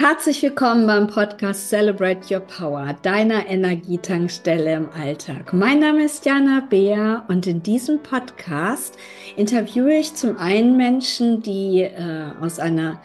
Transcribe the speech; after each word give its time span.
Herzlich 0.00 0.42
willkommen 0.42 0.86
beim 0.86 1.08
Podcast 1.08 1.68
Celebrate 1.68 2.34
Your 2.34 2.40
Power, 2.40 2.96
deiner 3.02 3.46
Energietankstelle 3.46 4.72
im 4.72 4.88
Alltag. 4.98 5.52
Mein 5.52 5.80
Name 5.80 6.04
ist 6.04 6.24
Jana 6.24 6.66
Beer 6.70 7.24
und 7.28 7.46
in 7.46 7.62
diesem 7.62 8.02
Podcast 8.02 8.96
interviewe 9.36 9.92
ich 9.92 10.14
zum 10.14 10.38
einen 10.38 10.78
Menschen, 10.78 11.42
die 11.42 11.82
äh, 11.82 12.30
aus 12.40 12.58
einer 12.58 12.98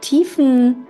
tiefen 0.00 0.86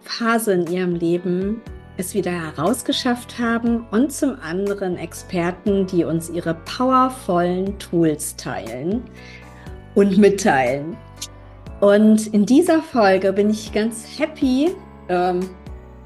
Phase 0.00 0.54
in 0.54 0.66
ihrem 0.66 0.94
Leben 0.94 1.60
es 1.98 2.14
wieder 2.14 2.32
herausgeschafft 2.32 3.38
haben 3.38 3.86
und 3.90 4.14
zum 4.14 4.38
anderen 4.40 4.96
Experten, 4.96 5.86
die 5.86 6.04
uns 6.04 6.30
ihre 6.30 6.54
powervollen 6.54 7.78
Tools 7.78 8.34
teilen 8.36 9.02
und 9.94 10.16
mitteilen. 10.16 10.96
Und 11.80 12.28
in 12.28 12.46
dieser 12.46 12.80
Folge 12.80 13.34
bin 13.34 13.50
ich 13.50 13.74
ganz 13.74 14.18
happy, 14.18 14.74
ähm, 15.08 15.48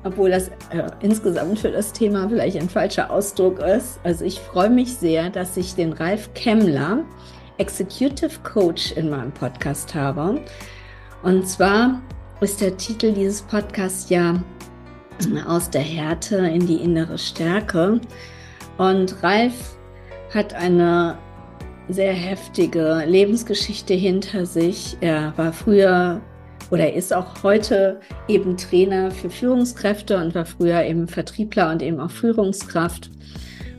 obwohl 0.04 0.30
das 0.30 0.48
äh, 0.70 0.88
insgesamt 1.00 1.58
für 1.58 1.70
das 1.70 1.92
Thema 1.92 2.28
vielleicht 2.28 2.56
ein 2.56 2.68
falscher 2.68 3.10
Ausdruck 3.10 3.58
ist. 3.58 4.00
Also 4.02 4.24
ich 4.24 4.40
freue 4.40 4.70
mich 4.70 4.94
sehr, 4.96 5.30
dass 5.30 5.56
ich 5.56 5.74
den 5.74 5.92
Ralf 5.92 6.32
Kemmler, 6.34 7.04
Executive 7.58 8.40
Coach, 8.42 8.92
in 8.92 9.10
meinem 9.10 9.32
Podcast 9.32 9.94
habe. 9.94 10.40
Und 11.22 11.46
zwar 11.46 12.00
ist 12.40 12.60
der 12.60 12.76
Titel 12.76 13.12
dieses 13.12 13.42
Podcasts 13.42 14.08
ja 14.08 14.42
aus 15.46 15.68
der 15.68 15.82
Härte 15.82 16.36
in 16.36 16.66
die 16.66 16.76
innere 16.76 17.18
Stärke. 17.18 18.00
Und 18.78 19.22
Ralf 19.22 19.76
hat 20.32 20.54
eine 20.54 21.18
sehr 21.90 22.12
heftige 22.14 23.02
Lebensgeschichte 23.06 23.92
hinter 23.92 24.46
sich. 24.46 24.96
Er 25.00 25.34
war 25.36 25.52
früher 25.52 26.22
oder 26.70 26.92
ist 26.92 27.12
auch 27.12 27.42
heute 27.42 28.00
eben 28.28 28.56
Trainer 28.56 29.10
für 29.10 29.30
Führungskräfte 29.30 30.16
und 30.18 30.34
war 30.34 30.44
früher 30.44 30.82
eben 30.84 31.08
Vertriebler 31.08 31.70
und 31.70 31.82
eben 31.82 32.00
auch 32.00 32.10
Führungskraft 32.10 33.10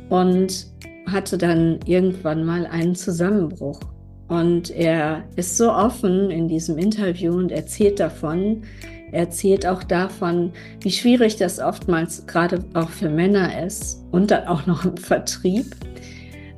und 0.09 0.67
hatte 1.07 1.37
dann 1.37 1.79
irgendwann 1.85 2.45
mal 2.45 2.65
einen 2.67 2.95
Zusammenbruch. 2.95 3.79
Und 4.27 4.69
er 4.69 5.23
ist 5.35 5.57
so 5.57 5.71
offen 5.71 6.29
in 6.31 6.47
diesem 6.47 6.77
Interview 6.77 7.33
und 7.33 7.51
erzählt 7.51 7.99
davon, 7.99 8.63
er 9.11 9.21
erzählt 9.21 9.67
auch 9.67 9.83
davon, 9.83 10.53
wie 10.79 10.91
schwierig 10.91 11.35
das 11.35 11.59
oftmals 11.59 12.25
gerade 12.27 12.63
auch 12.73 12.89
für 12.89 13.09
Männer 13.09 13.61
ist 13.65 14.05
und 14.11 14.31
dann 14.31 14.47
auch 14.47 14.65
noch 14.67 14.85
im 14.85 14.95
Vertrieb. 14.95 15.75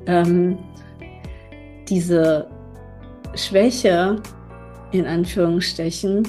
Ähm, 0.06 0.58
diese 1.88 2.46
Schwäche 3.34 4.22
in 4.94 5.06
Anführungsstrichen 5.06 6.22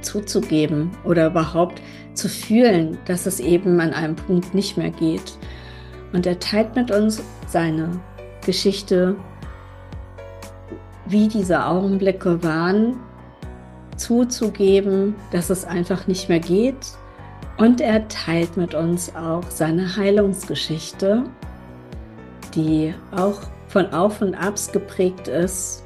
zuzugeben 0.00 0.90
oder 1.04 1.26
überhaupt 1.26 1.80
zu 2.14 2.28
fühlen, 2.28 2.98
dass 3.06 3.26
es 3.26 3.38
eben 3.38 3.80
an 3.80 3.92
einem 3.92 4.16
Punkt 4.16 4.54
nicht 4.54 4.76
mehr 4.76 4.90
geht. 4.90 5.38
Und 6.12 6.26
er 6.26 6.38
teilt 6.38 6.74
mit 6.74 6.90
uns 6.90 7.22
seine 7.46 8.00
Geschichte, 8.44 9.16
wie 11.06 11.28
diese 11.28 11.64
Augenblicke 11.66 12.42
waren, 12.42 12.96
zuzugeben, 13.96 15.14
dass 15.30 15.50
es 15.50 15.64
einfach 15.64 16.06
nicht 16.06 16.28
mehr 16.28 16.40
geht. 16.40 16.78
Und 17.58 17.80
er 17.80 18.08
teilt 18.08 18.56
mit 18.56 18.74
uns 18.74 19.14
auch 19.14 19.44
seine 19.50 19.96
Heilungsgeschichte, 19.96 21.24
die 22.54 22.94
auch 23.14 23.40
von 23.68 23.92
Auf 23.92 24.22
und 24.22 24.34
Abs 24.34 24.72
geprägt 24.72 25.28
ist 25.28 25.84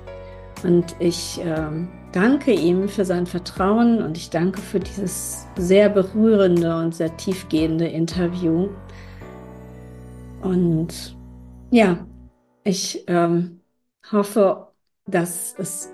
und 0.65 0.97
ich 0.99 1.41
ähm, 1.45 1.89
danke 2.13 2.53
ihm 2.53 2.89
für 2.89 3.05
sein 3.05 3.27
Vertrauen 3.27 4.03
und 4.03 4.17
ich 4.17 4.31
danke 4.31 4.61
für 4.61 4.81
dieses 4.81 5.47
sehr 5.57 5.89
berührende 5.89 6.77
und 6.77 6.95
sehr 6.95 7.17
tiefgehende 7.17 7.87
Interview. 7.87 8.69
Und 10.43 11.17
ja, 11.71 12.07
ich 12.65 13.05
ähm, 13.07 13.61
hoffe, 14.11 14.69
dass 15.07 15.55
es 15.59 15.93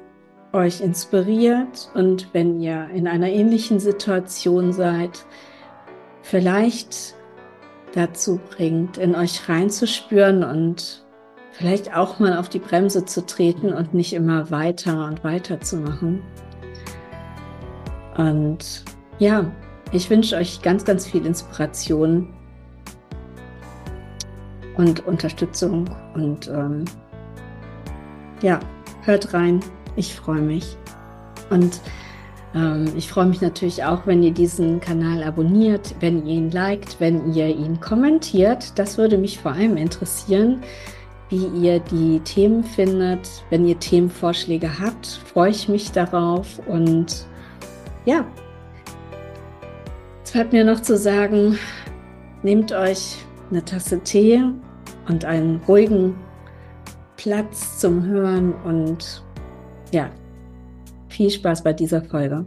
euch 0.53 0.81
inspiriert 0.81 1.91
und 1.95 2.29
wenn 2.33 2.61
ihr 2.61 2.89
in 2.95 3.09
einer 3.09 3.29
ähnlichen 3.29 3.81
Situation 3.81 4.73
seid, 4.73 5.25
vielleicht 6.23 7.15
dazu 7.95 8.41
bringt, 8.51 8.99
in 8.99 9.15
euch 9.15 9.49
reinzuspüren 9.49 10.45
und 10.45 11.02
vielleicht 11.53 11.95
auch 11.95 12.19
mal 12.19 12.37
auf 12.37 12.49
die 12.49 12.59
Bremse 12.59 13.05
zu 13.05 13.25
treten 13.25 13.73
und 13.73 13.95
nicht 13.95 14.15
immer 14.15 14.51
weiter 14.51 15.07
und 15.07 15.23
weiter 15.23 15.61
zu 15.61 15.77
machen. 15.77 16.23
Und 18.17 18.85
ja, 19.19 19.51
ich 19.93 20.09
wünsche 20.11 20.37
euch 20.37 20.63
ganz, 20.63 20.85
ganz 20.85 21.07
viel 21.07 21.25
Inspiration 21.27 22.33
und 24.77 25.07
Unterstützung 25.07 25.89
und 26.15 26.49
ähm, 26.49 26.85
ja, 28.41 28.59
hört 29.03 29.35
rein. 29.35 29.61
Ich 29.97 30.15
freue 30.15 30.41
mich. 30.41 30.77
Und 31.51 31.81
ähm, 32.55 32.91
ich 32.97 33.09
freue 33.09 33.27
mich 33.27 33.43
natürlich 33.43 33.85
auch, 33.85 34.07
wenn 34.07 34.23
ihr 34.23 34.33
diesen 34.33 34.81
Kanal 34.81 35.23
abonniert, 35.23 35.95
wenn 36.01 36.27
ihr 36.27 36.37
ihn 36.37 36.51
liked, 36.51 36.97
wenn 36.99 37.35
ihr 37.35 37.49
ihn 37.49 37.79
kommentiert. 37.81 38.79
Das 38.79 38.97
würde 38.97 39.19
mich 39.19 39.39
vor 39.39 39.53
allem 39.53 39.77
interessieren 39.77 40.63
wie 41.33 41.47
ihr 41.67 41.81
die 41.81 42.21
Themen 42.21 42.63
findet. 42.63 43.43
Wenn 43.49 43.67
ihr 43.67 43.79
Themenvorschläge 43.79 44.79
habt, 44.79 45.07
freue 45.07 45.51
ich 45.51 45.67
mich 45.67 45.91
darauf. 45.91 46.61
Und 46.69 47.27
ja, 48.05 48.27
es 50.23 50.31
bleibt 50.31 50.53
mir 50.53 50.65
noch 50.65 50.83
zu 50.83 50.97
sagen, 50.97 51.59
nehmt 52.43 52.71
euch 52.73 53.17
eine 53.51 53.65
Tasse 53.65 54.01
Tee 54.01 54.43
und 55.09 55.25
einen 55.25 55.57
ruhigen 55.67 56.15
Platz 57.17 57.79
zum 57.79 58.05
Hören 58.05 58.53
und 58.65 59.25
ja, 59.91 60.11
viel 61.09 61.31
Spaß 61.31 61.63
bei 61.63 61.73
dieser 61.73 62.03
Folge. 62.03 62.45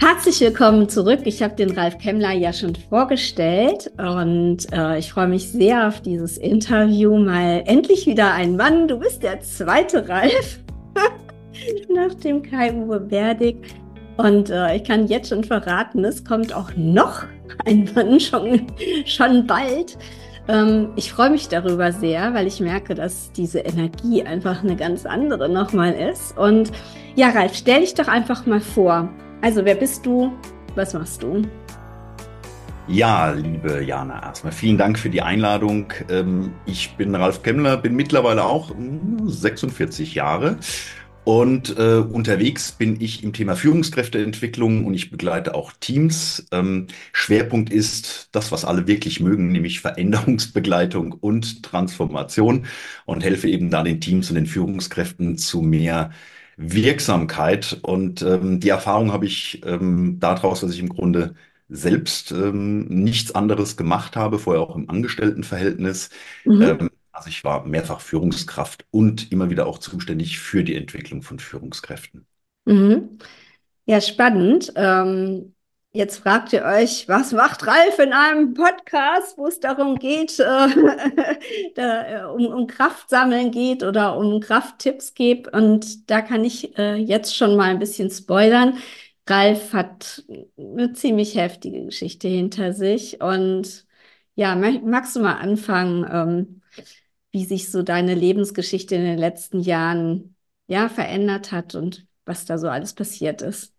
Herzlich 0.00 0.40
willkommen 0.40 0.88
zurück. 0.88 1.20
Ich 1.24 1.42
habe 1.42 1.54
den 1.54 1.70
Ralf 1.70 1.98
Kemmler 1.98 2.32
ja 2.32 2.52
schon 2.52 2.74
vorgestellt 2.74 3.92
und 3.96 4.58
äh, 4.72 4.98
ich 4.98 5.12
freue 5.12 5.28
mich 5.28 5.48
sehr 5.48 5.86
auf 5.86 6.00
dieses 6.00 6.36
Interview. 6.36 7.16
Mal 7.16 7.62
endlich 7.66 8.06
wieder 8.06 8.32
ein 8.32 8.56
Mann. 8.56 8.88
Du 8.88 8.98
bist 8.98 9.22
der 9.22 9.40
zweite 9.40 10.08
Ralf 10.08 10.60
nach 11.94 12.12
dem 12.14 12.42
Kai-Uwe 12.42 13.00
Berdig. 13.00 13.56
Und 14.16 14.50
äh, 14.50 14.76
ich 14.76 14.84
kann 14.84 15.06
jetzt 15.06 15.28
schon 15.28 15.44
verraten, 15.44 16.04
es 16.04 16.24
kommt 16.24 16.52
auch 16.52 16.70
noch 16.76 17.22
ein 17.64 17.88
Mann 17.94 18.18
schon, 18.20 18.66
schon 19.06 19.46
bald. 19.46 19.96
Ähm, 20.48 20.90
ich 20.96 21.12
freue 21.12 21.30
mich 21.30 21.48
darüber 21.48 21.92
sehr, 21.92 22.34
weil 22.34 22.48
ich 22.48 22.60
merke, 22.60 22.94
dass 22.94 23.30
diese 23.32 23.60
Energie 23.60 24.24
einfach 24.24 24.62
eine 24.64 24.76
ganz 24.76 25.06
andere 25.06 25.48
nochmal 25.48 25.92
ist. 25.92 26.36
Und 26.36 26.72
ja, 27.14 27.30
Ralf, 27.30 27.54
stell 27.54 27.80
dich 27.80 27.94
doch 27.94 28.08
einfach 28.08 28.44
mal 28.44 28.60
vor. 28.60 29.08
Also, 29.44 29.62
wer 29.62 29.74
bist 29.74 30.06
du? 30.06 30.32
Was 30.74 30.94
machst 30.94 31.22
du? 31.22 31.42
Ja, 32.88 33.30
liebe 33.30 33.84
Jana, 33.84 34.22
erstmal 34.22 34.54
vielen 34.54 34.78
Dank 34.78 34.98
für 34.98 35.10
die 35.10 35.20
Einladung. 35.20 35.92
Ähm, 36.08 36.54
ich 36.64 36.96
bin 36.96 37.14
Ralf 37.14 37.42
Kemmler, 37.42 37.76
bin 37.76 37.94
mittlerweile 37.94 38.44
auch 38.44 38.74
46 39.26 40.08
hm, 40.08 40.14
Jahre 40.14 40.56
und 41.24 41.78
äh, 41.78 41.96
unterwegs 41.96 42.72
bin 42.72 42.98
ich 43.02 43.22
im 43.22 43.34
Thema 43.34 43.54
Führungskräfteentwicklung 43.54 44.86
und 44.86 44.94
ich 44.94 45.10
begleite 45.10 45.54
auch 45.54 45.72
Teams. 45.78 46.46
Ähm, 46.50 46.86
Schwerpunkt 47.12 47.70
ist 47.70 48.30
das, 48.32 48.50
was 48.50 48.64
alle 48.64 48.86
wirklich 48.86 49.20
mögen, 49.20 49.52
nämlich 49.52 49.80
Veränderungsbegleitung 49.80 51.12
und 51.12 51.62
Transformation 51.62 52.64
und 53.04 53.22
helfe 53.22 53.50
eben 53.50 53.68
da 53.68 53.82
den 53.82 54.00
Teams 54.00 54.30
und 54.30 54.36
den 54.36 54.46
Führungskräften 54.46 55.36
zu 55.36 55.60
mehr 55.60 56.12
Wirksamkeit. 56.56 57.78
Und 57.82 58.22
ähm, 58.22 58.60
die 58.60 58.68
Erfahrung 58.68 59.12
habe 59.12 59.26
ich 59.26 59.62
ähm, 59.64 60.18
daraus, 60.20 60.60
dass 60.60 60.72
ich 60.72 60.80
im 60.80 60.88
Grunde 60.88 61.34
selbst 61.68 62.30
ähm, 62.32 62.86
nichts 62.86 63.34
anderes 63.34 63.76
gemacht 63.76 64.16
habe, 64.16 64.38
vorher 64.38 64.62
auch 64.62 64.76
im 64.76 64.90
Angestelltenverhältnis. 64.90 66.10
Mhm. 66.44 66.62
Ähm, 66.62 66.90
also 67.12 67.28
ich 67.28 67.44
war 67.44 67.66
mehrfach 67.66 68.00
Führungskraft 68.00 68.84
und 68.90 69.30
immer 69.32 69.48
wieder 69.48 69.66
auch 69.66 69.78
zuständig 69.78 70.40
für 70.40 70.64
die 70.64 70.74
Entwicklung 70.74 71.22
von 71.22 71.38
Führungskräften. 71.38 72.26
Mhm. 72.64 73.18
Ja, 73.86 74.00
spannend. 74.00 74.72
Ähm, 74.76 75.53
Jetzt 75.96 76.18
fragt 76.18 76.52
ihr 76.52 76.64
euch, 76.64 77.08
was 77.08 77.30
macht 77.30 77.68
Ralf 77.68 78.00
in 78.00 78.12
einem 78.12 78.52
Podcast, 78.54 79.38
wo 79.38 79.46
es 79.46 79.60
darum 79.60 79.96
geht, 79.96 80.40
äh, 80.40 80.42
da, 81.76 82.24
äh, 82.24 82.24
um, 82.24 82.46
um 82.46 82.66
Kraftsammeln 82.66 83.52
geht 83.52 83.84
oder 83.84 84.16
um 84.16 84.40
Krafttipps 84.40 85.14
geht. 85.14 85.46
Und 85.52 86.10
da 86.10 86.20
kann 86.20 86.44
ich 86.44 86.76
äh, 86.78 86.96
jetzt 86.96 87.36
schon 87.36 87.54
mal 87.54 87.70
ein 87.70 87.78
bisschen 87.78 88.10
spoilern. 88.10 88.76
Ralf 89.28 89.72
hat 89.72 90.24
eine 90.58 90.94
ziemlich 90.94 91.36
heftige 91.36 91.84
Geschichte 91.84 92.26
hinter 92.26 92.72
sich. 92.72 93.20
Und 93.20 93.86
ja, 94.34 94.56
magst 94.56 95.14
du 95.14 95.20
mal 95.20 95.36
anfangen, 95.36 96.04
ähm, 96.10 96.62
wie 97.30 97.44
sich 97.44 97.70
so 97.70 97.84
deine 97.84 98.14
Lebensgeschichte 98.16 98.96
in 98.96 99.04
den 99.04 99.18
letzten 99.18 99.60
Jahren 99.60 100.34
ja 100.66 100.88
verändert 100.88 101.52
hat 101.52 101.76
und 101.76 102.06
was 102.24 102.46
da 102.46 102.58
so 102.58 102.68
alles 102.68 102.94
passiert 102.94 103.42
ist? 103.42 103.73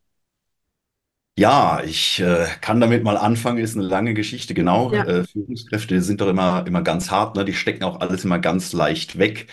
Ja, 1.37 1.83
ich 1.83 2.19
äh, 2.21 2.47
kann 2.61 2.79
damit 2.79 3.03
mal 3.03 3.17
anfangen, 3.17 3.57
ist 3.57 3.75
eine 3.75 3.85
lange 3.85 4.13
Geschichte, 4.13 4.53
genau. 4.53 4.93
Ja. 4.93 5.03
Äh, 5.03 5.25
Führungskräfte 5.25 6.01
sind 6.01 6.21
doch 6.21 6.29
immer, 6.29 6.65
immer 6.65 6.81
ganz 6.81 7.11
hart, 7.11 7.35
ne? 7.35 7.43
Die 7.43 7.53
stecken 7.53 7.83
auch 7.83 7.99
alles 7.99 8.23
immer 8.23 8.39
ganz 8.39 8.71
leicht 8.71 9.17
weg. 9.17 9.47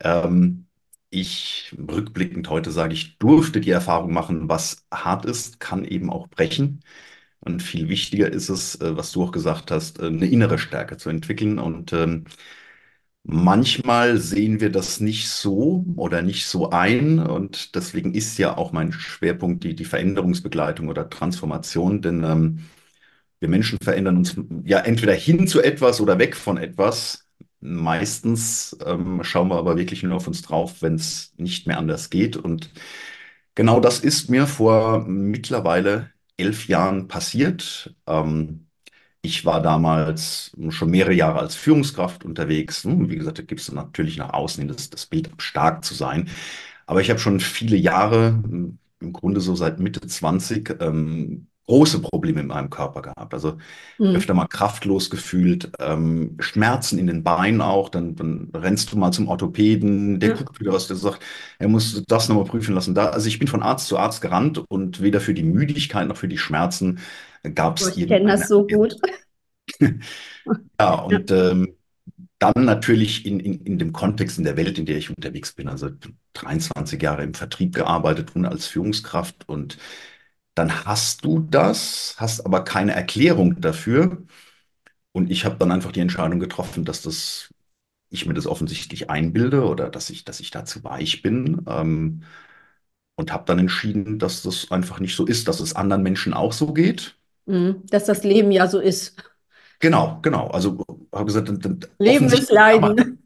Ähm, 0.00 0.66
ich, 1.10 1.72
rückblickend 1.78 2.50
heute 2.50 2.72
sage 2.72 2.92
ich, 2.94 3.18
durfte 3.18 3.60
die 3.60 3.70
Erfahrung 3.70 4.12
machen, 4.12 4.48
was 4.48 4.84
hart 4.92 5.24
ist, 5.26 5.60
kann 5.60 5.84
eben 5.84 6.10
auch 6.10 6.26
brechen. 6.28 6.80
Und 7.40 7.62
viel 7.62 7.88
wichtiger 7.88 8.28
ist 8.32 8.48
es, 8.48 8.74
äh, 8.80 8.96
was 8.96 9.12
du 9.12 9.22
auch 9.24 9.32
gesagt 9.32 9.70
hast, 9.70 10.00
äh, 10.00 10.06
eine 10.06 10.26
innere 10.26 10.58
Stärke 10.58 10.96
zu 10.96 11.08
entwickeln. 11.08 11.58
Und 11.60 11.92
ähm, 11.92 12.24
Manchmal 13.30 14.16
sehen 14.18 14.58
wir 14.60 14.70
das 14.70 15.00
nicht 15.00 15.28
so 15.28 15.84
oder 15.96 16.22
nicht 16.22 16.46
so 16.46 16.70
ein 16.70 17.18
und 17.18 17.74
deswegen 17.74 18.14
ist 18.14 18.38
ja 18.38 18.56
auch 18.56 18.72
mein 18.72 18.90
Schwerpunkt 18.90 19.64
die, 19.64 19.74
die 19.74 19.84
Veränderungsbegleitung 19.84 20.88
oder 20.88 21.10
Transformation, 21.10 22.00
denn 22.00 22.24
ähm, 22.24 22.60
wir 23.40 23.48
Menschen 23.50 23.78
verändern 23.82 24.16
uns 24.18 24.36
ja 24.64 24.80
entweder 24.80 25.14
hin 25.14 25.48
zu 25.48 25.62
etwas 25.62 26.00
oder 26.00 26.18
weg 26.18 26.36
von 26.36 26.58
etwas. 26.58 27.28
Meistens 27.60 28.76
ähm, 28.86 29.22
schauen 29.24 29.48
wir 29.48 29.56
aber 29.58 29.76
wirklich 29.78 30.02
nur 30.04 30.16
auf 30.16 30.28
uns 30.28 30.42
drauf, 30.42 30.82
wenn 30.82 30.94
es 30.96 31.34
nicht 31.38 31.66
mehr 31.66 31.78
anders 31.78 32.10
geht 32.10 32.36
und 32.38 32.70
genau 33.54 33.80
das 33.80 34.00
ist 34.00 34.30
mir 34.30 34.46
vor 34.46 35.06
mittlerweile 35.08 36.12
elf 36.38 36.68
Jahren 36.68 37.08
passiert. 37.08 37.94
Ähm, 38.06 38.67
ich 39.28 39.44
war 39.44 39.62
damals 39.62 40.52
schon 40.70 40.90
mehrere 40.90 41.12
Jahre 41.14 41.38
als 41.40 41.54
Führungskraft 41.54 42.24
unterwegs. 42.24 42.84
Hm, 42.84 43.10
Wie 43.10 43.16
gesagt, 43.16 43.38
da 43.38 43.42
gibt 43.42 43.60
es 43.60 43.70
natürlich 43.72 44.16
nach 44.18 44.32
außen 44.32 44.60
hin 44.62 44.68
das, 44.68 44.90
das 44.90 45.06
Bild, 45.06 45.30
stark 45.38 45.84
zu 45.84 45.94
sein. 45.94 46.28
Aber 46.86 47.00
ich 47.00 47.10
habe 47.10 47.20
schon 47.20 47.40
viele 47.40 47.76
Jahre, 47.76 48.28
hm, 48.30 48.78
im 49.00 49.12
Grunde 49.12 49.40
so 49.40 49.54
seit 49.54 49.78
Mitte 49.80 50.00
20, 50.06 50.76
ähm, 50.80 51.46
große 51.66 52.00
Probleme 52.00 52.40
in 52.40 52.46
meinem 52.48 52.70
Körper 52.70 53.02
gehabt. 53.02 53.34
Also 53.34 53.58
Hm. 53.98 54.14
öfter 54.14 54.32
mal 54.34 54.46
kraftlos 54.46 55.10
gefühlt, 55.10 55.70
ähm, 55.80 56.36
Schmerzen 56.40 56.98
in 56.98 57.06
den 57.06 57.22
Beinen 57.24 57.60
auch. 57.60 57.90
Dann, 57.90 58.16
dann 58.16 58.50
rennst 58.54 58.90
du 58.92 58.98
mal 58.98 59.12
zum 59.12 59.28
Orthopäden, 59.28 60.18
der 60.18 60.30
Ja. 60.30 60.36
guckt 60.36 60.58
wieder 60.60 60.72
was, 60.72 60.86
der 60.88 60.96
sagt, 60.96 61.22
er 61.58 61.68
muss 61.68 62.02
das 62.08 62.28
nochmal 62.28 62.44
prüfen 62.46 62.74
lassen. 62.74 62.94
Da, 62.94 63.06
also 63.10 63.28
ich 63.28 63.38
bin 63.38 63.48
von 63.48 63.62
Arzt 63.62 63.86
zu 63.86 63.98
Arzt 63.98 64.22
gerannt 64.22 64.58
und 64.68 65.02
weder 65.02 65.20
für 65.20 65.34
die 65.34 65.42
Müdigkeit 65.42 66.08
noch 66.08 66.16
für 66.16 66.28
die 66.28 66.38
Schmerzen 66.38 67.00
gab 67.54 67.78
Oh, 67.80 67.86
es 67.86 67.96
ich 67.96 68.06
kenne 68.06 68.26
das 68.32 68.48
so 68.48 68.66
gut. 68.66 68.94
ja, 70.80 70.94
Ja. 71.06 71.18
und 71.18 71.30
ähm, 71.30 71.74
dann 72.38 72.66
natürlich 72.66 73.26
in, 73.26 73.40
in, 73.40 73.64
in 73.66 73.78
dem 73.78 73.92
Kontext 73.92 74.38
in 74.38 74.44
der 74.44 74.56
Welt, 74.56 74.78
in 74.78 74.86
der 74.86 74.98
ich 74.98 75.10
unterwegs 75.10 75.52
bin. 75.54 75.68
Also 75.68 75.90
23 76.34 77.02
Jahre 77.02 77.24
im 77.24 77.34
Vertrieb 77.34 77.74
gearbeitet 77.74 78.36
und 78.36 78.46
als 78.46 78.66
Führungskraft. 78.66 79.48
Und 79.48 79.78
dann 80.54 80.84
hast 80.86 81.24
du 81.24 81.40
das, 81.40 82.16
hast 82.18 82.46
aber 82.46 82.64
keine 82.64 82.92
Erklärung 82.94 83.60
dafür. 83.60 84.24
Und 85.12 85.30
ich 85.30 85.44
habe 85.46 85.56
dann 85.58 85.72
einfach 85.72 85.92
die 85.92 86.00
Entscheidung 86.00 86.40
getroffen, 86.40 86.84
dass 86.84 87.02
das, 87.02 87.52
ich 88.10 88.26
mir 88.26 88.34
das 88.34 88.46
offensichtlich 88.48 89.10
einbilde 89.10 89.66
oder 89.66 89.90
dass 89.90 90.10
ich, 90.10 90.24
dass 90.24 90.40
ich 90.40 90.50
da 90.52 90.64
zu 90.66 90.84
weich 90.84 91.22
bin. 91.22 91.62
Ähm, 91.68 92.24
und 93.16 93.32
habe 93.32 93.44
dann 93.46 93.58
entschieden, 93.60 94.18
dass 94.18 94.42
das 94.42 94.70
einfach 94.72 95.00
nicht 95.00 95.16
so 95.16 95.26
ist, 95.26 95.48
dass 95.48 95.60
es 95.60 95.76
anderen 95.76 96.02
Menschen 96.04 96.34
auch 96.34 96.52
so 96.54 96.72
geht. 96.74 97.17
Hm. 97.48 97.82
Dass 97.90 98.04
das 98.04 98.24
Leben 98.24 98.52
ja 98.52 98.66
so 98.68 98.78
ist. 98.78 99.16
Genau, 99.80 100.18
genau. 100.22 100.48
Also 100.48 100.84
habe 101.12 101.24
gesagt, 101.24 101.48
dann- 101.48 101.60
dann- 101.60 101.80
Leben 101.98 102.26
ist 102.26 102.32
offensichtlich, 102.32 102.58
aber 102.58 102.88
Leiden. 102.94 103.18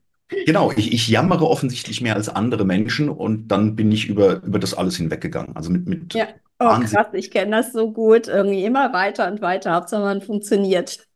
Genau, 0.46 0.72
ich, 0.72 0.92
ich 0.92 1.08
jammere 1.08 1.46
offensichtlich 1.46 2.00
mehr 2.00 2.14
als 2.14 2.28
andere 2.30 2.64
Menschen 2.64 3.08
und 3.10 3.48
dann 3.48 3.76
bin 3.76 3.92
ich 3.92 4.08
über, 4.08 4.42
über 4.42 4.58
das 4.58 4.72
alles 4.72 4.96
hinweggegangen. 4.96 5.54
Also 5.56 5.70
mit, 5.70 5.86
mit 5.86 6.14
Ja. 6.14 6.28
Oh, 6.58 6.66
Wahnsinn. 6.66 6.96
krass, 6.96 7.08
ich 7.12 7.30
kenne 7.30 7.56
das 7.56 7.72
so 7.72 7.92
gut. 7.92 8.28
Irgendwie 8.28 8.64
immer 8.64 8.92
weiter 8.92 9.30
und 9.30 9.42
weiter. 9.42 9.74
Hauptsache 9.74 10.02
man 10.02 10.22
funktioniert. 10.22 11.06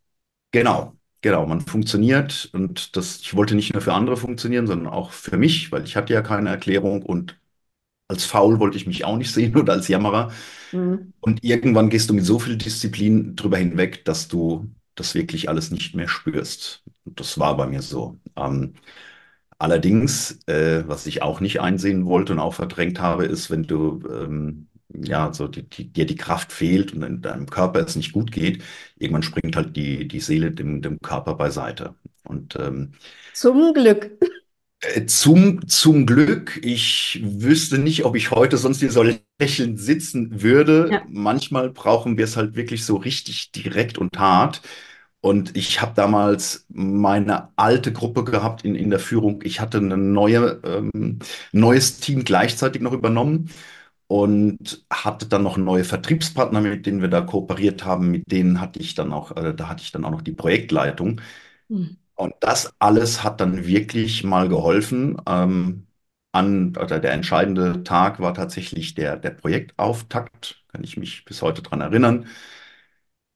Genau, 0.53 0.95
genau, 1.23 1.47
man 1.47 1.61
funktioniert 1.61 2.51
und 2.53 2.97
das, 2.97 3.21
ich 3.21 3.35
wollte 3.37 3.55
nicht 3.55 3.73
nur 3.73 3.83
für 3.83 3.93
andere 3.95 4.17
funktionieren, 4.17 4.67
sondern 4.67 4.93
auch 4.93 5.13
für 5.13 5.37
mich, 5.37 5.71
weil 5.73 5.85
ich 5.85 5.97
hatte 5.97 6.13
ja 6.13 6.23
keine 6.23 6.51
Erklärung 6.51 7.03
und 7.03 7.37
als 8.09 8.25
faul 8.25 8.61
wollte 8.61 8.77
ich 8.77 8.87
mich 8.87 9.05
auch 9.05 9.17
nicht 9.17 9.33
sehen 9.33 9.57
oder 9.59 9.75
als 9.75 9.89
Jammerer. 9.89 10.33
Hm. 10.71 11.13
Und 11.21 11.45
irgendwann 11.45 11.91
gehst 11.91 12.11
du 12.11 12.15
mit 12.15 12.25
so 12.25 12.39
viel 12.39 12.57
Disziplin 12.57 13.37
drüber 13.37 13.59
hinweg, 13.59 14.05
dass 14.05 14.29
du 14.29 14.71
das 14.95 15.15
wirklich 15.15 15.49
alles 15.49 15.71
nicht 15.71 15.95
mehr 15.95 16.09
spürst. 16.09 16.83
Und 17.05 17.21
das 17.21 17.39
war 17.39 17.57
bei 17.57 17.67
mir 17.67 17.83
so. 17.83 18.19
Ähm, 18.37 18.75
Allerdings, 19.59 20.39
äh, 20.47 20.85
was 20.87 21.07
ich 21.07 21.23
auch 21.23 21.41
nicht 21.41 21.61
einsehen 21.61 22.05
wollte 22.05 22.35
und 22.35 22.41
auch 22.41 22.55
verdrängt 22.55 23.01
habe, 23.01 23.25
ist, 23.25 23.51
wenn 23.51 23.63
du 23.63 24.03
ähm, 24.11 24.69
ja 24.95 25.33
so 25.33 25.49
die, 25.49 25.63
die, 25.63 25.91
dir 25.93 26.05
die 26.05 26.17
Kraft 26.17 26.53
fehlt 26.53 26.93
und 26.93 27.03
in 27.03 27.23
deinem 27.23 27.47
Körper 27.47 27.81
es 27.81 27.97
nicht 27.97 28.13
gut 28.13 28.33
geht, 28.33 28.63
irgendwann 28.99 29.23
springt 29.23 29.57
halt 29.57 29.75
die, 29.77 30.07
die 30.09 30.21
Seele 30.21 30.53
dem, 30.53 30.83
dem 30.83 31.01
Körper 31.01 31.35
beiseite. 31.35 31.95
Und 32.25 32.57
ähm, 32.57 32.93
Zum 33.33 33.73
Glück. 33.73 34.11
Äh, 34.81 35.07
zum, 35.07 35.67
zum 35.69 36.07
Glück, 36.07 36.61
ich 36.63 37.21
wüsste 37.23 37.79
nicht, 37.79 38.05
ob 38.05 38.17
ich 38.17 38.31
heute 38.31 38.57
sonst 38.57 38.81
hier 38.81 38.91
so 38.91 39.03
lächelnd 39.39 39.81
sitzen 39.81 40.43
würde. 40.43 40.89
Ja. 40.93 41.03
Manchmal 41.09 41.71
brauchen 41.71 42.19
wir 42.19 42.25
es 42.25 42.37
halt 42.37 42.57
wirklich 42.57 42.85
so 42.85 42.97
richtig 42.97 43.53
direkt 43.53 43.99
und 43.99 44.19
hart. 44.19 44.63
Und 45.21 45.57
ich 45.57 45.81
habe 45.81 45.93
damals 45.97 46.67
meine 46.69 47.49
alte 47.57 47.93
Gruppe 47.93 48.23
gehabt 48.25 48.65
in, 48.65 48.75
in 48.77 48.91
der 48.91 49.01
Führung. 49.01 49.43
Ich 49.45 49.61
hatte 49.61 49.79
eine 49.79 49.97
neue, 49.97 50.61
ähm, 50.65 51.19
neues 51.53 51.99
Team 51.99 52.25
gleichzeitig 52.25 52.83
noch 52.83 52.93
übernommen 52.93 53.51
und 54.07 54.85
hatte 54.91 55.27
dann 55.27 55.43
noch 55.43 55.57
neue 55.57 55.85
Vertriebspartner, 55.85 56.61
mit 56.61 56.87
denen 56.87 57.01
wir 57.01 57.09
da 57.09 57.23
kooperiert 57.23 57.85
haben. 57.85 58.11
Mit 58.11 58.31
denen 58.31 58.61
hatte 58.61 58.79
ich 58.81 58.95
dann 58.95 59.13
auch, 59.13 59.37
äh, 59.37 59.55
da 59.55 59.69
hatte 59.69 59.83
ich 59.83 59.91
dann 59.93 60.05
auch 60.05 60.11
noch 60.13 60.23
die 60.23 60.33
Projektleitung. 60.33 61.21
Hm. 61.69 61.97
Und 62.17 62.35
das 62.41 62.75
alles 62.81 63.23
hat 63.25 63.41
dann 63.41 63.67
wirklich 63.67 64.25
mal 64.25 64.49
geholfen. 64.49 65.21
Ähm, 65.29 65.87
an, 66.33 66.77
oder 66.77 66.99
der 67.01 67.13
entscheidende 67.13 67.83
Tag 67.85 68.21
war 68.21 68.35
tatsächlich 68.35 68.95
der, 68.95 69.17
der 69.17 69.31
Projektauftakt. 69.31 70.65
Kann 70.69 70.85
ich 70.85 70.97
mich 70.97 71.25
bis 71.25 71.43
heute 71.43 71.63
dran 71.63 71.81
erinnern. 71.81 72.27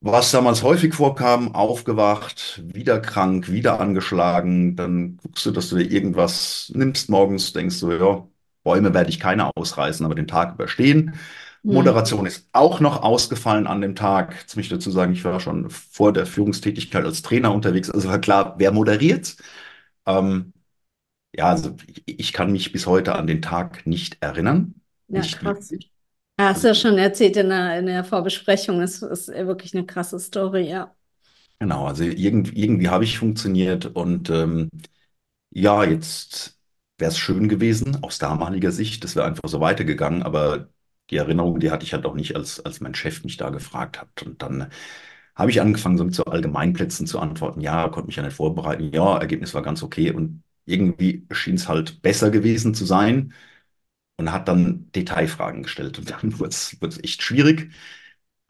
Was 0.02 0.30
damals 0.30 0.62
häufig 0.62 0.94
vorkam, 0.94 1.54
aufgewacht, 1.54 2.62
wieder 2.72 3.00
krank, 3.00 3.50
wieder 3.50 3.80
angeschlagen, 3.80 4.74
dann 4.74 5.18
guckst 5.18 5.44
du, 5.44 5.50
dass 5.50 5.68
du 5.68 5.76
dir 5.76 5.90
irgendwas 5.90 6.72
nimmst 6.74 7.10
morgens, 7.10 7.52
denkst 7.52 7.80
du, 7.80 7.92
ja, 7.92 8.26
Bäume 8.62 8.94
werde 8.94 9.10
ich 9.10 9.20
keine 9.20 9.54
ausreißen, 9.54 10.04
aber 10.06 10.14
den 10.14 10.26
Tag 10.26 10.54
überstehen. 10.54 11.14
Hm. 11.64 11.94
Moderation 11.94 12.26
ist 12.26 12.48
auch 12.52 12.80
noch 12.80 13.02
ausgefallen 13.02 13.66
an 13.66 13.80
dem 13.80 13.94
Tag. 13.94 14.34
Jetzt 14.40 14.56
muss 14.56 14.64
ich 14.66 14.70
dazu 14.70 14.90
sagen, 14.90 15.12
ich 15.12 15.24
war 15.24 15.40
schon 15.40 15.70
vor 15.70 16.12
der 16.12 16.26
Führungstätigkeit 16.26 17.04
als 17.04 17.22
Trainer 17.22 17.52
unterwegs, 17.54 17.90
also 17.90 18.08
war 18.08 18.20
klar, 18.20 18.54
wer 18.58 18.72
moderiert. 18.72 19.36
Ähm, 20.06 20.52
ja, 21.36 21.46
also 21.50 21.76
ich, 21.86 22.04
ich 22.20 22.32
kann 22.32 22.52
mich 22.52 22.72
bis 22.72 22.86
heute 22.86 23.14
an 23.16 23.26
den 23.26 23.42
Tag 23.42 23.86
nicht 23.86 24.18
erinnern. 24.22 24.74
Ja, 25.08 25.26
Nicht 25.26 25.40
krass. 25.40 25.74
wirklich. 25.74 25.92
Hast 26.38 26.64
du 26.64 26.68
ja 26.68 26.74
schon 26.74 26.98
erzählt 26.98 27.36
in 27.36 27.50
der, 27.50 27.78
in 27.80 27.86
der 27.86 28.04
Vorbesprechung. 28.04 28.80
Das 28.80 29.02
ist 29.02 29.28
wirklich 29.28 29.74
eine 29.74 29.86
krasse 29.86 30.18
Story, 30.20 30.68
ja. 30.70 30.94
Genau, 31.58 31.86
also 31.86 32.04
irgendwie, 32.04 32.58
irgendwie 32.62 32.88
habe 32.88 33.04
ich 33.04 33.18
funktioniert 33.18 33.84
und 33.86 34.30
ähm, 34.30 34.70
ja, 35.50 35.84
jetzt 35.84 36.58
wäre 36.98 37.10
es 37.10 37.18
schön 37.18 37.48
gewesen 37.48 38.02
aus 38.04 38.18
damaliger 38.18 38.72
Sicht, 38.72 39.04
das 39.04 39.16
wäre 39.16 39.26
einfach 39.26 39.48
so 39.48 39.60
weitergegangen, 39.60 40.22
aber 40.22 40.70
die 41.10 41.16
Erinnerung, 41.16 41.60
die 41.60 41.70
hatte 41.70 41.84
ich 41.84 41.92
halt 41.92 42.06
auch 42.06 42.14
nicht, 42.14 42.36
als, 42.36 42.60
als 42.64 42.80
mein 42.80 42.94
Chef 42.94 43.24
mich 43.24 43.36
da 43.36 43.50
gefragt 43.50 44.00
hat. 44.00 44.22
Und 44.24 44.42
dann 44.42 44.70
habe 45.34 45.50
ich 45.50 45.60
angefangen, 45.60 45.98
so 45.98 46.04
mit 46.04 46.14
so 46.14 46.24
Allgemeinplätzen 46.24 47.06
zu 47.06 47.18
antworten. 47.20 47.60
Ja, 47.60 47.88
konnte 47.88 48.06
mich 48.08 48.16
ja 48.16 48.22
nicht 48.22 48.36
vorbereiten. 48.36 48.92
Ja, 48.92 49.18
Ergebnis 49.18 49.54
war 49.54 49.62
ganz 49.62 49.82
okay. 49.82 50.12
Und 50.12 50.42
irgendwie 50.66 51.26
schien 51.32 51.54
es 51.56 51.68
halt 51.68 52.02
besser 52.02 52.30
gewesen 52.30 52.74
zu 52.74 52.84
sein 52.84 53.32
und 54.18 54.32
hat 54.32 54.48
dann 54.48 54.90
Detailfragen 54.92 55.62
gestellt. 55.64 55.98
Und 55.98 56.10
dann 56.10 56.38
wurde 56.40 56.50
es 56.50 56.78
echt 57.04 57.22
schwierig. 57.22 57.72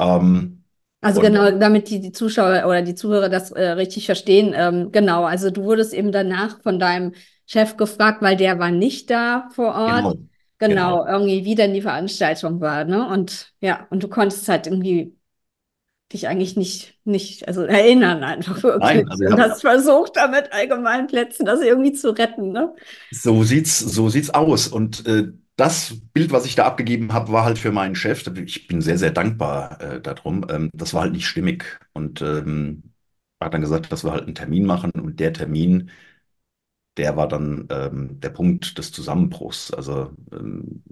Ähm, 0.00 0.64
Also 1.02 1.20
und 1.20 1.22
genau, 1.22 1.50
damit 1.58 1.88
die, 1.88 2.00
die 2.00 2.12
Zuschauer 2.12 2.66
oder 2.66 2.82
die 2.82 2.94
Zuhörer 2.94 3.30
das 3.30 3.50
äh, 3.52 3.70
richtig 3.70 4.04
verstehen. 4.06 4.52
Ähm, 4.54 4.92
genau, 4.92 5.24
also 5.24 5.50
du 5.50 5.62
wurdest 5.64 5.94
eben 5.94 6.12
danach 6.12 6.60
von 6.62 6.78
deinem 6.78 7.14
Chef 7.46 7.76
gefragt, 7.78 8.20
weil 8.22 8.36
der 8.36 8.58
war 8.58 8.70
nicht 8.70 9.08
da 9.10 9.48
vor 9.54 9.74
Ort. 9.74 10.04
genau, 10.04 10.29
Genau, 10.60 11.04
genau. 11.04 11.06
irgendwie, 11.06 11.44
wie 11.44 11.54
denn 11.54 11.74
die 11.74 11.82
Veranstaltung 11.82 12.60
war, 12.60 12.84
ne? 12.84 13.08
Und 13.08 13.52
ja, 13.60 13.86
und 13.90 14.02
du 14.02 14.08
konntest 14.08 14.48
halt 14.48 14.66
irgendwie 14.66 15.16
dich 16.12 16.28
eigentlich 16.28 16.56
nicht, 16.56 16.98
nicht, 17.04 17.46
also 17.48 17.62
erinnern 17.62 18.24
einfach 18.24 18.62
wirklich. 18.62 19.04
Nein, 19.04 19.08
also 19.08 19.24
Und 19.24 19.40
hast 19.40 19.60
versucht, 19.60 20.16
damit 20.16 20.52
Allgemeinplätzen 20.52 21.46
das 21.46 21.60
irgendwie 21.60 21.92
zu 21.92 22.10
retten, 22.10 22.52
ne? 22.52 22.74
So 23.12 23.42
sieht's, 23.42 23.78
so 23.78 24.08
sieht's 24.08 24.30
aus. 24.30 24.68
Und 24.68 25.06
äh, 25.06 25.32
das 25.56 25.94
Bild, 26.12 26.32
was 26.32 26.46
ich 26.46 26.54
da 26.54 26.66
abgegeben 26.66 27.12
habe, 27.12 27.32
war 27.32 27.44
halt 27.44 27.58
für 27.58 27.72
meinen 27.72 27.94
Chef. 27.94 28.26
Ich 28.44 28.66
bin 28.66 28.80
sehr, 28.80 28.98
sehr 28.98 29.10
dankbar 29.10 29.80
äh, 29.80 30.00
darum. 30.00 30.46
Ähm, 30.50 30.70
das 30.72 30.94
war 30.94 31.02
halt 31.02 31.12
nicht 31.12 31.26
stimmig. 31.26 31.64
Und 31.92 32.22
ähm, 32.22 32.94
er 33.38 33.46
hat 33.46 33.54
dann 33.54 33.60
gesagt, 33.60 33.90
dass 33.92 34.04
wir 34.04 34.12
halt 34.12 34.24
einen 34.24 34.34
Termin 34.34 34.64
machen. 34.66 34.90
Und 34.92 35.20
der 35.20 35.32
Termin, 35.32 35.90
der 37.00 37.16
war 37.16 37.28
dann 37.28 37.66
ähm, 37.70 38.20
der 38.20 38.30
Punkt 38.30 38.78
des 38.78 38.92
Zusammenbruchs. 38.92 39.72
Also 39.72 40.12
ähm, 40.32 40.84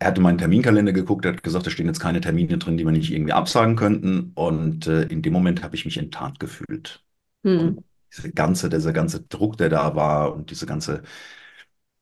er 0.00 0.08
hatte 0.08 0.20
meinen 0.20 0.38
Terminkalender 0.38 0.92
geguckt, 0.92 1.24
er 1.24 1.32
hat 1.32 1.42
gesagt, 1.44 1.66
da 1.66 1.70
stehen 1.70 1.86
jetzt 1.86 2.00
keine 2.00 2.20
Termine 2.20 2.58
drin, 2.58 2.76
die 2.76 2.84
wir 2.84 2.90
nicht 2.92 3.10
irgendwie 3.12 3.32
absagen 3.32 3.76
könnten. 3.76 4.32
Und 4.34 4.86
äh, 4.86 5.02
in 5.04 5.22
dem 5.22 5.32
Moment 5.32 5.62
habe 5.62 5.74
ich 5.76 5.84
mich 5.84 5.98
enttarnt 5.98 6.38
gefühlt. 6.40 7.02
Hm. 7.44 7.78
Diese 8.16 8.32
ganze, 8.32 8.68
dieser 8.70 8.92
ganze 8.92 9.22
Druck, 9.22 9.58
der 9.58 9.68
da 9.68 9.94
war 9.94 10.34
und 10.34 10.50
diese 10.50 10.66
ganze, 10.66 11.02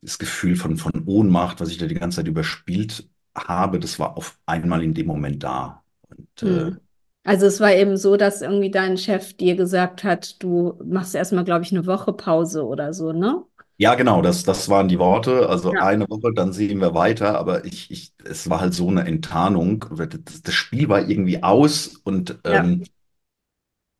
das 0.02 0.18
Gefühl 0.18 0.56
von, 0.56 0.76
von 0.76 1.04
Ohnmacht, 1.06 1.60
was 1.60 1.70
ich 1.70 1.78
da 1.78 1.86
die 1.86 1.94
ganze 1.94 2.16
Zeit 2.16 2.28
überspielt 2.28 3.08
habe, 3.36 3.78
das 3.80 3.98
war 3.98 4.16
auf 4.16 4.38
einmal 4.46 4.82
in 4.82 4.94
dem 4.94 5.06
Moment 5.06 5.42
da. 5.42 5.82
Und 6.08 6.42
äh, 6.42 6.70
Hm. 6.70 6.85
Also 7.26 7.44
es 7.46 7.60
war 7.60 7.72
eben 7.74 7.96
so, 7.98 8.16
dass 8.16 8.40
irgendwie 8.42 8.70
dein 8.70 8.96
Chef 8.96 9.34
dir 9.34 9.54
gesagt 9.56 10.02
hat, 10.04 10.42
du 10.42 10.78
machst 10.84 11.14
erstmal, 11.14 11.44
glaube 11.44 11.62
ich, 11.64 11.72
eine 11.72 11.84
Woche 11.86 12.12
Pause 12.14 12.64
oder 12.66 12.92
so, 12.94 13.12
ne? 13.12 13.44
ja, 13.78 13.94
genau, 13.94 14.22
das, 14.22 14.42
das 14.44 14.68
waren 14.70 14.88
die 14.88 14.98
Worte. 14.98 15.48
Also 15.50 15.76
Ja. 15.76 15.80
eine 15.80 16.08
Woche, 16.08 16.32
dann 16.34 16.52
sehen 16.52 16.80
wir 16.80 16.94
weiter. 16.94 17.38
Aber 17.38 17.64
ich, 17.64 17.90
ich, 17.90 18.12
es 18.24 18.48
war 18.48 18.60
halt 18.60 18.72
so 18.74 18.88
eine 18.88 19.04
Enttarnung. 19.06 19.84
Das, 20.24 20.42
das 20.42 20.54
Spiel 20.54 20.88
war 20.88 21.08
irgendwie 21.08 21.42
aus 21.42 21.88
und 22.04 22.38
Ja. 22.46 22.62
ähm, 22.62 22.84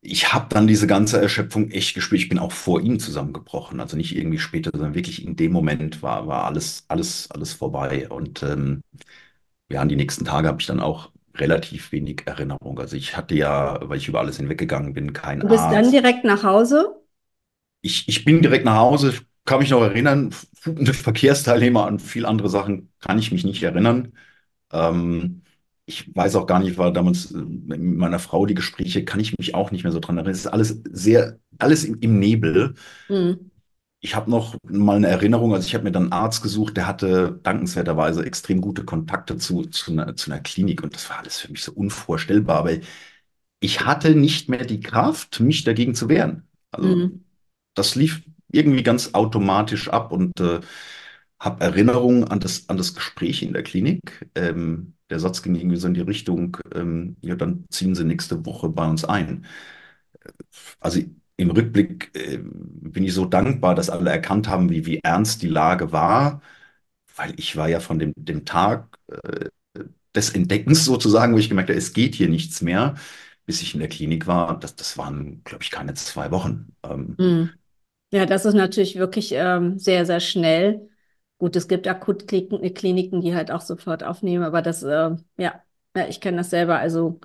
ich 0.01 0.31
habe 0.33 0.47
dann 0.53 0.67
diese 0.67 0.87
ganze 0.87 1.19
Erschöpfung 1.21 1.69
echt 1.71 1.93
gespürt. 1.95 2.21
Ich 2.21 2.29
bin 2.29 2.39
auch 2.39 2.51
vor 2.51 2.81
ihm 2.81 2.99
zusammengebrochen. 2.99 3.79
Also 3.79 3.97
nicht 3.97 4.15
irgendwie 4.15 4.39
später, 4.39 4.71
sondern 4.73 4.95
wirklich 4.95 5.25
in 5.25 5.35
dem 5.35 5.51
Moment 5.51 6.01
war, 6.01 6.27
war 6.27 6.45
alles, 6.45 6.85
alles, 6.87 7.29
alles 7.31 7.53
vorbei. 7.53 8.07
Und 8.09 8.43
ähm, 8.43 8.81
ja, 9.71 9.81
an 9.81 9.89
die 9.89 9.95
nächsten 9.97 10.25
Tage 10.25 10.47
habe 10.49 10.61
ich 10.61 10.67
dann 10.67 10.79
auch 10.81 11.11
relativ 11.39 11.91
wenig 11.91 12.23
Erinnerung. 12.25 12.79
Also 12.79 12.95
ich 12.95 13.15
hatte 13.17 13.35
ja, 13.35 13.79
weil 13.89 13.97
ich 13.97 14.07
über 14.07 14.19
alles 14.19 14.37
hinweggegangen 14.37 14.93
bin, 14.93 15.13
keinen 15.13 15.41
Du 15.41 15.47
bist 15.47 15.71
dann 15.71 15.73
Arzt. 15.85 15.91
direkt 15.91 16.23
nach 16.25 16.43
Hause? 16.43 16.95
Ich, 17.81 18.07
ich 18.07 18.25
bin 18.25 18.41
direkt 18.41 18.65
nach 18.65 18.77
Hause, 18.77 19.13
kann 19.45 19.59
mich 19.59 19.69
noch 19.69 19.81
erinnern, 19.81 20.31
fugende 20.53 20.93
Verkehrsteilnehmer 20.93 21.85
an 21.85 21.99
viel 21.99 22.25
andere 22.25 22.49
Sachen 22.49 22.91
kann 22.99 23.19
ich 23.19 23.31
mich 23.31 23.43
nicht 23.45 23.63
erinnern. 23.63 24.13
Ähm, 24.71 25.43
ich 25.85 26.13
weiß 26.15 26.35
auch 26.35 26.47
gar 26.47 26.59
nicht, 26.59 26.77
war 26.77 26.93
damals 26.93 27.31
äh, 27.31 27.37
mit 27.37 27.81
meiner 27.81 28.19
Frau 28.19 28.45
die 28.45 28.55
Gespräche, 28.55 29.05
kann 29.05 29.19
ich 29.21 29.37
mich 29.37 29.55
auch 29.55 29.71
nicht 29.71 29.83
mehr 29.83 29.93
so 29.93 29.99
dran 29.99 30.17
erinnern. 30.17 30.33
Es 30.33 30.39
ist 30.41 30.47
alles 30.47 30.81
sehr, 30.91 31.39
alles 31.59 31.85
im, 31.85 31.99
im 32.01 32.19
Nebel. 32.19 32.75
Hm. 33.09 33.49
Ich 33.99 34.15
habe 34.15 34.29
noch 34.29 34.55
mal 34.63 34.97
eine 34.97 35.07
Erinnerung, 35.07 35.53
also 35.53 35.65
ich 35.67 35.73
habe 35.73 35.83
mir 35.85 35.91
dann 35.91 36.03
einen 36.03 36.11
Arzt 36.13 36.43
gesucht, 36.43 36.77
der 36.77 36.85
hatte 36.87 37.39
dankenswerterweise 37.43 38.23
extrem 38.25 38.61
gute 38.61 38.85
Kontakte 38.85 39.37
zu, 39.37 39.63
zu 39.63 39.91
einer, 39.91 40.15
zu 40.15 40.31
einer 40.31 40.39
Klinik 40.41 40.83
und 40.83 40.93
das 40.95 41.09
war 41.09 41.17
alles 41.19 41.39
für 41.39 41.51
mich 41.51 41.63
so 41.63 41.71
unvorstellbar, 41.73 42.59
aber 42.59 42.71
ich 43.59 43.85
hatte 43.85 44.15
nicht 44.15 44.49
mehr 44.49 44.65
die 44.65 44.81
Kraft, 44.81 45.39
mich 45.41 45.63
dagegen 45.65 45.95
zu 45.95 46.09
wehren. 46.09 46.47
Also 46.71 46.95
Hm. 46.95 47.19
das 47.75 47.95
lief 47.95 48.23
irgendwie 48.51 48.83
ganz 48.83 49.13
automatisch 49.15 49.89
ab 49.89 50.11
und 50.11 50.39
äh, 50.41 50.61
habe 51.39 51.63
Erinnerungen 51.65 52.25
an 52.25 52.39
das, 52.41 52.69
an 52.69 52.77
das 52.77 52.95
Gespräch 52.95 53.43
in 53.43 53.53
der 53.53 53.63
Klinik. 53.63 54.29
Ähm, 54.35 54.95
der 55.09 55.19
Satz 55.19 55.43
ging 55.43 55.55
irgendwie 55.55 55.77
so 55.77 55.87
in 55.87 55.93
die 55.95 56.01
Richtung, 56.01 56.57
ähm, 56.75 57.17
ja, 57.21 57.35
dann 57.35 57.65
ziehen 57.71 57.95
Sie 57.95 58.05
nächste 58.05 58.45
Woche 58.45 58.69
bei 58.69 58.87
uns 58.87 59.05
ein. 59.05 59.45
Also 60.79 61.01
im 61.37 61.51
Rückblick 61.51 62.11
äh, 62.15 62.39
bin 62.41 63.03
ich 63.03 63.13
so 63.13 63.25
dankbar, 63.25 63.75
dass 63.75 63.89
alle 63.89 64.11
erkannt 64.11 64.47
haben, 64.47 64.69
wie, 64.69 64.85
wie 64.85 64.99
ernst 65.03 65.41
die 65.41 65.47
Lage 65.47 65.91
war, 65.91 66.41
weil 67.15 67.33
ich 67.39 67.55
war 67.57 67.69
ja 67.69 67.79
von 67.79 67.99
dem, 67.99 68.13
dem 68.17 68.45
Tag 68.45 68.97
äh, 69.09 69.49
des 70.15 70.31
Entdeckens 70.31 70.85
sozusagen, 70.85 71.33
wo 71.33 71.39
ich 71.39 71.49
gemerkt 71.49 71.69
habe, 71.69 71.79
es 71.79 71.93
geht 71.93 72.15
hier 72.15 72.29
nichts 72.29 72.61
mehr, 72.61 72.95
bis 73.45 73.61
ich 73.61 73.73
in 73.75 73.79
der 73.81 73.89
Klinik 73.89 74.27
war. 74.27 74.59
Das, 74.59 74.75
das 74.75 74.97
waren, 74.97 75.43
glaube 75.45 75.63
ich, 75.63 75.71
keine 75.71 75.93
zwei 75.95 76.31
Wochen. 76.31 76.75
Ähm, 76.83 77.19
Hm. 77.19 77.49
Ja, 78.11 78.25
das 78.25 78.45
ist 78.45 78.53
natürlich 78.55 78.97
wirklich 78.97 79.31
ähm, 79.33 79.79
sehr, 79.79 80.05
sehr 80.05 80.19
schnell. 80.21 80.89
Gut, 81.39 81.55
es 81.55 81.67
gibt 81.67 81.87
Akutkliniken, 81.87 82.73
Kliniken, 82.73 83.21
die 83.21 83.35
halt 83.35 83.51
auch 83.51 83.61
sofort 83.61 84.03
aufnehmen, 84.03 84.43
aber 84.43 84.61
das, 84.61 84.83
äh, 84.83 85.15
ja, 85.37 85.63
ja, 85.95 86.07
ich 86.09 86.21
kenne 86.21 86.37
das 86.37 86.49
selber. 86.51 86.79
Also 86.79 87.19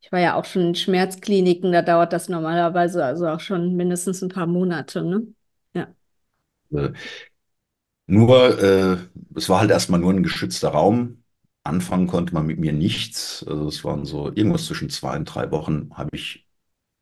ich 0.00 0.12
war 0.12 0.20
ja 0.20 0.34
auch 0.36 0.44
schon 0.44 0.62
in 0.68 0.74
Schmerzkliniken, 0.74 1.72
da 1.72 1.82
dauert 1.82 2.12
das 2.12 2.28
normalerweise 2.28 3.04
also 3.04 3.28
auch 3.28 3.40
schon 3.40 3.76
mindestens 3.76 4.22
ein 4.22 4.28
paar 4.30 4.46
Monate, 4.46 5.02
ne? 5.02 5.26
Ja. 5.74 5.88
äh, 6.72 6.92
Nur, 8.06 8.58
äh, 8.62 8.98
es 9.34 9.48
war 9.48 9.60
halt 9.60 9.70
erstmal 9.70 10.00
nur 10.00 10.12
ein 10.12 10.22
geschützter 10.22 10.68
Raum. 10.70 11.24
Anfangen 11.64 12.06
konnte 12.06 12.32
man 12.34 12.46
mit 12.46 12.58
mir 12.60 12.72
nichts. 12.72 13.44
Also 13.48 13.66
es 13.68 13.82
waren 13.84 14.04
so 14.04 14.28
irgendwas 14.28 14.66
zwischen 14.66 14.90
zwei 14.90 15.16
und 15.16 15.24
drei 15.24 15.50
Wochen, 15.50 15.90
habe 15.94 16.10
ich 16.14 16.46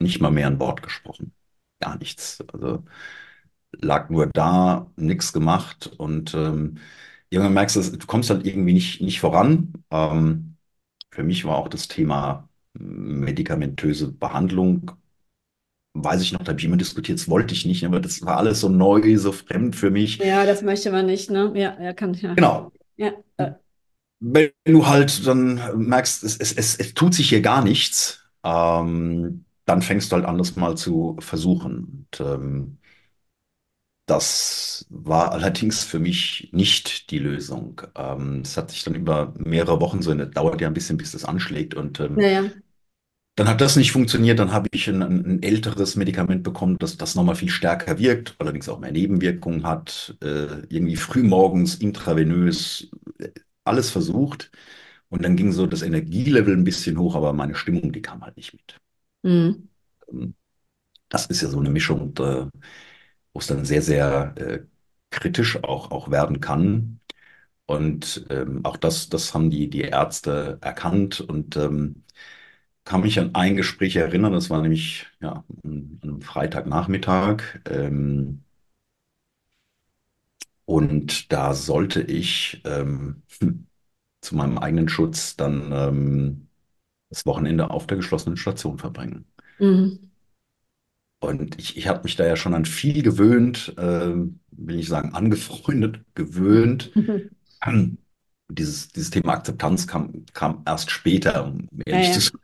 nicht 0.00 0.20
mal 0.20 0.30
mehr 0.30 0.46
ein 0.48 0.60
Wort 0.60 0.82
gesprochen. 0.82 1.34
Gar 1.80 1.98
nichts. 1.98 2.42
Also 2.52 2.84
lag 3.72 4.10
nur 4.10 4.26
da, 4.28 4.90
nichts 4.96 5.32
gemacht 5.32 5.88
und 5.98 6.34
ähm, 6.34 6.78
irgendwann 7.30 7.54
merkst 7.54 7.76
du, 7.76 7.98
du 7.98 8.06
kommst 8.06 8.30
halt 8.30 8.46
irgendwie 8.46 8.72
nicht, 8.74 9.00
nicht 9.02 9.20
voran. 9.20 9.74
Ähm, 9.90 10.56
für 11.12 11.24
mich 11.24 11.44
war 11.46 11.56
auch 11.58 11.68
das 11.68 11.88
Thema 11.88 12.48
medikamentöse 12.74 14.12
Behandlung, 14.12 14.92
weiß 15.94 16.22
ich 16.22 16.32
noch, 16.32 16.40
da 16.42 16.50
habe 16.50 16.58
ich 16.60 16.66
immer 16.66 16.76
diskutiert, 16.76 17.18
das 17.20 17.28
wollte 17.28 17.54
ich 17.54 17.66
nicht, 17.66 17.84
aber 17.84 18.00
das 18.00 18.22
war 18.22 18.36
alles 18.38 18.60
so 18.60 18.68
neu, 18.68 19.16
so 19.16 19.32
fremd 19.32 19.76
für 19.76 19.90
mich. 19.90 20.18
Ja, 20.18 20.44
das 20.46 20.62
möchte 20.62 20.90
man 20.90 21.06
nicht, 21.06 21.30
ne? 21.30 21.52
Ja, 21.56 21.80
ja, 21.80 21.92
kann 21.92 22.14
ich 22.14 22.22
ja. 22.22 22.34
Genau. 22.36 22.72
Ja, 22.96 23.12
äh, 23.36 23.52
Wenn 24.20 24.50
du 24.64 24.86
halt 24.86 25.26
dann 25.26 25.60
merkst, 25.88 26.24
es, 26.24 26.36
es, 26.38 26.52
es, 26.52 26.76
es 26.76 26.94
tut 26.94 27.14
sich 27.14 27.28
hier 27.28 27.42
gar 27.42 27.62
nichts, 27.62 28.22
ähm, 28.42 29.44
dann 29.66 29.82
fängst 29.82 30.12
du 30.12 30.16
halt 30.16 30.24
an, 30.24 30.38
das 30.38 30.56
mal 30.56 30.76
zu 30.76 31.16
versuchen. 31.20 32.06
Und, 32.10 32.20
ähm, 32.20 32.78
das 34.06 34.86
war 34.90 35.32
allerdings 35.32 35.82
für 35.84 35.98
mich 35.98 36.50
nicht 36.52 37.10
die 37.10 37.18
Lösung. 37.18 37.80
Ähm, 37.96 38.40
es 38.44 38.56
hat 38.56 38.70
sich 38.70 38.84
dann 38.84 38.94
über 38.94 39.32
mehrere 39.38 39.80
Wochen 39.80 40.02
so, 40.02 40.12
das 40.14 40.30
dauert 40.32 40.60
ja 40.60 40.68
ein 40.68 40.74
bisschen, 40.74 40.98
bis 40.98 41.12
das 41.12 41.24
anschlägt. 41.24 41.74
Und 41.74 42.00
ähm, 42.00 42.20
naja. 42.20 42.54
Dann 43.36 43.48
hat 43.48 43.60
das 43.60 43.76
nicht 43.76 43.92
funktioniert. 43.92 44.38
Dann 44.38 44.52
habe 44.52 44.68
ich 44.72 44.88
ein, 44.88 45.02
ein 45.02 45.42
älteres 45.42 45.96
Medikament 45.96 46.42
bekommen, 46.42 46.76
das, 46.78 46.96
das 46.96 47.14
nochmal 47.14 47.36
viel 47.36 47.48
stärker 47.50 47.98
wirkt, 47.98 48.36
allerdings 48.38 48.68
auch 48.68 48.78
mehr 48.80 48.92
Nebenwirkungen 48.92 49.64
hat. 49.66 50.16
Äh, 50.22 50.62
irgendwie 50.68 50.96
frühmorgens 50.96 51.76
intravenös, 51.76 52.90
äh, 53.18 53.30
alles 53.64 53.90
versucht. 53.90 54.50
Und 55.08 55.24
dann 55.24 55.36
ging 55.36 55.52
so 55.52 55.66
das 55.66 55.82
Energielevel 55.82 56.56
ein 56.56 56.64
bisschen 56.64 56.98
hoch, 56.98 57.14
aber 57.16 57.32
meine 57.32 57.54
Stimmung, 57.54 57.92
die 57.92 58.02
kam 58.02 58.22
halt 58.24 58.36
nicht 58.36 58.52
mit. 58.52 58.80
Hm. 59.24 59.68
Ähm, 60.12 60.34
Das 61.10 61.26
ist 61.26 61.42
ja 61.42 61.48
so 61.50 61.60
eine 61.60 61.70
Mischung, 61.70 62.14
äh, 62.18 62.46
wo 63.34 63.40
es 63.40 63.46
dann 63.48 63.64
sehr, 63.64 63.82
sehr 63.82 64.34
äh, 64.38 64.60
kritisch 65.10 65.62
auch, 65.64 65.90
auch 65.90 66.10
werden 66.10 66.40
kann. 66.40 67.00
Und 67.66 68.26
ähm, 68.30 68.64
auch 68.64 68.76
das, 68.78 69.10
das 69.10 69.34
haben 69.34 69.50
die, 69.50 69.70
die 69.70 69.82
Ärzte 69.82 70.58
erkannt 70.62 71.20
und 71.22 71.56
ähm, 71.56 72.03
kann 72.84 73.00
mich 73.00 73.18
an 73.18 73.34
ein 73.34 73.56
Gespräch 73.56 73.96
erinnern, 73.96 74.32
das 74.32 74.50
war 74.50 74.60
nämlich 74.62 75.06
ja, 75.20 75.44
an 75.64 76.00
einem 76.02 76.20
Freitagnachmittag. 76.22 77.60
Ähm, 77.66 78.42
und 80.66 81.32
da 81.32 81.54
sollte 81.54 82.02
ich 82.02 82.62
ähm, 82.64 83.22
zu 84.20 84.36
meinem 84.36 84.58
eigenen 84.58 84.88
Schutz 84.88 85.36
dann 85.36 85.70
ähm, 85.72 86.48
das 87.10 87.26
Wochenende 87.26 87.70
auf 87.70 87.86
der 87.86 87.98
geschlossenen 87.98 88.36
Station 88.36 88.78
verbringen. 88.78 89.26
Hm. 89.58 90.10
Und 91.20 91.58
ich, 91.58 91.76
ich 91.76 91.88
habe 91.88 92.02
mich 92.04 92.16
da 92.16 92.26
ja 92.26 92.36
schon 92.36 92.54
an 92.54 92.66
viel 92.66 93.02
gewöhnt, 93.02 93.74
ähm, 93.78 94.40
will 94.50 94.78
ich 94.78 94.88
sagen, 94.88 95.14
angefreundet, 95.14 96.00
gewöhnt. 96.14 96.92
Ähm, 97.64 97.98
Dieses, 98.50 98.88
dieses 98.88 99.08
Thema 99.10 99.32
Akzeptanz 99.32 99.86
kam, 99.86 100.26
kam 100.34 100.62
erst 100.66 100.90
später, 100.90 101.46
um 101.46 101.66
Ja, 101.86 101.94
ehrlich 101.94 102.12
zu 102.12 102.20
ja. 102.20 102.20
sein. 102.20 102.40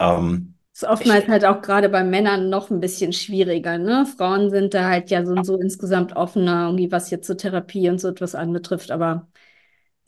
Ähm, 0.00 0.54
Ist 0.74 0.84
oftmals 0.84 1.26
halt 1.28 1.44
auch 1.44 1.60
gerade 1.60 1.88
bei 1.88 2.04
Männern 2.04 2.48
noch 2.50 2.70
ein 2.70 2.78
bisschen 2.80 3.12
schwieriger, 3.12 3.78
ne? 3.78 4.06
Frauen 4.06 4.50
sind 4.50 4.74
da 4.74 4.88
halt 4.88 5.10
ja 5.10 5.24
so 5.26 5.32
und 5.32 5.44
so 5.44 5.58
insgesamt 5.58 6.14
offener, 6.14 6.66
irgendwie 6.66 6.92
was 6.92 7.10
jetzt 7.10 7.26
so 7.26 7.34
Therapie 7.34 7.88
und 7.90 8.00
so 8.00 8.08
etwas 8.08 8.34
anbetrifft. 8.36 8.90
Aber 8.92 9.28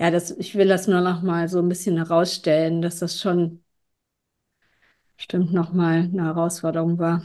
ja, 0.00 0.10
das, 0.10 0.32
ich 0.32 0.54
will 0.56 0.68
das 0.68 0.88
nur 0.88 1.00
noch 1.02 1.22
mal 1.22 1.48
so 1.48 1.60
ein 1.60 1.68
bisschen 1.68 1.96
herausstellen, 1.98 2.82
dass 2.82 2.98
das 3.00 3.20
schon 3.20 3.64
bestimmt 5.16 5.52
noch 5.52 5.72
mal 5.72 5.98
eine 6.12 6.24
Herausforderung 6.24 6.98
war. 6.98 7.22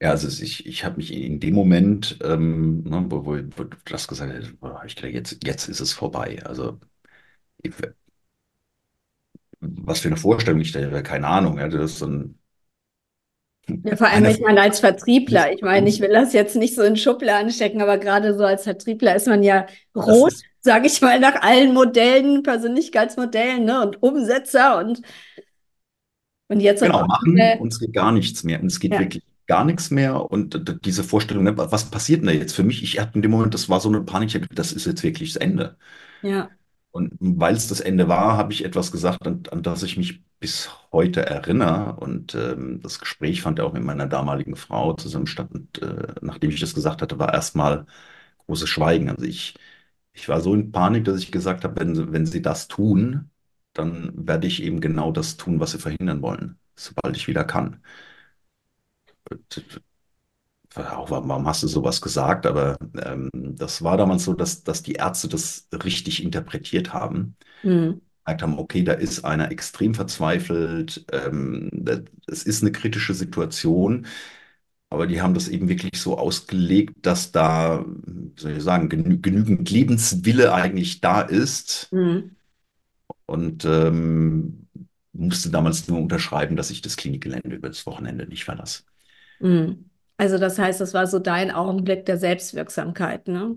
ja, 0.00 0.10
also 0.10 0.28
ich, 0.42 0.66
ich 0.66 0.84
habe 0.84 0.96
mich 0.98 1.12
in 1.12 1.40
dem 1.40 1.54
Moment, 1.54 2.18
ähm, 2.22 2.82
ne, 2.84 3.04
wo, 3.10 3.24
wo, 3.26 3.32
wo 3.56 3.64
du 3.64 3.76
das 3.86 4.06
gesagt 4.08 4.32
hast, 4.32 4.84
ich 4.86 5.14
jetzt, 5.14 5.44
jetzt 5.44 5.68
ist 5.68 5.80
es 5.80 5.92
vorbei. 5.92 6.40
Also 6.44 6.78
ich, 7.62 7.72
was 9.60 10.00
für 10.00 10.08
eine 10.08 10.16
Vorstellung 10.16 10.60
ich 10.60 10.72
da 10.72 10.80
hatte, 10.80 11.02
keine 11.02 11.26
Ahnung. 11.28 11.58
Ja, 11.58 11.68
das 11.68 11.92
ist 11.92 11.98
so 11.98 12.06
ein, 12.06 12.38
Ja, 13.84 13.96
vor 13.96 14.08
allem, 14.08 14.24
eine, 14.24 14.30
ich 14.32 14.40
meine, 14.40 14.60
als 14.60 14.80
Vertriebler, 14.80 15.52
ich 15.52 15.62
meine, 15.62 15.88
ich 15.88 16.00
will 16.00 16.10
das 16.12 16.32
jetzt 16.32 16.56
nicht 16.56 16.74
so 16.74 16.82
in 16.82 16.96
Schubladen 16.96 17.50
stecken, 17.52 17.80
aber 17.80 17.96
gerade 17.98 18.36
so 18.36 18.44
als 18.44 18.64
Vertriebler 18.64 19.14
ist 19.14 19.26
man 19.28 19.42
ja 19.42 19.66
rot, 19.94 20.34
sage 20.60 20.86
ich 20.88 21.00
mal, 21.00 21.20
nach 21.20 21.42
allen 21.42 21.72
Modellen, 21.72 22.42
Persönlichkeitsmodellen, 22.42 23.64
ne? 23.64 23.80
Und 23.82 24.02
Umsetzer 24.02 24.78
und, 24.78 25.00
und 26.48 26.60
jetzt 26.60 26.82
Genau, 26.82 27.04
machen 27.06 27.34
einmal, 27.34 27.60
und 27.60 27.72
es 27.72 27.78
geht 27.80 27.92
gar 27.92 28.12
nichts 28.12 28.44
mehr. 28.44 28.60
Und 28.60 28.66
es 28.66 28.80
geht 28.80 28.92
ja, 28.92 28.98
wirklich 28.98 29.24
gar 29.46 29.64
nichts 29.64 29.90
mehr. 29.90 30.30
Und 30.30 30.84
diese 30.84 31.02
Vorstellung, 31.04 31.44
ne, 31.44 31.56
was 31.56 31.90
passiert 31.90 32.20
denn 32.20 32.26
da 32.28 32.32
jetzt 32.32 32.54
für 32.54 32.62
mich? 32.62 32.82
Ich 32.82 33.00
hatte 33.00 33.14
in 33.16 33.22
dem 33.22 33.30
Moment, 33.30 33.54
das 33.54 33.68
war 33.68 33.80
so 33.80 33.88
eine 33.88 34.02
Panik, 34.02 34.46
das 34.54 34.72
ist 34.72 34.86
jetzt 34.86 35.02
wirklich 35.02 35.32
das 35.32 35.40
Ende. 35.42 35.76
ja. 36.22 36.57
Und 36.90 37.12
weil 37.20 37.54
es 37.54 37.68
das 37.68 37.80
Ende 37.80 38.08
war, 38.08 38.36
habe 38.36 38.52
ich 38.52 38.64
etwas 38.64 38.90
gesagt, 38.92 39.26
an, 39.26 39.42
an 39.50 39.62
das 39.62 39.82
ich 39.82 39.96
mich 39.96 40.22
bis 40.40 40.70
heute 40.92 41.24
erinnere. 41.26 41.96
Und 42.00 42.34
ähm, 42.34 42.80
das 42.82 42.98
Gespräch 42.98 43.42
fand 43.42 43.58
ja 43.58 43.64
auch 43.64 43.72
mit 43.72 43.84
meiner 43.84 44.06
damaligen 44.06 44.56
Frau 44.56 44.94
zusammen 44.94 45.26
statt. 45.26 45.48
Und 45.52 45.80
äh, 45.82 46.14
nachdem 46.22 46.50
ich 46.50 46.60
das 46.60 46.74
gesagt 46.74 47.02
hatte, 47.02 47.18
war 47.18 47.32
erstmal 47.34 47.86
großes 48.46 48.68
Schweigen. 48.68 49.10
Also 49.10 49.24
ich, 49.26 49.54
ich 50.12 50.28
war 50.28 50.40
so 50.40 50.54
in 50.54 50.72
Panik, 50.72 51.04
dass 51.04 51.20
ich 51.20 51.32
gesagt 51.32 51.64
habe, 51.64 51.80
wenn, 51.80 52.12
wenn 52.12 52.26
sie 52.26 52.42
das 52.42 52.68
tun, 52.68 53.30
dann 53.74 54.12
werde 54.26 54.46
ich 54.46 54.62
eben 54.62 54.80
genau 54.80 55.12
das 55.12 55.36
tun, 55.36 55.60
was 55.60 55.72
sie 55.72 55.78
verhindern 55.78 56.22
wollen, 56.22 56.58
sobald 56.76 57.16
ich 57.16 57.28
wieder 57.28 57.44
kann. 57.44 57.82
Auch, 60.74 61.10
warum 61.10 61.46
hast 61.46 61.62
du 61.62 61.68
sowas 61.68 62.00
gesagt? 62.00 62.46
Aber 62.46 62.78
ähm, 63.02 63.30
das 63.34 63.82
war 63.82 63.96
damals 63.96 64.24
so, 64.24 64.34
dass, 64.34 64.62
dass 64.62 64.82
die 64.82 64.92
Ärzte 64.94 65.28
das 65.28 65.68
richtig 65.72 66.22
interpretiert 66.22 66.92
haben. 66.92 67.36
Mhm. 67.62 68.00
Gesagt 68.24 68.42
haben, 68.42 68.58
okay, 68.58 68.84
da 68.84 68.92
ist 68.94 69.24
einer 69.24 69.50
extrem 69.52 69.94
verzweifelt, 69.94 71.06
ähm, 71.12 71.70
es 72.26 72.44
ist 72.44 72.62
eine 72.62 72.72
kritische 72.72 73.14
Situation, 73.14 74.06
aber 74.90 75.06
die 75.06 75.22
haben 75.22 75.34
das 75.34 75.48
eben 75.48 75.68
wirklich 75.68 76.00
so 76.00 76.18
ausgelegt, 76.18 76.94
dass 77.02 77.32
da, 77.32 77.84
wie 77.86 78.40
soll 78.40 78.52
ich 78.52 78.62
sagen, 78.62 78.88
genü 78.88 79.20
genügend 79.20 79.70
Lebenswille 79.70 80.54
eigentlich 80.54 81.00
da 81.00 81.22
ist 81.22 81.92
Mhm. 81.92 82.36
und 83.26 83.64
ähm, 83.64 84.68
musste 85.12 85.50
damals 85.50 85.88
nur 85.88 85.98
unterschreiben, 86.00 86.56
dass 86.56 86.70
ich 86.70 86.82
das 86.82 86.96
Klinikgelände 86.96 87.54
über 87.56 87.68
das 87.68 87.86
Wochenende 87.86 88.26
nicht 88.26 88.44
verlasse. 88.44 88.82
Mhm. 89.40 89.88
Also 90.18 90.38
das 90.38 90.58
heißt, 90.58 90.80
das 90.82 90.94
war 90.94 91.06
so 91.06 91.18
dein 91.18 91.50
Augenblick 91.50 92.04
der 92.06 92.18
Selbstwirksamkeit, 92.18 93.26
ne? 93.28 93.56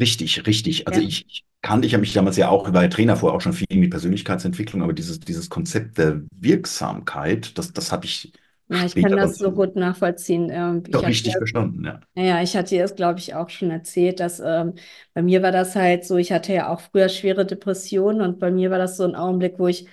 Richtig, 0.00 0.46
richtig. 0.46 0.86
Also 0.88 1.00
Ja. 1.00 1.00
ich, 1.00 1.24
ich 1.28 1.44
kannte, 1.62 1.86
ich 1.86 1.94
habe 1.94 2.00
mich 2.00 2.12
damals 2.12 2.36
ja 2.36 2.48
auch, 2.48 2.72
ja 2.72 2.88
Trainer 2.88 3.16
vorher 3.16 3.36
auch 3.36 3.40
schon 3.40 3.52
viel 3.52 3.66
mit 3.70 3.90
Persönlichkeitsentwicklung, 3.90 4.82
aber 4.82 4.92
dieses, 4.92 5.20
dieses 5.20 5.48
Konzept 5.48 5.98
der 5.98 6.22
Wirksamkeit, 6.34 7.56
das, 7.58 7.72
das 7.72 7.92
habe 7.92 8.06
ich 8.06 8.32
Ja, 8.68 8.84
ich 8.86 8.96
kann 8.96 9.16
das 9.16 9.38
so 9.38 9.52
gut 9.52 9.76
nachvollziehen. 9.76 10.48
Ähm, 10.50 10.82
Ich 10.88 11.04
hatte 11.04 11.06
richtig 11.06 11.36
verstanden, 11.36 11.84
ja. 11.84 12.00
Naja, 12.16 12.42
ich 12.42 12.56
hatte 12.56 12.70
dir 12.70 12.82
das, 12.82 12.94
glaube 12.96 13.18
ich, 13.20 13.34
auch 13.34 13.50
schon 13.50 13.70
erzählt, 13.70 14.20
dass 14.20 14.40
ähm, 14.40 14.74
bei 15.14 15.22
mir 15.22 15.42
war 15.42 15.52
das 15.52 15.76
halt 15.76 16.04
so, 16.04 16.16
ich 16.16 16.32
hatte 16.32 16.52
ja 16.54 16.68
auch 16.72 16.80
früher 16.80 17.08
schwere 17.08 17.46
Depressionen 17.46 18.20
und 18.22 18.38
bei 18.40 18.50
mir 18.52 18.70
war 18.70 18.78
das 18.78 18.96
so 18.96 19.04
ein 19.04 19.16
Augenblick, 19.16 19.58
wo 19.58 19.68
ich, 19.68 19.88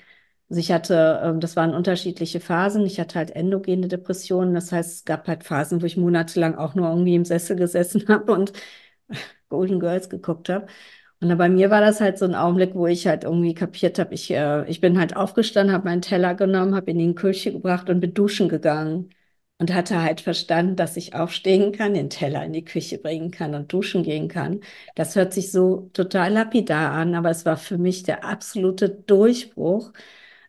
also 0.52 0.60
ich 0.62 0.72
hatte, 0.74 1.22
ähm, 1.24 1.40
das 1.42 1.56
waren 1.58 1.74
unterschiedliche 1.76 2.42
Phasen. 2.42 2.86
Ich 2.86 3.00
hatte 3.00 3.18
halt 3.20 3.32
endogene 3.36 3.88
Depressionen, 3.90 4.54
das 4.54 4.72
heißt, 4.74 4.92
es 5.00 5.06
gab 5.06 5.28
halt 5.28 5.46
Phasen, 5.46 5.82
wo 5.82 5.88
ich 5.88 5.98
monatelang 5.98 6.56
auch 6.56 6.76
nur 6.76 6.90
irgendwie 6.90 7.16
im 7.16 7.26
Sessel 7.26 7.56
gesessen 7.58 8.06
habe 8.10 8.34
und 8.34 8.54
Golden 9.50 9.80
Girls 9.80 10.10
geguckt 10.10 10.50
habe. 10.50 10.68
Und 11.22 11.30
dann 11.30 11.38
bei 11.38 11.50
mir 11.50 11.70
war 11.70 11.82
das 11.82 12.02
halt 12.02 12.18
so 12.18 12.26
ein 12.26 12.36
Augenblick, 12.36 12.76
wo 12.76 12.88
ich 12.88 13.08
halt 13.08 13.24
irgendwie 13.26 13.54
kapiert 13.54 14.00
habe, 14.00 14.14
ich, 14.14 14.32
äh, 14.32 14.68
ich 14.70 14.82
bin 14.82 15.00
halt 15.00 15.16
aufgestanden, 15.16 15.74
habe 15.76 15.86
meinen 15.86 16.02
Teller 16.02 16.36
genommen, 16.36 16.76
habe 16.76 16.92
ihn 16.92 17.00
in 17.00 17.10
die 17.10 17.16
Küche 17.16 17.52
gebracht 17.54 17.90
und 17.90 18.00
bin 18.02 18.14
duschen 18.14 18.50
gegangen. 18.50 19.12
Und 19.60 19.74
hatte 19.74 20.02
halt 20.02 20.22
verstanden, 20.22 20.76
dass 20.76 20.98
ich 20.98 21.14
aufstehen 21.16 21.72
kann, 21.72 21.94
den 21.94 22.10
Teller 22.10 22.44
in 22.44 22.52
die 22.54 22.66
Küche 22.66 22.98
bringen 22.98 23.32
kann 23.32 23.54
und 23.56 23.72
duschen 23.72 24.02
gehen 24.04 24.28
kann. 24.28 24.62
Das 24.96 25.16
hört 25.16 25.34
sich 25.34 25.52
so 25.52 25.90
total 25.94 26.34
lapidar 26.34 26.92
an, 26.94 27.14
aber 27.16 27.30
es 27.30 27.46
war 27.46 27.58
für 27.58 27.78
mich 27.78 28.02
der 28.04 28.26
absolute 28.26 28.90
Durchbruch 28.90 29.94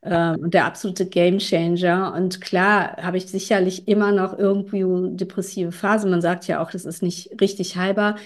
ähm, 0.02 0.36
und 0.42 0.54
der 0.54 0.64
absolute 0.66 1.06
Gamechanger. 1.06 2.14
Und 2.14 2.40
klar 2.40 2.96
habe 3.02 3.16
ich 3.18 3.26
sicherlich 3.26 3.88
immer 3.88 4.12
noch 4.12 4.38
irgendwie 4.38 4.84
depressive 5.16 5.72
Phasen. 5.72 6.10
Man 6.10 6.22
sagt 6.22 6.46
ja 6.48 6.62
auch, 6.62 6.70
das 6.70 6.84
ist 6.84 7.02
nicht 7.02 7.40
richtig 7.40 7.76
heilbar. 7.76 8.16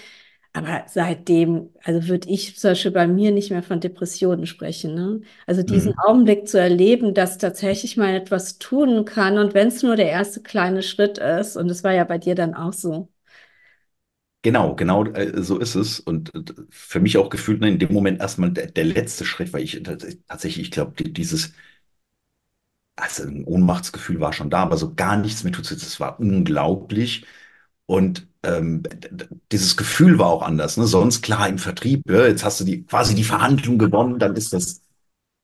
Aber 0.53 0.85
seitdem, 0.87 1.69
also 1.83 2.07
würde 2.07 2.29
ich 2.29 2.57
zum 2.57 2.71
Beispiel 2.71 2.91
bei 2.91 3.07
mir 3.07 3.31
nicht 3.31 3.51
mehr 3.51 3.61
von 3.61 3.79
Depressionen 3.79 4.47
sprechen, 4.47 4.95
ne? 4.95 5.21
Also 5.45 5.61
diesen 5.61 5.93
Mhm. 5.93 5.97
Augenblick 5.97 6.47
zu 6.47 6.59
erleben, 6.59 7.13
dass 7.13 7.37
tatsächlich 7.37 7.95
mal 7.97 8.15
etwas 8.15 8.57
tun 8.57 9.05
kann 9.05 9.37
und 9.37 9.53
wenn 9.53 9.67
es 9.67 9.83
nur 9.83 9.95
der 9.95 10.09
erste 10.09 10.41
kleine 10.41 10.81
Schritt 10.81 11.19
ist, 11.19 11.57
und 11.57 11.67
das 11.67 11.83
war 11.83 11.93
ja 11.93 12.03
bei 12.05 12.17
dir 12.17 12.33
dann 12.35 12.55
auch 12.55 12.73
so. 12.73 13.07
Genau, 14.47 14.75
genau, 14.75 15.03
äh, 15.03 15.43
so 15.43 15.57
ist 15.59 15.75
es. 15.75 15.99
Und 15.99 16.33
äh, 16.33 16.41
für 16.69 17.01
mich 17.01 17.17
auch 17.17 17.29
gefühlt 17.29 17.59
ne, 17.59 17.67
in 17.67 17.79
dem 17.79 17.91
Moment 17.91 18.21
erstmal 18.21 18.49
der, 18.49 18.67
der 18.67 18.85
letzte 18.85 19.25
Schritt, 19.25 19.51
weil 19.51 19.61
ich 19.61 19.75
äh, 19.75 19.97
tatsächlich, 20.25 20.67
ich 20.67 20.71
glaube, 20.71 21.03
dieses, 21.03 21.51
also 22.95 23.23
ein 23.23 23.43
Ohnmachtsgefühl 23.43 24.21
war 24.21 24.31
schon 24.31 24.49
da, 24.49 24.63
aber 24.63 24.77
so 24.77 24.93
gar 24.95 25.17
nichts 25.17 25.43
mehr 25.43 25.51
tut. 25.51 25.69
Es 25.69 25.99
war 25.99 26.17
unglaublich. 26.17 27.25
Und 27.87 28.27
ähm, 28.43 28.83
dieses 29.51 29.75
Gefühl 29.75 30.17
war 30.17 30.27
auch 30.27 30.43
anders. 30.43 30.77
Ne? 30.77 30.87
Sonst 30.87 31.23
klar 31.23 31.49
im 31.49 31.57
Vertrieb, 31.57 32.09
ja, 32.09 32.25
jetzt 32.25 32.45
hast 32.45 32.61
du 32.61 32.63
die 32.63 32.85
quasi 32.85 33.15
die 33.15 33.25
Verhandlung 33.25 33.77
gewonnen, 33.77 34.17
dann 34.17 34.35
ist 34.37 34.53
das, 34.53 34.81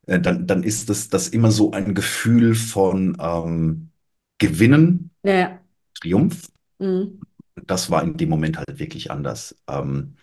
äh, 0.07 0.19
dann, 0.19 0.47
dann 0.47 0.63
ist 0.63 0.89
das, 0.89 1.09
das 1.09 1.27
immer 1.27 1.51
so 1.51 1.71
ein 1.73 1.93
Gefühl 1.93 2.55
von 2.55 3.17
ähm, 3.19 3.89
Gewinnen, 4.37 5.11
ja. 5.23 5.59
Triumph. 5.99 6.47
Mhm. 6.79 7.19
Das 7.55 7.89
war 7.91 8.03
in 8.03 8.17
dem 8.17 8.29
Moment 8.29 8.57
halt 8.57 8.79
wirklich 8.79 9.11
anders. 9.11 9.55
Ähm, 9.67 10.15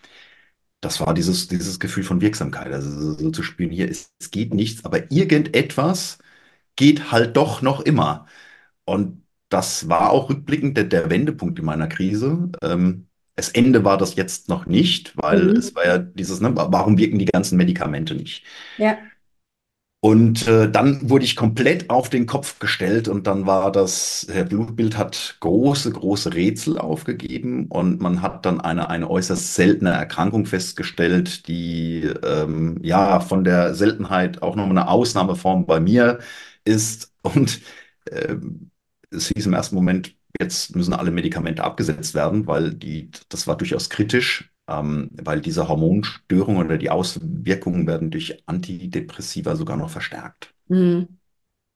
das 0.81 0.99
war 0.99 1.13
dieses, 1.13 1.47
dieses 1.47 1.79
Gefühl 1.79 2.03
von 2.03 2.21
Wirksamkeit. 2.21 2.71
Also 2.73 2.91
so, 2.91 3.13
so 3.17 3.31
zu 3.31 3.43
spüren, 3.43 3.71
hier 3.71 3.87
ist, 3.89 4.13
es 4.19 4.31
geht 4.31 4.53
nichts, 4.53 4.85
aber 4.85 5.11
irgendetwas 5.11 6.17
geht 6.75 7.11
halt 7.11 7.37
doch 7.37 7.61
noch 7.61 7.81
immer. 7.81 8.27
Und 8.85 9.23
das 9.49 9.89
war 9.89 10.11
auch 10.11 10.29
rückblickend 10.29 10.77
der, 10.77 10.85
der 10.85 11.09
Wendepunkt 11.09 11.59
in 11.59 11.65
meiner 11.65 11.87
Krise. 11.87 12.51
Ähm, 12.63 13.07
das 13.35 13.49
Ende 13.49 13.83
war 13.85 13.97
das 13.97 14.15
jetzt 14.15 14.49
noch 14.49 14.65
nicht, 14.67 15.17
weil 15.17 15.51
Mhm. 15.51 15.57
es 15.57 15.75
war 15.75 15.85
ja 15.85 15.97
dieses, 15.99 16.41
ne, 16.41 16.55
warum 16.55 16.97
wirken 16.97 17.19
die 17.19 17.25
ganzen 17.25 17.57
Medikamente 17.57 18.15
nicht? 18.15 18.45
Ja. 18.77 19.10
Und 20.03 20.47
äh, 20.47 20.69
dann 20.71 21.11
wurde 21.11 21.25
ich 21.25 21.35
komplett 21.35 21.91
auf 21.91 22.09
den 22.09 22.25
Kopf 22.25 22.57
gestellt 22.57 23.07
und 23.07 23.27
dann 23.27 23.45
war 23.45 23.71
das, 23.71 24.25
der 24.33 24.45
Blutbild 24.45 24.97
hat 24.97 25.37
große, 25.41 25.91
große 25.91 26.33
Rätsel 26.33 26.79
aufgegeben 26.79 27.67
und 27.67 28.01
man 28.01 28.23
hat 28.23 28.43
dann 28.47 28.59
eine, 28.61 28.89
eine 28.89 29.07
äußerst 29.11 29.53
seltene 29.53 29.91
Erkrankung 29.91 30.47
festgestellt, 30.47 31.47
die 31.47 32.01
ähm, 32.23 32.79
ja 32.81 33.19
von 33.19 33.43
der 33.43 33.75
Seltenheit 33.75 34.41
auch 34.41 34.55
nochmal 34.55 34.79
eine 34.79 34.87
Ausnahmeform 34.89 35.67
bei 35.67 35.79
mir 35.79 36.17
ist. 36.65 37.13
Und 37.21 37.61
ähm, 38.11 38.71
es 39.11 39.27
hieß 39.29 39.45
im 39.45 39.53
ersten 39.53 39.75
Moment, 39.75 40.15
jetzt 40.39 40.75
müssen 40.75 40.93
alle 40.93 41.11
Medikamente 41.11 41.63
abgesetzt 41.63 42.15
werden, 42.15 42.47
weil 42.47 42.73
die, 42.73 43.11
das 43.29 43.45
war 43.47 43.55
durchaus 43.57 43.89
kritisch 43.91 44.50
weil 44.73 45.41
diese 45.41 45.67
Hormonstörungen 45.67 46.65
oder 46.65 46.77
die 46.77 46.89
Auswirkungen 46.89 47.87
werden 47.87 48.11
durch 48.11 48.43
Antidepressiva 48.45 49.55
sogar 49.55 49.77
noch 49.77 49.89
verstärkt. 49.89 50.53
Mhm. 50.67 51.07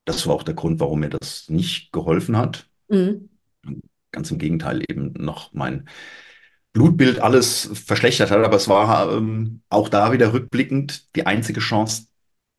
Das 0.05 0.27
war 0.27 0.35
auch 0.35 0.43
der 0.43 0.53
Grund, 0.53 0.79
warum 0.79 0.99
mir 0.99 1.09
das 1.09 1.49
nicht 1.49 1.91
geholfen 1.91 2.37
hat. 2.37 2.67
Mhm. 2.87 3.29
Ganz 4.11 4.31
im 4.31 4.37
Gegenteil, 4.37 4.83
eben 4.87 5.13
noch 5.17 5.51
mein 5.53 5.89
Blutbild 6.73 7.19
alles 7.19 7.69
verschlechtert 7.73 8.31
hat. 8.31 8.43
Aber 8.43 8.55
es 8.55 8.67
war 8.67 9.11
ähm, 9.11 9.61
auch 9.69 9.89
da 9.89 10.11
wieder 10.11 10.33
rückblickend 10.33 11.15
die 11.15 11.25
einzige 11.25 11.59
Chance, 11.59 12.07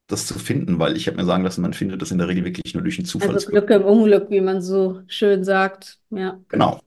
das 0.08 0.26
zu 0.26 0.38
finden, 0.38 0.78
weil 0.78 0.96
ich 0.96 1.06
habe 1.06 1.16
mir 1.16 1.24
sagen 1.24 1.44
lassen, 1.44 1.62
man 1.62 1.72
findet 1.72 2.00
das 2.00 2.10
in 2.10 2.18
der 2.18 2.28
Regel 2.28 2.44
wirklich 2.44 2.74
nur 2.74 2.82
durch 2.82 2.98
einen 2.98 3.06
Also 3.06 3.18
Zufallsgriff. 3.18 3.66
Glück 3.66 3.70
im 3.70 3.84
Unglück, 3.84 4.30
wie 4.30 4.40
man 4.40 4.60
so 4.60 5.02
schön 5.06 5.44
sagt. 5.44 5.98
Ja. 6.10 6.38
Genau. 6.48 6.80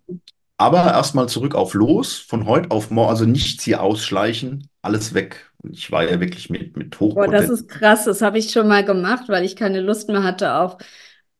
Aber 0.60 0.92
erstmal 0.92 1.30
zurück 1.30 1.56
auf 1.56 1.74
los, 1.74 2.18
von 2.18 2.46
heute 2.46 2.72
auf 2.72 2.92
morgen, 2.92 3.10
also 3.10 3.26
nichts 3.26 3.64
hier 3.64 3.82
ausschleichen, 3.82 4.68
alles 4.82 5.14
weg. 5.14 5.52
Ich 5.72 5.90
war 5.90 6.04
ja 6.04 6.20
wirklich 6.20 6.50
mit, 6.50 6.76
mit 6.76 7.00
Boah, 7.00 7.30
das 7.30 7.50
ist 7.50 7.70
krass. 7.70 8.04
Das 8.04 8.22
habe 8.22 8.38
ich 8.40 8.52
schon 8.52 8.68
mal 8.68 8.84
gemacht, 8.84 9.24
weil 9.30 9.46
ich 9.46 9.56
keine 9.56 9.80
Lust 9.80 10.10
mehr 10.10 10.24
hatte 10.24 10.56
auf, 10.56 10.78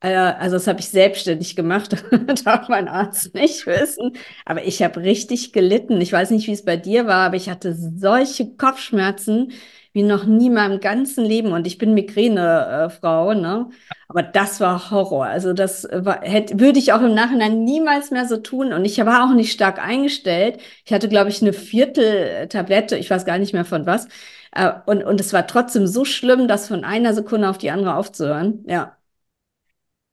äh, 0.00 0.14
also 0.14 0.56
das 0.56 0.66
habe 0.66 0.80
ich 0.80 0.88
selbstständig 0.88 1.54
gemacht, 1.54 2.02
darf 2.44 2.68
mein 2.68 2.88
Arzt 2.88 3.34
nicht 3.34 3.66
wissen. 3.66 4.16
Aber 4.46 4.64
ich 4.64 4.82
habe 4.82 5.00
richtig 5.00 5.52
gelitten. 5.52 6.00
Ich 6.00 6.12
weiß 6.12 6.30
nicht, 6.30 6.46
wie 6.46 6.52
es 6.52 6.64
bei 6.64 6.76
dir 6.78 7.06
war, 7.06 7.26
aber 7.26 7.36
ich 7.36 7.50
hatte 7.50 7.74
solche 7.74 8.56
Kopfschmerzen 8.56 9.52
wie 9.92 10.02
noch 10.02 10.24
nie 10.24 10.46
in 10.46 10.54
meinem 10.54 10.80
ganzen 10.80 11.24
Leben. 11.24 11.52
Und 11.52 11.66
ich 11.66 11.78
bin 11.78 11.94
Migräne-Frau, 11.94 13.34
ne? 13.34 13.70
Aber 14.08 14.22
das 14.22 14.60
war 14.60 14.90
Horror. 14.90 15.26
Also 15.26 15.52
das 15.52 15.86
war, 15.92 16.20
hätte, 16.22 16.58
würde 16.60 16.78
ich 16.78 16.92
auch 16.92 17.00
im 17.02 17.14
Nachhinein 17.14 17.64
niemals 17.64 18.10
mehr 18.10 18.26
so 18.26 18.36
tun. 18.38 18.72
Und 18.72 18.84
ich 18.84 18.98
war 19.04 19.24
auch 19.30 19.34
nicht 19.34 19.52
stark 19.52 19.78
eingestellt. 19.78 20.60
Ich 20.84 20.92
hatte, 20.92 21.08
glaube 21.08 21.30
ich, 21.30 21.42
eine 21.42 21.52
Viertel-Tablette, 21.52 22.96
ich 22.96 23.10
weiß 23.10 23.24
gar 23.24 23.38
nicht 23.38 23.52
mehr 23.52 23.64
von 23.64 23.86
was. 23.86 24.08
Äh, 24.52 24.72
Und, 24.86 25.04
und 25.04 25.20
es 25.20 25.32
war 25.32 25.46
trotzdem 25.46 25.86
so 25.86 26.04
schlimm, 26.04 26.48
das 26.48 26.68
von 26.68 26.84
einer 26.84 27.14
Sekunde 27.14 27.48
auf 27.48 27.58
die 27.58 27.70
andere 27.70 27.94
aufzuhören. 27.94 28.64
Ja. 28.66 28.96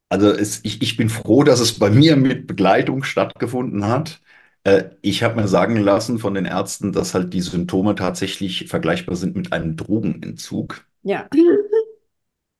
Also 0.09 0.31
es, 0.31 0.61
ich, 0.63 0.81
ich 0.81 0.97
bin 0.97 1.09
froh, 1.09 1.43
dass 1.43 1.59
es 1.59 1.77
bei 1.79 1.89
mir 1.89 2.15
mit 2.15 2.47
Begleitung 2.47 3.03
stattgefunden 3.03 3.85
hat. 3.85 4.21
Äh, 4.67 4.89
ich 5.01 5.23
habe 5.23 5.39
mir 5.39 5.47
sagen 5.47 5.77
lassen 5.77 6.19
von 6.19 6.33
den 6.33 6.43
Ärzten, 6.43 6.91
dass 6.91 7.13
halt 7.13 7.33
die 7.33 7.39
Symptome 7.39 7.95
tatsächlich 7.95 8.67
vergleichbar 8.67 9.15
sind 9.15 9.37
mit 9.37 9.53
einem 9.53 9.77
Drogenentzug. 9.77 10.85
Ja. 11.03 11.29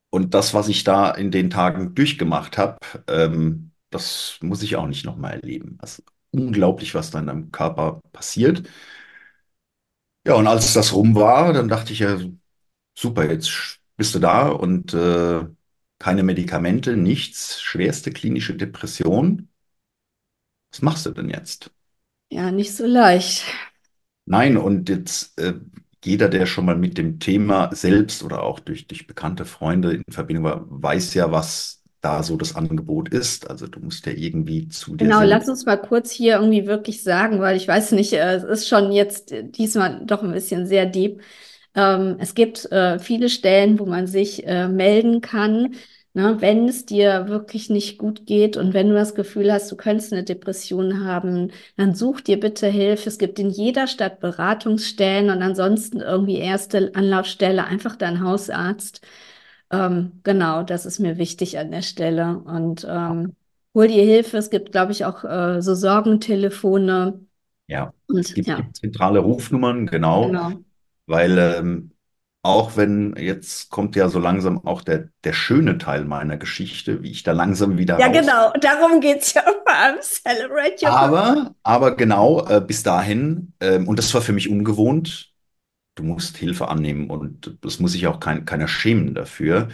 Und 0.10 0.34
das, 0.34 0.54
was 0.54 0.70
ich 0.70 0.86
da 0.86 1.12
in 1.12 1.32
den 1.32 1.50
Tagen 1.50 1.96
durchgemacht 1.96 2.58
habe, 2.58 2.78
ähm, 3.08 3.72
das 3.90 4.40
muss 4.42 4.64
ich 4.64 4.78
auch 4.78 4.88
nicht 4.88 5.06
nochmal 5.06 5.34
erleben. 5.34 5.78
Ist 5.84 6.02
unglaublich, 6.32 6.96
was 6.96 7.12
da 7.12 7.20
in 7.20 7.28
deinem 7.28 7.52
Körper 7.52 8.00
passiert. 8.14 8.64
Ja, 10.26 10.36
und 10.36 10.48
als 10.48 10.74
das 10.74 10.94
rum 10.94 11.14
war, 11.14 11.52
dann 11.52 11.68
dachte 11.68 11.92
ich 11.92 12.00
ja, 12.00 12.18
super, 12.98 13.30
jetzt 13.30 13.80
bist 13.98 14.16
du 14.16 14.20
da 14.20 14.48
und 14.48 14.94
äh, 14.94 15.46
keine 16.00 16.24
Medikamente, 16.24 16.96
nichts, 16.96 17.62
schwerste 17.62 18.12
klinische 18.12 18.56
Depression. 18.56 19.50
Was 20.72 20.82
machst 20.82 21.06
du 21.06 21.12
denn 21.12 21.30
jetzt? 21.30 21.72
Ja, 22.30 22.52
nicht 22.52 22.74
so 22.76 22.86
leicht. 22.86 23.44
Nein, 24.26 24.58
und 24.58 24.90
jetzt 24.90 25.40
äh, 25.40 25.54
jeder, 26.04 26.30
der 26.30 26.46
schon 26.46 26.66
mal 26.66 26.76
mit 26.78 26.98
dem 26.98 27.20
Thema 27.20 27.74
selbst 27.74 28.24
oder 28.24 28.44
auch 28.44 28.60
durch, 28.60 28.88
durch 28.88 29.08
bekannte 29.08 29.46
Freunde 29.46 29.94
in 29.94 30.04
Verbindung 30.10 30.44
war, 30.46 30.66
weiß 30.70 31.14
ja, 31.14 31.32
was 31.32 31.84
da 32.02 32.24
so 32.24 32.36
das 32.38 32.56
Angebot 32.56 33.10
ist. 33.10 33.50
Also 33.50 33.68
du 33.68 33.80
musst 33.80 34.06
ja 34.06 34.12
irgendwie 34.14 34.68
zu 34.68 34.96
dir 34.96 35.06
Genau, 35.06 35.22
lass 35.24 35.48
uns 35.48 35.66
mal 35.66 35.78
kurz 35.78 36.12
hier 36.12 36.36
irgendwie 36.36 36.66
wirklich 36.66 37.04
sagen, 37.04 37.40
weil 37.40 37.56
ich 37.56 37.68
weiß 37.68 37.92
nicht, 37.92 38.14
äh, 38.14 38.36
es 38.36 38.44
ist 38.44 38.68
schon 38.68 38.92
jetzt 38.92 39.32
äh, 39.32 39.44
diesmal 39.48 40.02
doch 40.06 40.24
ein 40.24 40.32
bisschen 40.32 40.66
sehr 40.66 40.86
deep. 40.88 41.22
Ähm, 41.76 42.18
es 42.20 42.34
gibt 42.34 42.66
äh, 42.72 42.98
viele 43.00 43.30
Stellen, 43.30 43.78
wo 43.80 43.86
man 43.86 44.08
sich 44.08 44.44
melden 44.46 45.22
kann, 45.22 45.76
ne, 46.18 46.42
wenn 46.42 46.68
es 46.68 46.86
dir 46.86 47.28
wirklich 47.30 47.70
nicht 47.70 47.98
gut 47.98 48.26
geht 48.26 48.58
und 48.58 48.74
wenn 48.74 48.90
du 48.90 48.96
das 48.96 49.16
Gefühl 49.16 49.52
hast, 49.54 49.72
du 49.72 49.78
könntest 49.78 50.14
eine 50.14 50.24
Depression 50.24 51.06
haben, 51.06 51.52
dann 51.78 51.96
such 51.96 52.22
dir 52.22 52.40
bitte 52.40 52.68
Hilfe. 52.68 53.10
Es 53.10 53.18
gibt 53.20 53.40
in 53.40 53.50
jeder 53.50 53.88
Stadt 53.88 54.20
Beratungsstellen 54.20 55.30
und 55.30 55.42
ansonsten 55.44 56.02
irgendwie 56.02 56.38
erste 56.40 56.92
Anlaufstelle 56.96 57.66
einfach 57.66 57.96
dein 57.96 58.22
Hausarzt. 58.24 59.02
Ähm, 59.72 60.20
genau, 60.24 60.64
das 60.64 60.86
ist 60.86 61.00
mir 61.00 61.18
wichtig 61.18 61.60
an 61.60 61.72
der 61.72 61.82
Stelle. 61.82 62.40
Und 62.40 62.86
ähm, 62.90 63.36
hol 63.74 63.88
dir 63.88 64.04
Hilfe. 64.04 64.38
Es 64.38 64.50
gibt, 64.50 64.72
glaube 64.72 64.92
ich, 64.94 65.06
auch 65.06 65.24
äh, 65.24 65.62
so 65.62 65.76
Sorgentelefone. 65.76 67.20
Ja, 67.68 67.94
es 68.16 68.34
Und 68.34 68.34
gibt, 68.34 68.48
ja, 68.48 68.70
zentrale 68.74 69.20
Rufnummern, 69.20 69.88
genau, 69.88 70.40
genau. 70.40 70.64
weil 71.08 71.38
ähm, 71.38 71.92
auch 72.48 72.78
wenn 72.78 73.16
jetzt 73.18 73.70
kommt 73.70 73.96
ja 73.96 74.10
so 74.10 74.20
langsam 74.20 74.66
auch 74.66 74.82
der, 74.82 75.10
der 75.24 75.34
schöne 75.34 75.78
Teil 75.78 76.06
meiner 76.06 76.38
Geschichte, 76.38 77.04
wie 77.04 77.12
ich 77.12 77.24
da 77.24 77.32
langsam 77.34 77.78
wieder 77.78 77.98
Ja, 77.98 78.08
raus. 78.08 78.14
genau. 78.22 78.54
Darum 78.62 79.02
geht 79.02 79.22
es 79.24 79.34
ja 79.34 79.42
vor 79.44 79.74
allem. 79.74 79.98
Celebrate 80.02 80.86
your. 80.86 80.94
Aber, 80.94 81.56
aber 81.64 81.96
genau, 81.96 82.46
äh, 82.48 82.62
bis 82.62 82.84
dahin, 82.84 83.54
ähm, 83.60 83.88
und 83.88 83.98
das 84.00 84.14
war 84.14 84.22
für 84.22 84.32
mich 84.34 84.50
ungewohnt, 84.50 85.34
du 85.96 86.04
musst 86.04 86.38
Hilfe 86.38 86.70
annehmen 86.70 87.10
und 87.10 87.58
das 87.62 87.80
muss 87.80 87.94
sich 87.94 88.08
auch 88.08 88.20
kein, 88.20 88.46
keiner 88.46 88.68
schämen 88.68 89.16
dafür. 89.16 89.70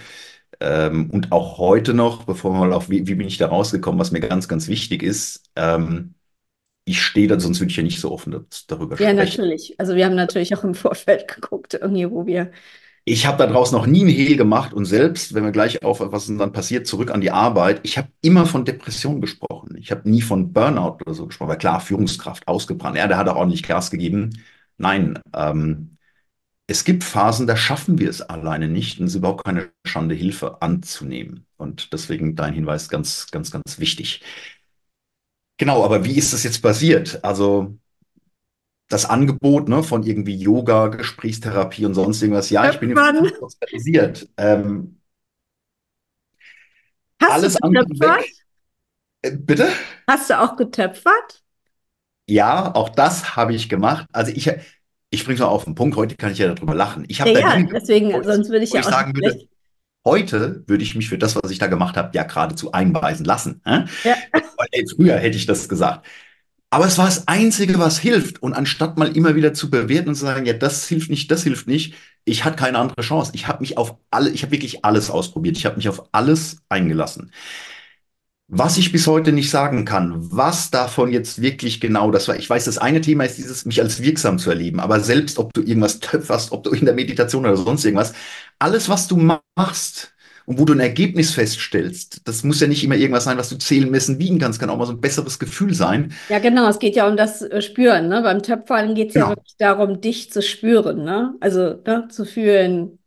Ähm, 0.61 1.09
und 1.11 1.31
auch 1.33 1.57
heute 1.59 1.93
noch, 1.93 2.25
bevor 2.25 2.53
wir 2.53 2.59
mal 2.59 2.73
auf, 2.73 2.89
wie, 2.89 3.07
wie 3.07 3.15
bin 3.15 3.27
ich 3.27 3.37
da 3.39 3.47
rausgekommen, 3.49 3.99
was 3.99 4.11
mir 4.11 4.21
ganz, 4.21 4.47
ganz 4.49 4.67
wichtig 4.69 5.03
ist, 5.03 5.51
ähm, 5.57 6.15
ich 6.85 7.01
stehe 7.01 7.27
da, 7.27 7.39
sonst 7.39 7.59
würde 7.59 7.71
ich 7.71 7.77
ja 7.77 7.83
nicht 7.83 7.99
so 7.99 8.11
offen 8.11 8.45
darüber 8.67 8.97
Ja, 8.97 9.13
sprechen. 9.13 9.39
natürlich. 9.41 9.75
Also 9.79 9.95
wir 9.95 10.05
haben 10.05 10.15
natürlich 10.15 10.55
auch 10.55 10.63
im 10.63 10.75
Vorfeld 10.75 11.27
geguckt, 11.35 11.73
irgendwie, 11.73 12.09
wo 12.09 12.25
wir. 12.25 12.51
Ich 13.05 13.25
habe 13.25 13.37
da 13.37 13.47
draußen 13.47 13.77
noch 13.77 13.85
nie 13.85 14.01
einen 14.01 14.09
Hehl 14.09 14.37
gemacht 14.37 14.73
und 14.73 14.85
selbst, 14.85 15.33
wenn 15.33 15.43
wir 15.43 15.51
gleich 15.51 15.83
auf 15.83 15.99
was 15.99 16.27
dann 16.27 16.53
passiert, 16.53 16.87
zurück 16.87 17.11
an 17.11 17.19
die 17.19 17.31
Arbeit, 17.31 17.81
ich 17.83 17.97
habe 17.97 18.07
immer 18.21 18.45
von 18.45 18.63
Depression 18.63 19.19
gesprochen. 19.19 19.75
Ich 19.77 19.91
habe 19.91 20.09
nie 20.09 20.21
von 20.21 20.53
Burnout 20.53 20.99
oder 21.01 21.13
so 21.13 21.27
gesprochen, 21.27 21.49
weil 21.49 21.57
klar, 21.57 21.81
Führungskraft 21.81 22.47
ausgebrannt. 22.47 22.95
Ja, 22.97 23.07
der 23.07 23.17
hat 23.17 23.27
auch 23.27 23.35
ordentlich 23.35 23.63
Gas 23.63 23.91
gegeben. 23.91 24.41
Nein, 24.77 25.19
ähm, 25.35 25.97
es 26.67 26.85
gibt 26.85 27.03
Phasen, 27.03 27.47
da 27.47 27.57
schaffen 27.57 27.99
wir 27.99 28.09
es 28.09 28.21
alleine 28.21 28.69
nicht 28.69 28.99
und 28.99 29.07
es 29.07 29.13
ist 29.13 29.17
überhaupt 29.19 29.45
keine 29.45 29.71
Schande, 29.85 30.15
Hilfe 30.15 30.61
anzunehmen. 30.61 31.45
Und 31.57 31.93
deswegen 31.93 32.35
dein 32.35 32.53
Hinweis 32.53 32.89
ganz, 32.89 33.31
ganz, 33.31 33.51
ganz 33.51 33.79
wichtig. 33.79 34.21
Genau, 35.63 35.83
aber 35.85 36.03
wie 36.03 36.17
ist 36.17 36.33
das 36.33 36.43
jetzt 36.43 36.61
passiert? 36.61 37.23
Also 37.23 37.77
das 38.89 39.05
Angebot 39.05 39.69
ne, 39.69 39.81
von 39.83 40.03
irgendwie 40.03 40.35
Yoga, 40.35 40.87
Gesprächstherapie 40.87 41.85
und 41.85 41.93
sonst 41.95 42.21
irgendwas. 42.21 42.49
Ja, 42.49 42.69
ich 42.69 42.79
bin 42.79 42.89
jetzt 42.89 43.03
sozialisiert. 43.39 44.29
Ähm, 44.37 44.99
Hast 47.19 47.41
du 47.41 47.47
alles 47.47 47.55
andere 47.63 47.85
getöpfert? 47.87 48.23
Äh, 49.21 49.31
bitte? 49.37 49.69
Hast 50.07 50.29
du 50.29 50.39
auch 50.39 50.55
getöpfert? 50.55 51.43
Ja, 52.27 52.73
auch 52.75 52.89
das 52.89 53.35
habe 53.35 53.53
ich 53.53 53.69
gemacht. 53.69 54.07
Also 54.13 54.31
ich, 54.31 54.49
ich 55.09 55.23
bringe 55.25 55.35
es 55.35 55.39
mal 55.41 55.47
auf 55.47 55.65
den 55.65 55.75
Punkt. 55.75 55.95
Heute 55.97 56.15
kann 56.15 56.31
ich 56.31 56.37
ja 56.39 56.53
darüber 56.53 56.73
lachen. 56.75 57.05
Ich 57.07 57.21
Ja, 57.23 57.31
habe 57.31 57.33
ja, 57.33 57.57
Dinge 57.57 57.69
deswegen, 57.71 58.23
sonst 58.23 58.49
würde 58.49 58.63
ich 58.65 58.73
ja 58.73 58.81
ich 58.81 58.87
auch 58.87 58.91
sagen 58.91 59.15
würde. 59.15 59.47
Heute 60.05 60.63
würde 60.67 60.83
ich 60.83 60.95
mich 60.95 61.09
für 61.09 61.17
das, 61.17 61.35
was 61.35 61.51
ich 61.51 61.59
da 61.59 61.67
gemacht 61.67 61.97
habe, 61.97 62.11
ja 62.13 62.23
geradezu 62.23 62.71
einweisen 62.71 63.25
lassen. 63.25 63.61
Hä? 63.65 63.85
Ja, 64.03 64.15
ey, 64.71 64.85
früher 64.95 65.17
hätte 65.17 65.37
ich 65.37 65.45
das 65.45 65.69
gesagt. 65.69 66.05
Aber 66.69 66.87
es 66.87 66.97
war 66.97 67.05
das 67.05 67.27
Einzige, 67.27 67.77
was 67.77 67.99
hilft. 67.99 68.41
Und 68.41 68.53
anstatt 68.53 68.97
mal 68.97 69.15
immer 69.15 69.35
wieder 69.35 69.53
zu 69.53 69.69
bewerten 69.69 70.09
und 70.09 70.15
zu 70.15 70.25
sagen, 70.25 70.45
ja, 70.45 70.53
das 70.53 70.87
hilft 70.87 71.11
nicht, 71.11 71.29
das 71.29 71.43
hilft 71.43 71.67
nicht, 71.67 71.93
ich 72.25 72.45
hatte 72.45 72.55
keine 72.55 72.79
andere 72.79 73.01
Chance. 73.01 73.31
Ich 73.35 73.47
habe 73.47 73.61
mich 73.61 73.77
auf 73.77 73.97
alle, 74.09 74.29
ich 74.29 74.43
habe 74.43 74.51
wirklich 74.51 74.83
alles 74.85 75.09
ausprobiert. 75.09 75.57
Ich 75.57 75.65
habe 75.65 75.75
mich 75.75 75.89
auf 75.89 76.03
alles 76.13 76.57
eingelassen. 76.69 77.31
Was 78.47 78.77
ich 78.77 78.91
bis 78.91 79.07
heute 79.07 79.31
nicht 79.31 79.49
sagen 79.49 79.85
kann, 79.85 80.15
was 80.31 80.69
davon 80.69 81.11
jetzt 81.11 81.41
wirklich 81.41 81.79
genau 81.79 82.11
das 82.11 82.27
war. 82.27 82.35
Ich 82.35 82.49
weiß, 82.49 82.65
das 82.65 82.77
eine 82.77 83.01
Thema 83.01 83.23
ist 83.23 83.37
dieses, 83.37 83.65
mich 83.65 83.81
als 83.81 84.01
wirksam 84.01 84.37
zu 84.37 84.49
erleben. 84.49 84.79
Aber 84.79 84.99
selbst, 84.99 85.39
ob 85.39 85.53
du 85.53 85.61
irgendwas 85.61 85.99
töpferst, 85.99 86.51
ob 86.51 86.63
du 86.63 86.71
in 86.71 86.85
der 86.85 86.93
Meditation 86.93 87.45
oder 87.45 87.57
sonst 87.57 87.85
irgendwas, 87.85 88.13
alles, 88.59 88.89
was 88.89 89.07
du 89.07 89.17
machst 89.55 90.13
und 90.45 90.59
wo 90.59 90.65
du 90.65 90.73
ein 90.73 90.79
Ergebnis 90.79 91.31
feststellst, 91.33 92.21
das 92.25 92.43
muss 92.43 92.59
ja 92.59 92.67
nicht 92.67 92.83
immer 92.83 92.95
irgendwas 92.95 93.23
sein, 93.25 93.37
was 93.37 93.49
du 93.49 93.57
zählen, 93.57 93.89
messen, 93.89 94.19
wiegen 94.19 94.39
kannst, 94.39 94.59
kann 94.59 94.69
auch 94.69 94.77
mal 94.77 94.85
so 94.85 94.93
ein 94.93 95.01
besseres 95.01 95.39
Gefühl 95.39 95.73
sein. 95.73 96.13
ja, 96.29 96.39
genau. 96.39 96.67
Es 96.69 96.79
geht 96.79 96.95
ja 96.95 97.07
um 97.07 97.17
das 97.17 97.41
äh, 97.41 97.61
Spüren. 97.61 98.07
Ne? 98.09 98.21
Beim 98.21 98.41
Töpfern 98.41 98.95
geht 98.95 99.09
es 99.09 99.15
ja 99.15 99.25
Genau. 99.25 99.29
wirklich 99.29 99.55
darum, 99.57 100.01
dich 100.01 100.31
zu 100.31 100.41
spüren. 100.41 101.03
Ne? 101.03 101.35
Also 101.41 101.81
ne, 101.85 102.07
zu 102.09 102.25
fühlen. 102.25 102.99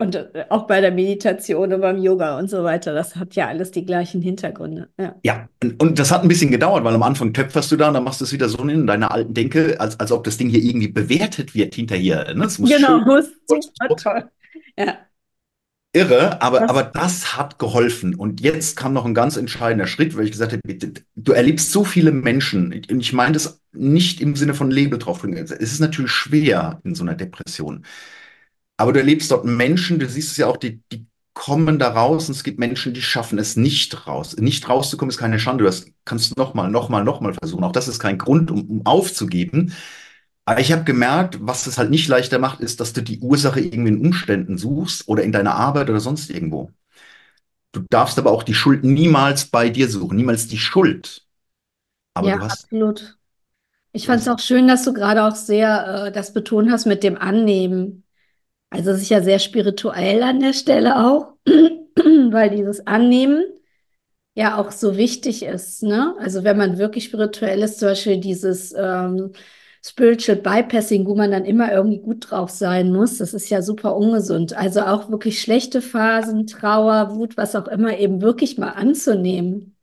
Und 0.00 0.14
äh, 0.14 0.44
auch 0.48 0.66
bei 0.66 0.80
der 0.80 0.92
Meditation 0.92 1.72
und 1.72 1.80
beim 1.80 1.98
Yoga 1.98 2.38
und 2.38 2.48
so 2.48 2.62
weiter. 2.62 2.94
Das 2.94 3.16
hat 3.16 3.34
ja 3.34 3.48
alles 3.48 3.72
die 3.72 3.84
gleichen 3.84 4.22
Hintergründe. 4.22 4.88
Ja, 4.98 5.16
Ja, 5.24 5.48
und, 5.62 5.82
und 5.82 5.98
das 5.98 6.12
hat 6.12 6.22
ein 6.22 6.28
bisschen 6.28 6.50
gedauert, 6.50 6.84
weil 6.84 6.94
am 6.94 7.02
Anfang 7.02 7.32
töpferst 7.32 7.72
du 7.72 7.76
da 7.76 7.88
und 7.88 7.94
dann 7.94 8.04
machst 8.04 8.20
du 8.20 8.24
es 8.24 8.32
wieder 8.32 8.48
so 8.48 8.58
in 8.58 8.86
deiner 8.86 9.10
alten 9.10 9.34
Denke, 9.34 9.80
als, 9.80 9.98
als 9.98 10.12
ob 10.12 10.24
das 10.24 10.36
Ding 10.36 10.48
hier 10.48 10.62
irgendwie 10.62 10.88
bewertet 10.88 11.54
wird 11.54 11.74
hinterher. 11.74 12.32
Ne? 12.34 12.46
Genau. 12.58 13.00
Muss 13.00 13.26
super 13.46 13.96
toll. 13.96 14.24
Ja, 14.76 14.98
irre, 15.92 16.40
aber, 16.42 16.60
das, 16.60 16.70
aber 16.70 16.82
das 16.84 17.36
hat 17.36 17.58
geholfen. 17.58 18.14
Und 18.14 18.40
jetzt 18.40 18.76
kam 18.76 18.92
noch 18.92 19.04
ein 19.04 19.14
ganz 19.14 19.36
entscheidender 19.36 19.86
Schritt, 19.86 20.16
weil 20.16 20.24
ich 20.24 20.32
gesagt 20.32 20.52
habe, 20.52 20.62
bitte, 20.64 20.92
du 21.16 21.32
erlebst 21.32 21.72
so 21.72 21.84
viele 21.84 22.12
Menschen. 22.12 22.72
Und 22.72 23.00
ich 23.00 23.12
meine 23.12 23.32
das 23.32 23.60
nicht 23.72 24.20
im 24.20 24.36
Sinne 24.36 24.54
von 24.54 24.70
Label 24.70 24.98
drauf. 24.98 25.24
Es 25.24 25.50
ist 25.50 25.80
natürlich 25.80 26.10
schwer 26.10 26.80
in 26.84 26.94
so 26.94 27.02
einer 27.02 27.14
Depression. 27.14 27.84
Aber 28.78 28.94
du 28.94 29.00
erlebst 29.00 29.30
dort 29.32 29.44
Menschen, 29.44 30.00
du 30.00 30.08
siehst 30.08 30.32
es 30.32 30.38
ja 30.38 30.48
auch, 30.48 30.56
die, 30.56 30.82
die 30.92 31.06
kommen 31.34 31.78
da 31.78 31.90
raus 31.90 32.28
und 32.28 32.36
es 32.36 32.44
gibt 32.44 32.58
Menschen, 32.58 32.94
die 32.94 33.02
schaffen 33.02 33.38
es 33.38 33.56
nicht 33.56 34.08
raus. 34.08 34.36
Nicht 34.38 34.68
rauszukommen 34.68 35.10
ist 35.10 35.18
keine 35.18 35.38
Schande. 35.38 35.64
Du 35.64 35.68
hast, 35.68 35.92
kannst 36.06 36.36
nochmal, 36.36 36.70
nochmal, 36.70 37.04
nochmal 37.04 37.34
versuchen. 37.34 37.64
Auch 37.64 37.72
das 37.72 37.88
ist 37.88 38.00
kein 38.00 38.18
Grund, 38.18 38.50
um, 38.50 38.62
um 38.70 38.86
aufzugeben. 38.86 39.74
Aber 40.46 40.60
ich 40.60 40.72
habe 40.72 40.84
gemerkt, 40.84 41.38
was 41.42 41.66
es 41.66 41.78
halt 41.78 41.90
nicht 41.90 42.08
leichter 42.08 42.40
macht, 42.40 42.60
ist, 42.60 42.80
dass 42.80 42.94
du 42.94 43.02
die 43.02 43.20
Ursache 43.20 43.60
irgendwie 43.60 43.90
in 43.90 44.00
Umständen 44.06 44.58
suchst 44.58 45.08
oder 45.08 45.22
in 45.22 45.32
deiner 45.32 45.54
Arbeit 45.56 45.90
oder 45.90 46.00
sonst 46.00 46.30
irgendwo. 46.30 46.72
Du 47.72 47.82
darfst 47.90 48.18
aber 48.18 48.32
auch 48.32 48.42
die 48.42 48.54
Schuld 48.54 48.84
niemals 48.84 49.46
bei 49.46 49.68
dir 49.70 49.88
suchen, 49.88 50.16
niemals 50.16 50.48
die 50.48 50.58
Schuld. 50.58 51.26
Aber 52.14 52.28
ja, 52.28 52.36
du 52.38 52.40
hast, 52.40 52.64
absolut. 52.64 53.18
Ich 53.92 54.06
fand 54.06 54.22
es 54.22 54.28
auch 54.28 54.38
schön, 54.38 54.68
dass 54.68 54.84
du 54.84 54.92
gerade 54.94 55.24
auch 55.24 55.36
sehr 55.36 56.06
äh, 56.08 56.12
das 56.12 56.32
betont 56.32 56.70
hast 56.70 56.86
mit 56.86 57.02
dem 57.04 57.16
Annehmen. 57.18 58.04
Also 58.70 58.90
es 58.90 59.02
ist 59.02 59.08
ja 59.08 59.22
sehr 59.22 59.38
spirituell 59.38 60.22
an 60.22 60.40
der 60.40 60.52
Stelle 60.52 60.96
auch, 61.06 61.34
weil 61.96 62.50
dieses 62.50 62.86
Annehmen 62.86 63.44
ja 64.34 64.58
auch 64.58 64.72
so 64.72 64.96
wichtig 64.96 65.42
ist, 65.44 65.82
ne? 65.82 66.14
Also 66.20 66.44
wenn 66.44 66.58
man 66.58 66.78
wirklich 66.78 67.04
spirituell 67.06 67.62
ist, 67.62 67.78
zum 67.80 67.88
Beispiel 67.88 68.18
dieses 68.20 68.74
ähm, 68.78 69.32
Spiritual 69.84 70.38
Bypassing, 70.38 71.06
wo 71.06 71.14
man 71.16 71.30
dann 71.32 71.44
immer 71.44 71.72
irgendwie 71.72 72.00
gut 72.00 72.30
drauf 72.30 72.50
sein 72.50 72.92
muss, 72.92 73.18
das 73.18 73.34
ist 73.34 73.48
ja 73.50 73.62
super 73.62 73.96
ungesund. 73.96 74.54
Also 74.56 74.82
auch 74.82 75.10
wirklich 75.10 75.40
schlechte 75.40 75.82
Phasen, 75.82 76.46
Trauer, 76.46 77.14
Wut, 77.16 77.36
was 77.36 77.56
auch 77.56 77.68
immer, 77.68 77.98
eben 77.98 78.22
wirklich 78.22 78.58
mal 78.58 78.70
anzunehmen. 78.70 79.76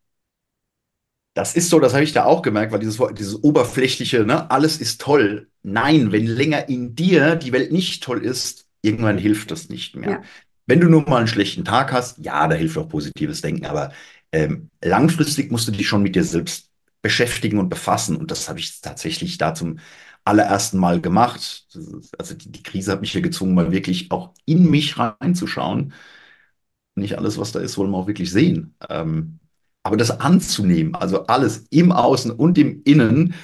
das 1.34 1.56
ist 1.56 1.70
so, 1.70 1.80
das 1.80 1.94
habe 1.94 2.04
ich 2.04 2.14
da 2.14 2.26
auch 2.26 2.42
gemerkt, 2.42 2.72
weil 2.72 2.80
dieses, 2.80 2.98
dieses 3.18 3.44
oberflächliche, 3.44 4.26
ne, 4.26 4.50
alles 4.52 4.78
ist 4.78 5.02
toll. 5.02 5.50
Nein, 5.64 6.12
wenn 6.12 6.26
länger 6.28 6.70
in 6.70 6.96
dir 6.96 7.36
die 7.36 7.52
Welt 7.52 7.72
nicht 7.74 8.04
toll 8.04 8.24
ist, 8.24 8.65
irgendwann 8.86 9.18
hilft 9.18 9.52
das 9.52 9.70
nicht 9.70 9.96
mehr. 9.96 10.22
Ja, 10.22 10.24
Wenn 10.68 10.80
du 10.82 10.88
nur 10.90 11.04
mal 11.10 11.18
einen 11.20 11.28
schlechten 11.28 11.66
Tag 11.66 11.92
hast, 11.94 12.18
ja, 12.20 12.48
da 12.48 12.56
hilft 12.56 12.78
auch 12.78 12.90
positives 12.90 13.42
Denken, 13.42 13.66
aber 13.66 13.92
ähm, 14.32 14.70
langfristig 14.84 15.52
musst 15.52 15.68
du 15.68 15.72
dich 15.72 15.88
schon 15.88 16.04
mit 16.04 16.16
dir 16.16 16.24
selbst 16.24 16.70
beschäftigen 17.02 17.60
und 17.60 17.70
befassen. 17.70 18.18
Und 18.18 18.32
das 18.32 18.50
habe 18.50 18.60
ich 18.60 18.82
tatsächlich 18.82 19.38
da 19.38 19.54
zum 19.54 19.80
allerersten 20.24 20.80
Mal 20.80 21.02
gemacht. 21.02 21.68
Also 22.18 22.34
die, 22.36 22.52
die 22.52 22.64
Krise 22.64 22.92
hat 22.92 23.02
mich 23.02 23.12
hier 23.12 23.22
gezwungen, 23.22 23.54
mal 23.56 23.72
wirklich 23.72 24.12
auch 24.12 24.34
in 24.46 24.70
mich 24.70 24.98
reinzuschauen. 24.98 25.94
Nicht 26.96 27.18
alles, 27.18 27.38
was 27.38 27.52
da 27.52 27.60
ist, 27.60 27.78
wollen 27.78 27.92
wir 27.92 27.98
auch 27.98 28.08
wirklich 28.08 28.32
sehen. 28.32 28.76
Ähm, 28.90 29.40
aber 29.84 29.98
das 29.98 30.12
anzunehmen, 30.20 30.96
also 30.96 31.26
alles 31.28 31.66
im 31.70 31.92
Außen 31.92 32.32
und 32.32 32.58
im 32.58 32.82
Innen, 32.86 33.36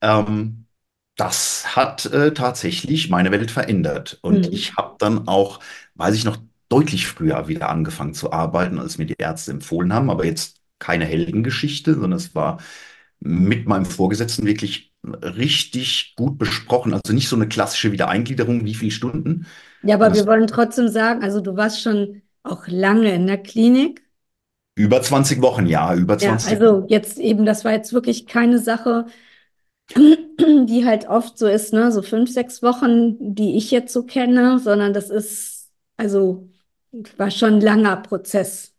ähm, 0.00 0.66
das 1.18 1.76
hat 1.76 2.06
äh, 2.06 2.34
tatsächlich 2.34 3.10
meine 3.10 3.32
Welt 3.32 3.50
verändert. 3.52 4.18
Und 4.22 4.52
Mhm. 4.52 4.54
ich 4.54 4.76
habe 4.76 4.96
dann 5.00 5.28
auch, 5.28 5.60
weiß 5.96 6.16
ich 6.16 6.24
noch, 6.24 6.38
deutlich 6.70 7.08
früher 7.08 7.48
wieder 7.48 7.70
angefangen 7.70 8.14
zu 8.14 8.32
arbeiten, 8.32 8.80
als 8.80 8.98
mir 8.98 9.06
die 9.06 9.16
Ärzte 9.18 9.52
empfohlen 9.52 9.94
haben. 9.94 10.10
Aber 10.10 10.26
jetzt 10.26 10.58
keine 10.80 11.06
Heldengeschichte, 11.06 11.94
sondern 11.94 12.14
es 12.14 12.34
war 12.36 12.60
mit 13.20 13.68
meinem 13.68 13.86
Vorgesetzten 13.86 14.46
wirklich 14.46 14.92
richtig 15.04 16.14
gut 16.16 16.38
besprochen. 16.38 16.94
Also 16.94 17.12
nicht 17.14 17.28
so 17.28 17.36
eine 17.36 17.48
klassische 17.48 17.92
Wiedereingliederung, 17.92 18.64
wie 18.66 18.74
viele 18.74 18.92
Stunden. 18.92 19.46
Ja, 19.82 19.94
aber 19.96 20.12
wir 20.14 20.26
wollen 20.26 20.46
trotzdem 20.46 20.88
sagen, 20.88 21.22
also 21.22 21.40
du 21.40 21.56
warst 21.56 21.82
schon 21.82 22.22
auch 22.42 22.66
lange 22.68 23.12
in 23.14 23.26
der 23.26 23.38
Klinik. 23.42 24.02
über 24.76 25.02
20 25.02 25.42
Wochen, 25.42 25.66
ja, 25.66 25.94
über 25.94 26.16
Ja, 26.20 26.38
20 26.38 26.44
also 26.44 26.84
jetzt 26.88 27.18
eben, 27.18 27.46
das 27.46 27.64
war 27.64 27.72
jetzt 27.72 27.92
wirklich 27.92 28.26
keine 28.26 28.58
Sache, 28.58 29.06
die 29.96 30.84
halt 30.84 31.08
oft 31.08 31.38
so 31.38 31.46
ist, 31.46 31.72
ne, 31.72 31.90
so 31.92 32.02
fünf, 32.02 32.30
sechs 32.30 32.62
Wochen, 32.62 33.34
die 33.34 33.56
ich 33.56 33.70
jetzt 33.70 33.92
so 33.92 34.04
kenne, 34.04 34.58
sondern 34.58 34.92
das 34.92 35.10
ist, 35.10 35.70
also 35.96 36.48
war 37.16 37.30
schon 37.30 37.54
ein 37.54 37.60
langer 37.60 37.96
Prozess. 37.96 38.74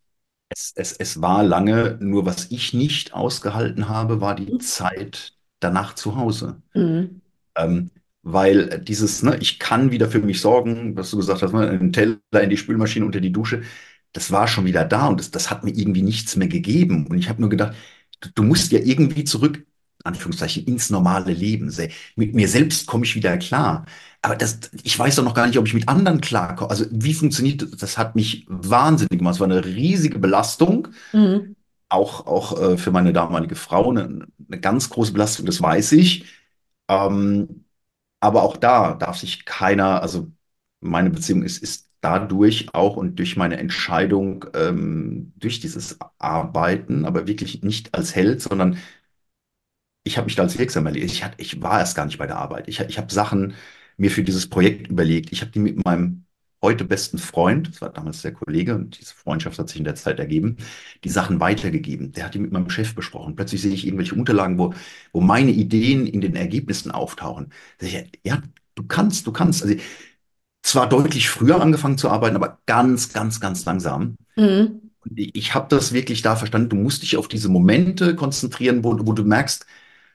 Es, 0.50 0.74
es, 0.76 0.94
es 0.94 1.22
war 1.22 1.44
lange, 1.44 1.98
nur 2.02 2.26
was 2.26 2.50
ich 2.52 2.74
nicht 2.74 3.14
ausgehalten 3.14 3.88
habe, 3.88 4.20
war 4.20 4.36
die 4.36 4.58
Zeit 4.58 5.34
danach 5.60 5.94
zu 5.94 6.16
Hause. 6.16 6.62
Mhm. 6.74 7.22
Ähm, 7.56 7.92
weil 8.22 8.80
dieses, 8.80 9.24
ne, 9.24 9.38
ich 9.40 9.60
kann 9.60 9.92
wieder 9.92 10.10
für 10.10 10.20
mich 10.20 10.42
sorgen, 10.42 10.96
was 10.96 11.12
du 11.12 11.18
gesagt 11.18 11.42
hast, 11.42 11.54
ne, 11.54 11.70
einen 11.70 11.94
Teller 11.94 12.18
in 12.34 12.50
die 12.50 12.58
Spülmaschine 12.58 13.06
unter 13.06 13.22
die 13.22 13.32
Dusche, 13.32 13.62
das 14.14 14.32
war 14.32 14.48
schon 14.48 14.66
wieder 14.66 14.86
da 14.86 15.08
und 15.08 15.20
das, 15.20 15.32
das 15.32 15.52
hat 15.52 15.64
mir 15.64 15.72
irgendwie 15.72 16.02
nichts 16.02 16.36
mehr 16.36 16.48
gegeben. 16.48 17.08
Und 17.08 17.18
ich 17.20 17.30
habe 17.30 17.42
nur 17.42 17.50
gedacht, 17.50 17.76
du, 18.22 18.30
du 18.34 18.44
musst 18.44 18.72
ja 18.72 18.80
irgendwie 18.80 19.24
zurück, 19.24 19.66
Anführungszeichen, 20.04 20.66
ins 20.66 20.90
normale 20.90 21.34
Leben. 21.34 21.74
Mit 22.16 22.36
mir 22.36 22.48
selbst 22.48 22.88
komme 22.88 23.06
ich 23.06 23.16
wieder 23.16 23.38
klar. 23.38 23.86
Aber 24.22 24.36
das, 24.36 24.60
ich 24.84 24.98
weiß 24.98 25.16
doch 25.16 25.24
noch 25.24 25.34
gar 25.34 25.48
nicht, 25.48 25.58
ob 25.58 25.68
ich 25.68 25.74
mit 25.74 25.88
anderen 25.88 26.22
klarkomme. 26.22 26.70
Also 26.70 26.86
wie 26.92 27.14
funktioniert 27.14 27.62
das? 27.62 27.72
Das 27.72 27.98
hat 27.98 28.16
mich 28.16 28.46
wahnsinnig 28.50 29.18
gemacht. 29.20 29.36
Es 29.36 29.40
war 29.40 29.48
eine 29.48 29.64
riesige 29.66 30.20
Belastung, 30.20 30.90
Mhm. 31.14 31.56
auch, 31.90 32.28
auch 32.28 32.60
äh, 32.62 32.78
für 32.78 32.92
meine 32.92 33.14
damalige 33.14 33.56
Frau, 33.56 33.90
eine, 33.90 34.28
eine 34.48 34.60
ganz 34.62 34.90
große 34.90 35.12
Belastung, 35.14 35.46
das 35.46 35.62
weiß 35.62 35.94
ich. 35.94 36.26
Ähm, 36.88 37.66
aber 38.20 38.44
auch 38.44 38.58
da 38.58 38.96
darf 38.96 39.18
sich 39.18 39.46
keiner, 39.46 40.02
also 40.02 40.32
meine 40.82 41.10
Beziehung 41.10 41.44
ist, 41.44 41.62
ist 41.64 41.90
dadurch 42.02 42.74
auch 42.74 42.98
und 42.98 43.18
durch 43.20 43.38
meine 43.38 43.58
Entscheidung, 43.58 44.46
ähm, 44.56 45.34
durch 45.38 45.60
dieses 45.60 45.98
Arbeiten, 46.20 47.06
aber 47.06 47.28
wirklich 47.28 47.64
nicht 47.64 47.94
als 47.96 48.16
Held, 48.16 48.42
sondern 48.42 48.78
ich 50.10 50.18
habe 50.18 50.26
mich 50.26 50.36
da 50.36 50.44
als 50.44 50.58
wirksam 50.58 50.88
erlebt. 50.88 51.06
Ich, 51.06 51.24
hatte, 51.24 51.36
ich 51.38 51.62
war 51.62 51.80
erst 51.80 51.96
gar 51.96 52.06
nicht 52.06 52.18
bei 52.18 52.26
der 52.28 52.38
Arbeit. 52.38 52.68
Ich, 52.68 52.80
ich 52.80 52.98
habe 52.98 53.14
Sachen 53.14 53.54
mir 53.98 54.10
für 54.10 54.24
dieses 54.24 54.50
Projekt 54.50 54.88
überlegt. 54.88 55.32
Ich 55.32 55.42
habe 55.42 55.52
die 55.52 55.60
mit 55.60 55.86
meinem 55.86 56.26
heute 56.62 56.84
besten 56.84 57.20
Freund, 57.20 57.70
das 57.70 57.82
war 57.82 57.90
damals 57.90 58.22
der 58.22 58.34
Kollege, 58.34 58.76
und 58.76 59.00
diese 59.00 59.14
Freundschaft 59.14 59.58
hat 59.60 59.70
sich 59.70 59.78
in 59.78 59.86
der 59.86 59.96
Zeit 59.96 60.20
ergeben, 60.20 60.58
die 61.04 61.10
Sachen 61.10 61.40
weitergegeben. 61.40 62.12
Der 62.12 62.26
hat 62.26 62.34
die 62.34 62.40
mit 62.40 62.52
meinem 62.52 62.70
Chef 62.70 62.96
besprochen. 62.96 63.36
Plötzlich 63.36 63.62
sehe 63.62 63.72
ich 63.72 63.86
irgendwelche 63.86 64.16
Unterlagen, 64.16 64.58
wo, 64.58 64.74
wo 65.14 65.22
meine 65.22 65.52
Ideen 65.52 66.08
in 66.08 66.22
den 66.22 66.36
Ergebnissen 66.36 66.92
auftauchen. 66.92 67.54
Ich, 67.80 68.04
ja, 68.24 68.42
du 68.76 68.84
kannst, 68.84 69.28
du 69.28 69.32
kannst. 69.32 69.64
Also 69.64 69.76
zwar 70.64 70.90
deutlich 70.90 71.30
früher 71.30 71.62
angefangen 71.62 71.98
zu 71.98 72.10
arbeiten, 72.10 72.36
aber 72.36 72.60
ganz, 72.66 73.14
ganz, 73.14 73.40
ganz 73.40 73.64
langsam. 73.66 74.18
Mhm. 74.36 74.82
Und 75.02 75.14
ich 75.16 75.54
habe 75.54 75.68
das 75.70 75.94
wirklich 75.94 76.22
da 76.24 76.36
verstanden. 76.36 76.70
Du 76.70 76.76
musst 76.76 77.04
dich 77.04 77.16
auf 77.16 77.28
diese 77.28 77.48
Momente 77.48 78.16
konzentrieren, 78.16 78.84
wo, 78.84 78.98
wo 79.06 79.14
du 79.14 79.24
merkst, 79.24 79.66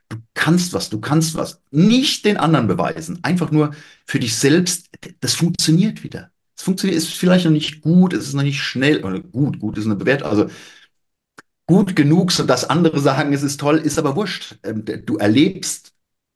Du 0.09 0.19
kannst 0.35 0.73
was, 0.73 0.91
du 0.91 1.01
kannst 1.01 1.35
was. 1.35 1.61
Nicht 1.71 2.25
den 2.25 2.37
anderen 2.37 2.67
beweisen, 2.69 3.19
einfach 3.23 3.51
nur 3.51 3.75
für 4.07 4.19
dich 4.21 4.37
selbst. 4.37 4.89
Das 5.21 5.35
funktioniert 5.35 6.03
wieder. 6.05 6.31
Es 6.57 6.63
funktioniert, 6.63 6.99
ist 6.99 7.13
vielleicht 7.15 7.45
noch 7.47 7.53
nicht 7.53 7.81
gut, 7.83 8.13
es 8.13 8.29
ist 8.29 8.35
noch 8.35 8.43
nicht 8.43 8.61
schnell, 8.63 9.05
oder 9.05 9.21
gut, 9.21 9.59
gut 9.59 9.77
ist 9.79 9.87
eine 9.87 9.97
Bewertung, 9.97 10.29
also 10.29 10.49
gut 11.67 11.97
genug, 11.97 12.33
sodass 12.33 12.69
andere 12.69 13.01
sagen, 13.01 13.33
es 13.33 13.43
ist 13.43 13.59
toll, 13.61 13.79
ist 13.79 13.99
aber 13.99 14.17
wurscht. 14.17 14.57
Ähm, 14.63 14.85
Du 15.07 15.17
erlebst, 15.17 15.95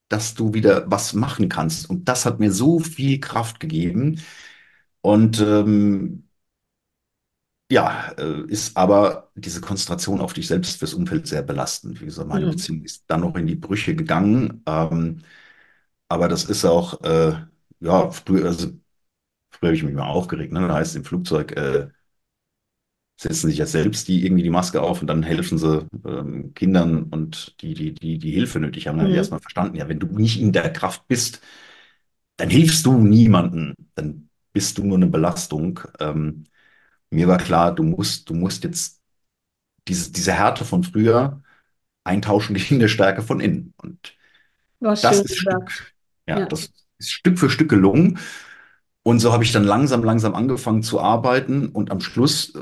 dass 0.08 0.34
du 0.34 0.54
wieder 0.54 0.90
was 0.90 1.12
machen 1.14 1.48
kannst. 1.48 1.88
Und 1.90 2.08
das 2.08 2.24
hat 2.26 2.40
mir 2.40 2.52
so 2.52 2.78
viel 2.80 3.20
Kraft 3.20 3.60
gegeben. 3.60 4.22
Und 5.02 5.40
ähm, 5.40 6.27
ja, 7.70 8.12
äh, 8.18 8.42
ist 8.48 8.76
aber 8.76 9.30
diese 9.34 9.60
Konzentration 9.60 10.20
auf 10.20 10.32
dich 10.32 10.46
selbst 10.46 10.78
fürs 10.78 10.94
Umfeld 10.94 11.26
sehr 11.26 11.42
belastend. 11.42 12.00
Wie 12.00 12.06
gesagt, 12.06 12.28
meine 12.28 12.46
Mhm. 12.46 12.48
Beziehung 12.48 12.82
ist 12.84 13.04
dann 13.08 13.20
noch 13.20 13.36
in 13.36 13.46
die 13.46 13.56
Brüche 13.56 13.94
gegangen. 13.94 14.62
Ähm, 14.66 15.22
aber 16.08 16.28
das 16.28 16.44
ist 16.46 16.64
auch, 16.64 17.02
äh, 17.04 17.34
ja, 17.80 18.10
früher, 18.12 18.46
also, 18.46 18.68
früher 19.50 19.68
habe 19.70 19.76
ich 19.76 19.84
mich 19.84 19.94
mal 19.94 20.08
aufgeregt. 20.08 20.52
Ne? 20.52 20.68
Da 20.68 20.74
heißt 20.76 20.96
im 20.96 21.04
Flugzeug, 21.04 21.52
äh, 21.56 21.88
setzen 23.16 23.48
sich 23.48 23.58
ja 23.58 23.66
selbst 23.66 24.06
die 24.08 24.24
irgendwie 24.24 24.44
die 24.44 24.50
Maske 24.50 24.80
auf 24.80 25.00
und 25.00 25.08
dann 25.08 25.22
helfen 25.24 25.58
sie 25.58 25.86
ähm, 26.06 26.54
Kindern 26.54 27.04
und 27.04 27.60
die, 27.62 27.74
die, 27.74 27.92
die, 27.94 28.18
die 28.18 28.30
Hilfe 28.30 28.60
nötig 28.60 28.86
haben. 28.86 28.96
Dann 28.96 29.04
habe 29.04 29.10
ich 29.12 29.16
Mhm. 29.16 29.18
erstmal 29.18 29.40
verstanden, 29.40 29.76
ja, 29.76 29.88
wenn 29.88 29.98
du 29.98 30.06
nicht 30.06 30.40
in 30.40 30.52
der 30.52 30.72
Kraft 30.72 31.06
bist, 31.08 31.40
dann 32.36 32.50
hilfst 32.50 32.86
du 32.86 32.94
niemanden. 32.98 33.74
Dann 33.96 34.30
bist 34.52 34.78
du 34.78 34.84
nur 34.84 34.96
eine 34.98 35.08
Belastung. 35.08 35.80
Ähm, 36.00 36.44
mir 37.10 37.28
war 37.28 37.38
klar, 37.38 37.74
du 37.74 37.82
musst, 37.82 38.28
du 38.30 38.34
musst 38.34 38.64
jetzt 38.64 39.00
diese, 39.88 40.12
diese 40.12 40.32
Härte 40.34 40.64
von 40.64 40.84
früher 40.84 41.42
eintauschen 42.04 42.56
gegen 42.56 42.76
eine 42.76 42.88
Stärke 42.88 43.22
von 43.22 43.40
innen. 43.40 43.74
Und 43.78 44.16
das 45.00 45.20
ist. 45.22 45.36
Stück, 45.36 45.94
ja, 46.28 46.40
Ja. 46.40 46.46
das 46.46 46.72
ist 46.98 47.12
Stück 47.12 47.38
für 47.38 47.50
Stück 47.50 47.68
gelungen. 47.70 48.18
Und 49.04 49.20
so 49.20 49.32
habe 49.32 49.44
ich 49.44 49.52
dann 49.52 49.64
langsam, 49.64 50.04
langsam 50.04 50.34
angefangen 50.34 50.82
zu 50.82 51.00
arbeiten. 51.00 51.68
Und 51.68 51.90
am 51.90 52.00
Schluss 52.00 52.54
äh, 52.54 52.60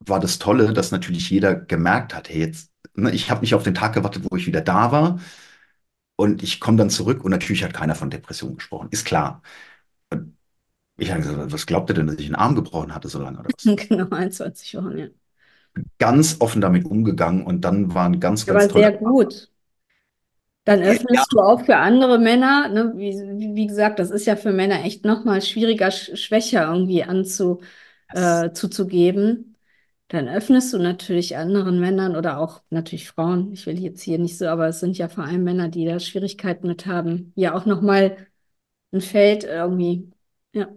war 0.00 0.20
das 0.20 0.38
Tolle, 0.38 0.72
dass 0.72 0.90
natürlich 0.90 1.30
jeder 1.30 1.54
gemerkt 1.54 2.14
hat, 2.14 2.28
hey, 2.28 2.40
jetzt, 2.40 2.70
ne, 2.94 3.10
ich 3.12 3.30
habe 3.30 3.40
nicht 3.40 3.54
auf 3.54 3.62
den 3.62 3.74
Tag 3.74 3.94
gewartet, 3.94 4.24
wo 4.30 4.36
ich 4.36 4.46
wieder 4.46 4.60
da 4.60 4.92
war. 4.92 5.18
Und 6.16 6.42
ich 6.42 6.60
komme 6.60 6.78
dann 6.78 6.90
zurück 6.90 7.24
und 7.24 7.30
natürlich 7.30 7.64
hat 7.64 7.74
keiner 7.74 7.94
von 7.94 8.10
Depression 8.10 8.56
gesprochen. 8.56 8.88
Ist 8.90 9.04
klar. 9.04 9.42
Und 10.10 10.35
ich 10.98 11.10
habe 11.12 11.22
gesagt, 11.22 11.52
was 11.52 11.66
glaubt 11.66 11.90
ihr 11.90 11.94
denn, 11.94 12.06
dass 12.06 12.16
ich 12.16 12.26
einen 12.26 12.34
Arm 12.36 12.54
gebrochen 12.54 12.94
hatte 12.94 13.08
so 13.08 13.20
lange 13.20 13.38
oder 13.40 13.50
was? 13.54 13.72
Genau, 13.88 14.08
21 14.10 14.74
Wochen, 14.76 14.98
ja. 14.98 15.08
Ganz 15.98 16.36
offen 16.40 16.60
damit 16.62 16.86
umgegangen 16.86 17.44
und 17.44 17.60
dann 17.62 17.92
war 17.94 18.06
ein 18.06 18.18
ganz, 18.20 18.46
ganz 18.46 18.66
Aber 18.66 18.68
sehr 18.68 18.90
toller 18.90 18.92
gut. 18.92 19.50
Dann 20.64 20.82
Ja, 20.88 20.96
öffnest 20.96 21.32
du 21.32 21.38
auch 21.40 21.64
für 21.64 21.76
andere 21.76 22.18
Männer, 22.18 22.68
ne? 22.68 22.92
Wie, 22.96 23.12
wie 23.54 23.66
gesagt, 23.68 23.98
das 24.00 24.10
ist 24.10 24.26
ja 24.26 24.34
für 24.36 24.52
Männer 24.52 24.84
echt 24.84 25.04
nochmal 25.04 25.40
schwieriger, 25.42 25.90
sch 25.92 26.16
schwächer 26.16 26.64
irgendwie 26.72 27.04
anzu, 27.04 27.60
äh, 28.12 28.50
zuzugeben. 28.52 29.56
Dann 30.08 30.28
öffnest 30.28 30.72
du 30.72 30.78
natürlich 30.78 31.36
anderen 31.36 31.80
Männern 31.80 32.16
oder 32.16 32.38
auch 32.40 32.62
natürlich 32.70 33.08
Frauen. 33.08 33.52
Ich 33.52 33.66
will 33.66 33.78
jetzt 33.80 34.02
hier 34.02 34.18
nicht 34.18 34.38
so, 34.38 34.46
aber 34.48 34.68
es 34.68 34.80
sind 34.80 34.98
ja 34.98 35.08
vor 35.08 35.24
allem 35.24 35.44
Männer, 35.44 35.68
die 35.68 35.84
da 35.86 36.00
Schwierigkeiten 36.00 36.66
mit 36.68 36.86
haben. 36.86 37.32
Ja, 37.36 37.54
auch 37.54 37.66
nochmal 37.66 38.16
ein 38.92 39.00
Feld 39.02 39.44
irgendwie. 39.44 40.10
Ja, 40.52 40.68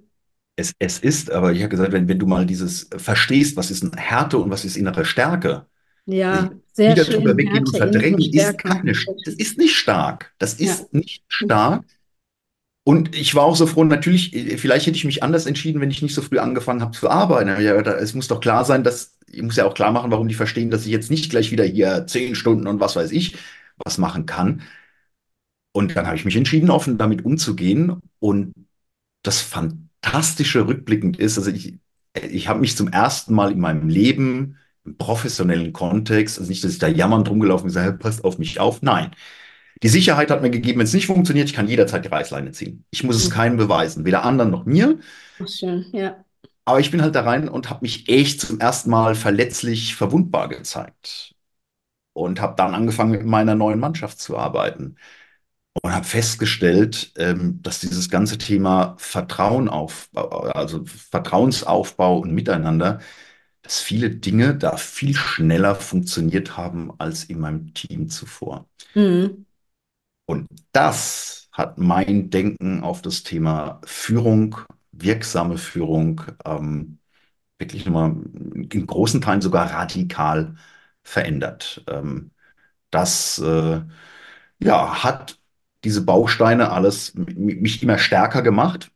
es, 0.60 0.74
es 0.80 1.00
ist, 1.00 1.32
aber 1.32 1.54
ich 1.54 1.60
habe 1.62 1.69
gesagt, 1.69 1.91
wenn, 1.93 2.08
wenn 2.08 2.19
du 2.19 2.28
mal 2.28 2.45
dieses 2.45 2.89
verstehst, 2.98 3.56
was 3.58 3.72
ist 3.72 3.86
Härte 3.95 4.38
und 4.38 4.50
was 4.52 4.65
ist 4.65 4.78
innere 4.78 5.06
Stärke, 5.06 5.65
ja, 6.06 6.50
sehr 6.74 6.95
wieder 6.95 7.06
drüber 7.06 7.32
schön. 7.32 7.38
weggehen 7.38 7.65
und 7.65 7.78
verdrängen, 7.78 8.19
ist 8.32 8.58
keine, 8.58 8.93
das 9.26 9.34
ist 9.36 9.58
nicht 9.58 9.76
stark. 9.76 10.34
Das 10.38 10.60
Ja. 10.60 10.74
ist 10.74 10.93
nicht 10.93 11.24
stark. 11.28 11.84
Und 12.84 13.15
ich 13.15 13.36
war 13.36 13.43
auch 13.43 13.56
so 13.56 13.67
froh, 13.67 13.84
natürlich, 13.84 14.34
äh, 14.36 14.58
vielleicht 14.58 14.88
hätte 14.88 14.98
ich 14.98 15.06
mich 15.06 15.22
anders 15.22 15.45
entschieden, 15.45 15.80
wenn 15.82 15.91
ich 15.91 16.02
nicht 16.02 16.15
so 16.15 16.22
früh 16.22 16.39
angefangen 16.39 16.82
habe 16.82 16.91
zu 16.98 17.10
arbeiten. 17.10 17.50
Aber 17.50 17.62
ja, 17.62 17.76
es 17.76 18.13
muss 18.15 18.28
doch 18.28 18.39
klar 18.39 18.65
sein, 18.65 18.84
dass, 18.84 19.17
ich 19.28 19.41
muss 19.41 19.58
ja 19.58 19.65
auch 19.65 19.74
klar 19.76 19.91
machen, 19.91 20.12
warum 20.12 20.28
die 20.28 20.34
verstehen, 20.34 20.72
dass 20.72 20.86
ich 20.86 20.91
jetzt 20.91 21.12
nicht 21.12 21.30
gleich 21.30 21.52
wieder 21.52 21.65
hier 21.65 22.08
zehn 22.08 22.36
Stunden 22.36 22.67
und 22.67 22.80
was 22.80 22.95
weiß 22.95 23.12
ich 23.12 23.36
was 23.86 23.98
machen 23.98 24.26
kann. 24.26 24.62
Und 25.72 25.95
dann 25.95 26.06
habe 26.08 26.15
ich 26.15 26.26
mich 26.26 26.36
entschieden, 26.36 26.69
offen 26.69 26.98
damit 26.98 27.24
umzugehen. 27.26 28.00
Und 28.19 28.54
das 29.24 29.41
Fantastische 30.04 30.68
rückblickend 30.68 31.18
ist, 31.20 31.38
also 31.38 31.52
ich, 31.52 31.78
ich 32.14 32.48
habe 32.48 32.60
mich 32.60 32.76
zum 32.78 32.88
ersten 32.88 33.34
Mal 33.34 33.52
in 33.52 33.60
meinem 33.60 33.90
Leben 33.90 34.58
im 34.86 34.98
professionellen 34.98 35.74
Kontext, 35.74 36.40
also 36.40 36.50
nicht, 36.50 36.64
dass 36.64 36.72
ich 36.74 36.80
da 36.80 36.88
jammernd 36.88 37.30
rumgelaufen 37.30 37.64
bin 37.64 37.70
und 37.70 37.74
gesagt 37.76 37.88
habe, 37.88 37.98
passt 37.98 38.24
auf 38.24 38.38
mich 38.40 38.60
auf. 38.60 38.82
Nein. 38.82 39.12
Die 39.84 39.90
Sicherheit 39.90 40.32
hat 40.32 40.42
mir 40.42 40.50
gegeben, 40.50 40.80
wenn 40.80 40.86
es 40.88 40.94
nicht 40.94 41.08
funktioniert, 41.08 41.50
ich 41.50 41.56
kann 41.56 41.68
jederzeit 41.68 42.04
die 42.04 42.10
Reißleine 42.10 42.52
ziehen. 42.52 42.86
Ich 42.92 43.04
muss 43.04 43.16
es 43.18 43.30
keinem 43.30 43.58
beweisen, 43.58 44.06
weder 44.06 44.24
anderen 44.26 44.52
noch 44.52 44.66
mir. 44.66 45.00
Schön, 45.46 45.86
ja. 45.94 46.24
Aber 46.66 46.80
ich 46.80 46.92
bin 46.92 47.02
halt 47.02 47.16
da 47.16 47.22
rein 47.22 47.50
und 47.50 47.70
habe 47.70 47.80
mich 47.82 48.08
echt 48.10 48.42
zum 48.42 48.60
ersten 48.60 48.90
Mal 48.90 49.16
verletzlich 49.16 49.96
verwundbar 49.96 50.50
gezeigt. 50.50 51.34
Und 52.14 52.42
habe 52.42 52.56
dann 52.58 52.76
angefangen, 52.76 53.12
mit 53.12 53.26
meiner 53.26 53.56
neuen 53.56 53.80
Mannschaft 53.80 54.20
zu 54.20 54.38
arbeiten. 54.38 54.98
Und 55.82 55.93
habe 55.93 56.05
festgestellt, 56.05 57.13
ähm, 57.17 57.62
dass 57.62 57.79
dieses 57.79 58.10
ganze 58.10 58.38
Thema 58.38 58.95
Vertrauen 58.97 59.69
auf, 59.69 60.10
also 60.13 60.84
Vertrauensaufbau 60.86 62.19
und 62.19 62.34
Miteinander, 62.34 62.99
dass 63.62 63.79
viele 63.79 64.10
Dinge 64.10 64.55
da 64.55 64.77
viel 64.77 65.15
schneller 65.15 65.75
funktioniert 65.75 66.58
haben 66.58 66.91
als 66.99 67.25
in 67.25 67.39
meinem 67.39 67.73
Team 67.73 68.10
zuvor. 68.10 68.67
Mhm. 68.95 69.45
Und 70.25 70.47
das 70.71 71.49
hat 71.51 71.77
mein 71.77 72.29
Denken 72.29 72.84
auf 72.84 73.01
das 73.01 73.23
Thema 73.23 73.82
Führung, 73.86 74.58
wirksame 74.91 75.58
Führung, 75.58 76.21
ähm, 76.45 76.99
wirklich 77.60 77.86
nochmal 77.86 78.15
in 78.43 78.88
großen 78.88 79.21
Teilen 79.21 79.41
sogar 79.41 79.71
radikal 79.71 80.55
verändert. 81.03 81.84
Ähm, 81.88 82.32
das 82.91 83.39
äh, 83.39 83.82
ja, 84.60 85.03
hat 85.03 85.38
diese 85.84 86.04
Bausteine 86.04 86.72
alles 86.72 87.13
mich 87.15 87.82
immer 87.82 87.98
stärker 87.98 88.42
gemacht. 88.42 88.92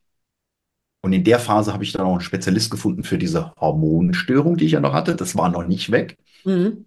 Und 1.01 1.13
in 1.13 1.23
der 1.23 1.39
Phase 1.39 1.73
habe 1.73 1.83
ich 1.83 1.91
dann 1.91 2.05
auch 2.05 2.13
einen 2.13 2.21
Spezialist 2.21 2.71
gefunden 2.71 3.03
für 3.03 3.17
diese 3.17 3.53
Hormonstörung, 3.59 4.55
die 4.57 4.65
ich 4.65 4.71
ja 4.71 4.79
noch 4.79 4.93
hatte. 4.93 5.15
Das 5.15 5.35
war 5.35 5.49
noch 5.49 5.67
nicht 5.67 5.91
weg. 5.91 6.17
Mhm. 6.45 6.85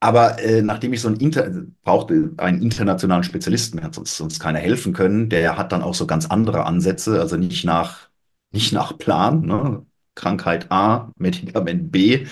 Aber 0.00 0.42
äh, 0.42 0.62
nachdem 0.62 0.92
ich 0.92 1.02
so 1.02 1.08
ein 1.08 1.16
Inter 1.16 1.50
brauchte 1.82 2.32
einen 2.38 2.62
internationalen 2.62 3.22
Spezialisten, 3.22 3.76
mir 3.76 3.84
hat 3.84 3.94
sonst, 3.94 4.16
sonst 4.16 4.40
keiner 4.40 4.58
helfen 4.58 4.94
können, 4.94 5.28
der 5.28 5.58
hat 5.58 5.72
dann 5.72 5.82
auch 5.82 5.94
so 5.94 6.06
ganz 6.06 6.26
andere 6.26 6.64
Ansätze, 6.64 7.20
also 7.20 7.36
nicht 7.36 7.64
nach, 7.64 8.08
nicht 8.50 8.72
nach 8.72 8.96
Plan, 8.96 9.42
ne? 9.42 9.84
Krankheit 10.14 10.72
A, 10.72 11.12
Medikament 11.16 11.92
B, 11.92 12.26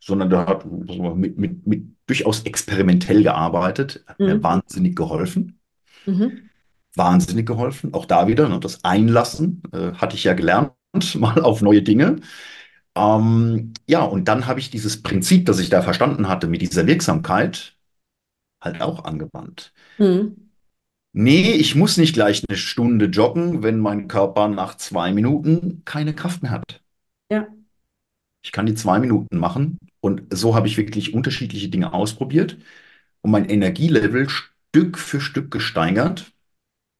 sondern 0.00 0.30
der 0.30 0.46
hat 0.46 0.66
mit, 0.66 1.38
mit, 1.38 1.66
mit 1.66 1.96
durchaus 2.06 2.42
experimentell 2.42 3.22
gearbeitet, 3.22 4.02
hat 4.06 4.18
mir 4.18 4.34
mhm. 4.34 4.42
wahnsinnig 4.42 4.96
geholfen. 4.96 5.59
Mhm. 6.06 6.50
Wahnsinnig 6.96 7.46
geholfen. 7.46 7.94
Auch 7.94 8.04
da 8.04 8.26
wieder, 8.26 8.48
ne, 8.48 8.60
das 8.60 8.84
Einlassen 8.84 9.62
äh, 9.72 9.92
hatte 9.92 10.16
ich 10.16 10.24
ja 10.24 10.34
gelernt, 10.34 10.74
mal 11.14 11.40
auf 11.42 11.62
neue 11.62 11.82
Dinge. 11.82 12.16
Ähm, 12.96 13.72
ja, 13.86 14.02
und 14.02 14.26
dann 14.26 14.46
habe 14.46 14.60
ich 14.60 14.70
dieses 14.70 15.02
Prinzip, 15.02 15.46
das 15.46 15.58
ich 15.60 15.70
da 15.70 15.82
verstanden 15.82 16.28
hatte 16.28 16.48
mit 16.48 16.62
dieser 16.62 16.86
Wirksamkeit, 16.86 17.76
halt 18.60 18.80
auch 18.82 19.04
angewandt. 19.04 19.72
Mhm. 19.98 20.50
Nee, 21.12 21.52
ich 21.52 21.74
muss 21.74 21.96
nicht 21.96 22.14
gleich 22.14 22.44
eine 22.48 22.56
Stunde 22.56 23.06
joggen, 23.06 23.62
wenn 23.62 23.80
mein 23.80 24.06
Körper 24.06 24.48
nach 24.48 24.76
zwei 24.76 25.12
Minuten 25.12 25.82
keine 25.84 26.14
Kraft 26.14 26.42
mehr 26.42 26.52
hat. 26.52 26.82
Ja. 27.30 27.48
Ich 28.42 28.52
kann 28.52 28.66
die 28.66 28.74
zwei 28.74 29.00
Minuten 29.00 29.38
machen 29.38 29.78
und 30.00 30.22
so 30.32 30.54
habe 30.54 30.68
ich 30.68 30.76
wirklich 30.76 31.12
unterschiedliche 31.12 31.68
Dinge 31.68 31.92
ausprobiert 31.92 32.58
und 33.22 33.32
mein 33.32 33.48
Energielevel 33.48 34.28
Stück 34.70 34.98
für 34.98 35.20
Stück 35.20 35.50
gesteigert. 35.50 36.32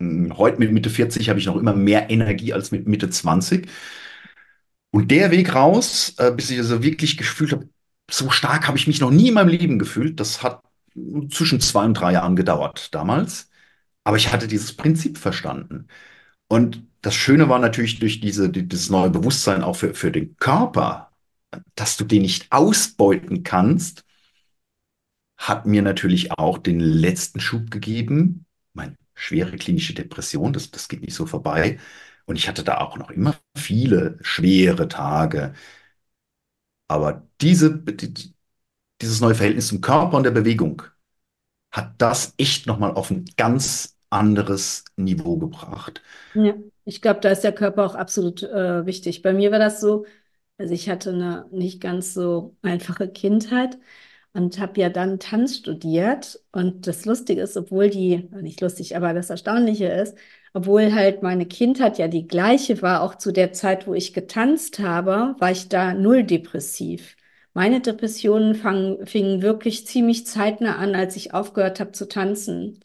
Hm, 0.00 0.37
heute 0.38 0.59
mit 0.59 0.72
Mitte 0.72 0.90
40 0.90 1.28
habe 1.28 1.38
ich 1.38 1.46
noch 1.46 1.56
immer 1.56 1.74
mehr 1.74 2.11
Energie 2.11 2.52
als 2.52 2.70
mit 2.72 2.88
Mitte 2.88 3.11
20. 3.11 3.68
Und 4.92 5.11
der 5.11 5.30
Weg 5.30 5.54
raus, 5.54 6.14
äh, 6.18 6.33
bis 6.33 6.50
ich 6.50 6.59
also 6.59 6.83
wirklich 6.83 7.16
gefühlt 7.16 7.52
habe, 7.52 7.68
so 8.11 8.30
stark 8.30 8.66
habe 8.66 8.76
ich 8.78 8.87
mich 8.87 9.00
noch 9.00 9.11
nie 9.11 9.28
in 9.28 9.35
meinem 9.35 9.48
Leben 9.48 9.78
gefühlt. 9.78 10.18
Das 10.18 10.42
hat 10.42 10.62
zwischen 11.30 11.61
zwei 11.61 11.85
und 11.85 11.94
drei 11.94 12.12
Jahren 12.12 12.37
gedauert 12.37 12.92
damals. 12.94 13.50
Aber 14.04 14.16
ich 14.16 14.33
hatte 14.33 14.48
dieses 14.48 14.76
Prinzip 14.76 15.18
verstanden. 15.18 15.87
Und 16.48 16.85
das 17.02 17.14
Schöne 17.14 17.48
war 17.48 17.61
natürlich 17.61 18.00
durch 18.00 18.20
diese, 18.20 18.50
dieses 18.50 18.90
neue 18.90 19.11
Bewusstsein 19.11 19.62
auch 19.62 19.76
für, 19.76 19.94
für 19.94 20.11
den 20.11 20.37
Körper, 20.37 21.12
dass 21.76 21.96
du 21.96 22.04
den 22.04 22.22
nicht 22.22 22.50
ausbeuten 22.50 23.42
kannst, 23.44 24.04
hat 25.40 25.66
mir 25.66 25.83
natürlich 25.83 26.33
auch 26.38 26.59
den 26.59 26.81
letzten 26.81 27.40
Schub 27.40 27.72
gegeben. 27.72 28.46
Meine 28.74 28.96
schwere 29.14 29.57
klinische 29.57 29.94
Depression, 29.94 30.53
das, 30.53 30.70
das 30.70 30.88
geht 30.88 31.03
nicht 31.03 31.14
so 31.14 31.26
vorbei. 31.26 31.81
Und 32.26 32.37
ich 32.37 32.48
hatte 32.48 32.64
da 32.64 32.79
auch 32.81 32.98
noch 32.98 33.11
immer 33.11 33.37
viele 33.57 34.18
schwere 34.22 34.88
Tage. 34.88 35.55
Aber 36.88 37.26
diese, 37.40 37.79
die, 37.81 38.35
dieses 39.03 39.20
neue 39.20 39.35
Verhältnis 39.35 39.68
zum 39.68 39.81
Körper 39.81 40.16
und 40.16 40.24
der 40.24 40.31
Bewegung 40.33 40.83
hat 41.72 41.94
das 41.98 42.35
echt 42.38 42.66
nochmal 42.66 42.92
auf 42.94 43.11
ein 43.11 43.26
ganz 43.37 43.98
anderes 44.11 44.85
Niveau 44.96 45.38
gebracht. 45.38 46.03
Ja, 46.35 46.55
ich 46.85 47.03
glaube, 47.03 47.20
da 47.20 47.31
ist 47.31 47.42
der 47.42 47.53
Körper 47.53 47.85
auch 47.87 47.94
absolut 47.94 48.42
äh, 48.42 48.87
wichtig. 48.87 49.22
Bei 49.22 49.33
mir 49.33 49.50
war 49.50 49.59
das 49.59 49.81
so, 49.81 50.07
also 50.59 50.72
ich 50.74 50.88
hatte 50.88 51.11
eine 51.11 51.48
nicht 51.50 51.81
ganz 51.81 52.14
so 52.14 52.57
einfache 52.62 53.09
Kindheit 53.11 53.79
und 54.32 54.58
habe 54.60 54.80
ja 54.80 54.88
dann 54.90 55.18
Tanz 55.18 55.56
studiert. 55.58 56.40
Und 56.52 56.86
das 56.86 57.04
Lustige 57.04 57.42
ist, 57.42 57.56
obwohl 57.56 57.90
die, 57.90 58.28
nicht 58.40 58.60
lustig, 58.60 58.96
aber 58.96 59.12
das 59.14 59.30
Erstaunliche 59.30 59.86
ist, 59.86 60.16
obwohl 60.52 60.92
halt 60.94 61.22
meine 61.22 61.46
Kindheit 61.46 61.98
ja 61.98 62.08
die 62.08 62.26
gleiche 62.26 62.82
war, 62.82 63.02
auch 63.02 63.14
zu 63.16 63.32
der 63.32 63.52
Zeit, 63.52 63.86
wo 63.86 63.94
ich 63.94 64.12
getanzt 64.14 64.78
habe, 64.80 65.36
war 65.38 65.50
ich 65.50 65.68
da 65.68 65.94
null 65.94 66.24
depressiv. 66.24 67.16
Meine 67.52 67.80
Depressionen 67.80 68.54
fang, 68.54 69.04
fingen 69.06 69.42
wirklich 69.42 69.86
ziemlich 69.86 70.26
zeitnah 70.26 70.76
an, 70.76 70.94
als 70.94 71.16
ich 71.16 71.34
aufgehört 71.34 71.80
habe 71.80 71.92
zu 71.92 72.08
tanzen. 72.08 72.80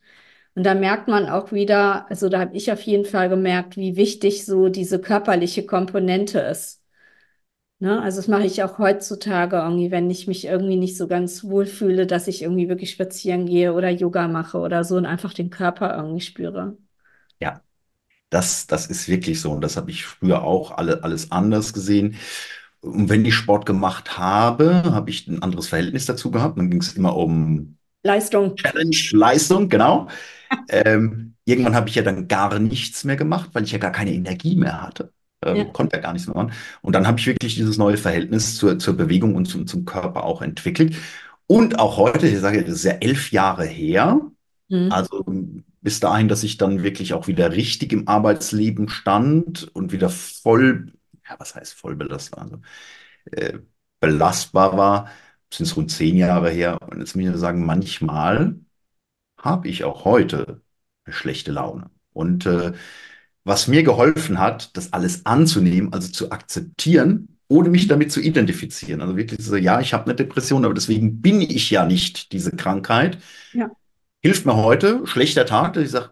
Und 0.55 0.63
da 0.65 0.73
merkt 0.75 1.08
man 1.08 1.27
auch 1.29 1.51
wieder, 1.51 2.10
also 2.10 2.29
da 2.29 2.39
habe 2.39 2.55
ich 2.55 2.71
auf 2.71 2.81
jeden 2.81 3.05
Fall 3.05 3.29
gemerkt, 3.29 3.77
wie 3.77 3.95
wichtig 3.95 4.45
so 4.45 4.69
diese 4.69 4.99
körperliche 5.01 5.65
Komponente 5.65 6.39
ist. 6.39 6.81
Ne? 7.80 8.02
Also 8.02 8.18
das 8.18 8.28
mache 8.28 8.46
ich 8.46 8.64
auch 8.64 8.80
heutzutage 8.80 9.58
irgendwie, 9.58 9.92
wenn 9.92 10.10
ich 10.10 10.28
mich 10.28 10.46
irgendwie 10.46 10.78
nicht 10.78 10.98
so 10.98 11.08
ganz 11.08 11.44
wohl 11.44 11.66
fühle, 11.66 12.08
dass 12.08 12.28
ich 12.28 12.42
irgendwie 12.42 12.70
wirklich 12.70 12.92
spazieren 12.92 13.46
gehe 13.46 13.74
oder 13.74 13.90
Yoga 13.90 14.28
mache 14.28 14.60
oder 14.60 14.84
so 14.84 14.96
und 14.96 15.06
einfach 15.06 15.34
den 15.34 15.50
Körper 15.50 15.96
irgendwie 15.96 16.22
spüre. 16.22 16.78
Ja, 17.42 17.62
das, 18.30 18.68
das 18.68 18.88
ist 18.88 19.08
wirklich 19.10 19.42
so. 19.42 19.52
Und 19.52 19.62
das 19.62 19.78
habe 19.78 19.92
ich 19.92 20.06
früher 20.06 20.44
auch 20.44 20.72
alle, 20.72 21.04
alles 21.04 21.32
anders 21.32 21.74
gesehen. 21.74 22.16
Und 22.82 23.10
wenn 23.10 23.26
ich 23.26 23.36
Sport 23.36 23.66
gemacht 23.66 24.18
habe, 24.18 24.84
habe 24.86 25.10
ich 25.10 25.28
ein 25.28 25.42
anderes 25.42 25.68
Verhältnis 25.68 26.06
dazu 26.06 26.32
gehabt. 26.32 26.58
Dann 26.58 26.70
ging 26.70 26.82
es 26.82 26.94
immer 26.94 27.16
um 27.18 27.78
Leistung. 28.04 28.56
Challenge, 28.56 28.98
Leistung, 29.12 29.70
genau. 29.70 30.08
ähm, 30.70 31.36
irgendwann 31.46 31.76
habe 31.76 31.90
ich 31.90 31.96
ja 31.96 32.04
dann 32.04 32.28
gar 32.28 32.60
nichts 32.60 33.04
mehr 33.04 33.16
gemacht, 33.16 33.50
weil 33.54 33.64
ich 33.64 33.72
ja 33.72 33.80
gar 33.80 33.92
keine 33.92 34.14
Energie 34.14 34.56
mehr 34.56 34.82
hatte. 34.82 35.14
Ähm, 35.45 35.55
ja. 35.55 35.65
Konnte 35.65 35.97
ja 35.97 36.01
gar 36.01 36.13
nichts 36.13 36.27
mehr 36.27 36.36
machen. 36.36 36.53
Und 36.81 36.93
dann 36.93 37.08
habe 37.08 37.19
ich 37.19 37.27
wirklich 37.27 37.55
dieses 37.55 37.77
neue 37.77 37.97
Verhältnis 37.97 38.55
zur, 38.58 38.79
zur 38.79 38.95
Bewegung 38.95 39.36
und 39.36 39.45
zum, 39.45 39.67
zum 39.67 39.86
Körper 39.86 40.23
auch 40.23 40.41
entwickelt. 40.41 40.95
Und 41.47 41.79
auch 41.79 41.97
heute, 41.97 42.27
ich 42.27 42.39
sage, 42.39 42.63
das 42.63 42.75
ist 42.75 42.84
ja 42.84 42.93
elf 42.93 43.31
Jahre 43.31 43.65
her. 43.65 44.19
Mhm. 44.69 44.91
Also 44.91 45.23
bis 45.81 45.99
dahin, 45.99 46.27
dass 46.27 46.43
ich 46.43 46.58
dann 46.58 46.81
wirklich 46.84 47.13
auch 47.13 47.27
wieder 47.27 47.51
richtig 47.51 47.93
im 47.93 48.08
Arbeitsleben 48.08 48.89
stand 48.89 49.69
und 49.75 49.91
wieder 49.91 50.10
voll, 50.10 50.93
ja, 51.29 51.36
was 51.38 51.55
heißt 51.55 51.75
voll 51.75 51.95
belastbar, 51.95 52.45
also, 52.45 52.62
äh, 53.31 53.60
belastbar 53.99 54.77
war, 54.77 55.10
sind 55.53 55.67
es 55.67 55.77
rund 55.77 55.91
zehn 55.91 56.15
Jahre 56.17 56.49
her. 56.49 56.79
Und 56.89 56.99
jetzt 56.99 57.15
muss 57.15 57.25
ich 57.25 57.36
sagen, 57.36 57.65
manchmal 57.65 58.60
habe 59.38 59.67
ich 59.67 59.84
auch 59.84 60.05
heute 60.05 60.62
eine 61.05 61.13
schlechte 61.13 61.51
Laune. 61.51 61.91
Und 62.13 62.45
äh, 62.47 62.73
was 63.45 63.67
mir 63.67 63.84
geholfen 63.84 64.39
hat, 64.39 64.75
das 64.75 64.91
alles 64.91 65.25
anzunehmen, 65.25 65.93
also 65.93 66.12
zu 66.12 66.31
akzeptieren, 66.31 67.38
ohne 67.47 67.69
mich 67.69 67.88
damit 67.88 68.12
zu 68.12 68.19
identifizieren. 68.19 69.01
Also 69.01 69.15
wirklich 69.15 69.45
so, 69.45 69.55
ja, 69.55 69.79
ich 69.79 69.93
habe 69.93 70.05
eine 70.05 70.15
Depression, 70.15 70.65
aber 70.65 70.73
deswegen 70.73 71.21
bin 71.21 71.39
ich 71.41 71.69
ja 71.69 71.86
nicht 71.86 72.34
diese 72.34 72.51
Krankheit. 72.51 73.19
Ja 73.53 73.69
hilft 74.25 74.47
mir 74.47 74.55
heute, 74.55 75.05
schlechter 75.05 75.45
Tag, 75.45 75.73
dass 75.73 75.84
ich 75.84 75.91
sage, 75.91 76.10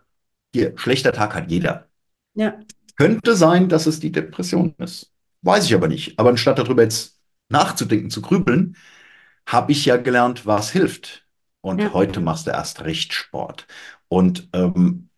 hier, 0.53 0.73
schlechter 0.75 1.13
Tag 1.13 1.33
hat 1.33 1.49
jeder. 1.49 1.87
Ja. 2.35 2.59
Könnte 2.95 3.35
sein, 3.35 3.69
dass 3.69 3.87
es 3.87 3.99
die 3.99 4.11
Depression 4.11 4.75
ist. 4.77 5.11
Weiß 5.41 5.65
ich 5.65 5.73
aber 5.73 5.87
nicht. 5.87 6.19
Aber 6.19 6.29
anstatt 6.29 6.59
darüber 6.59 6.83
jetzt 6.83 7.19
nachzudenken, 7.49 8.11
zu 8.11 8.21
grübeln, 8.21 8.77
habe 9.47 9.71
ich 9.71 9.85
ja 9.85 9.97
gelernt, 9.97 10.45
was 10.45 10.69
hilft. 10.69 11.25
Und 11.61 11.81
ja. 11.81 11.91
heute 11.93 12.21
machst 12.21 12.45
du 12.45 12.51
erst 12.51 12.83
recht 12.83 13.13
Sport. 13.13 13.65
Und 14.09 14.47
ähm, 14.53 15.09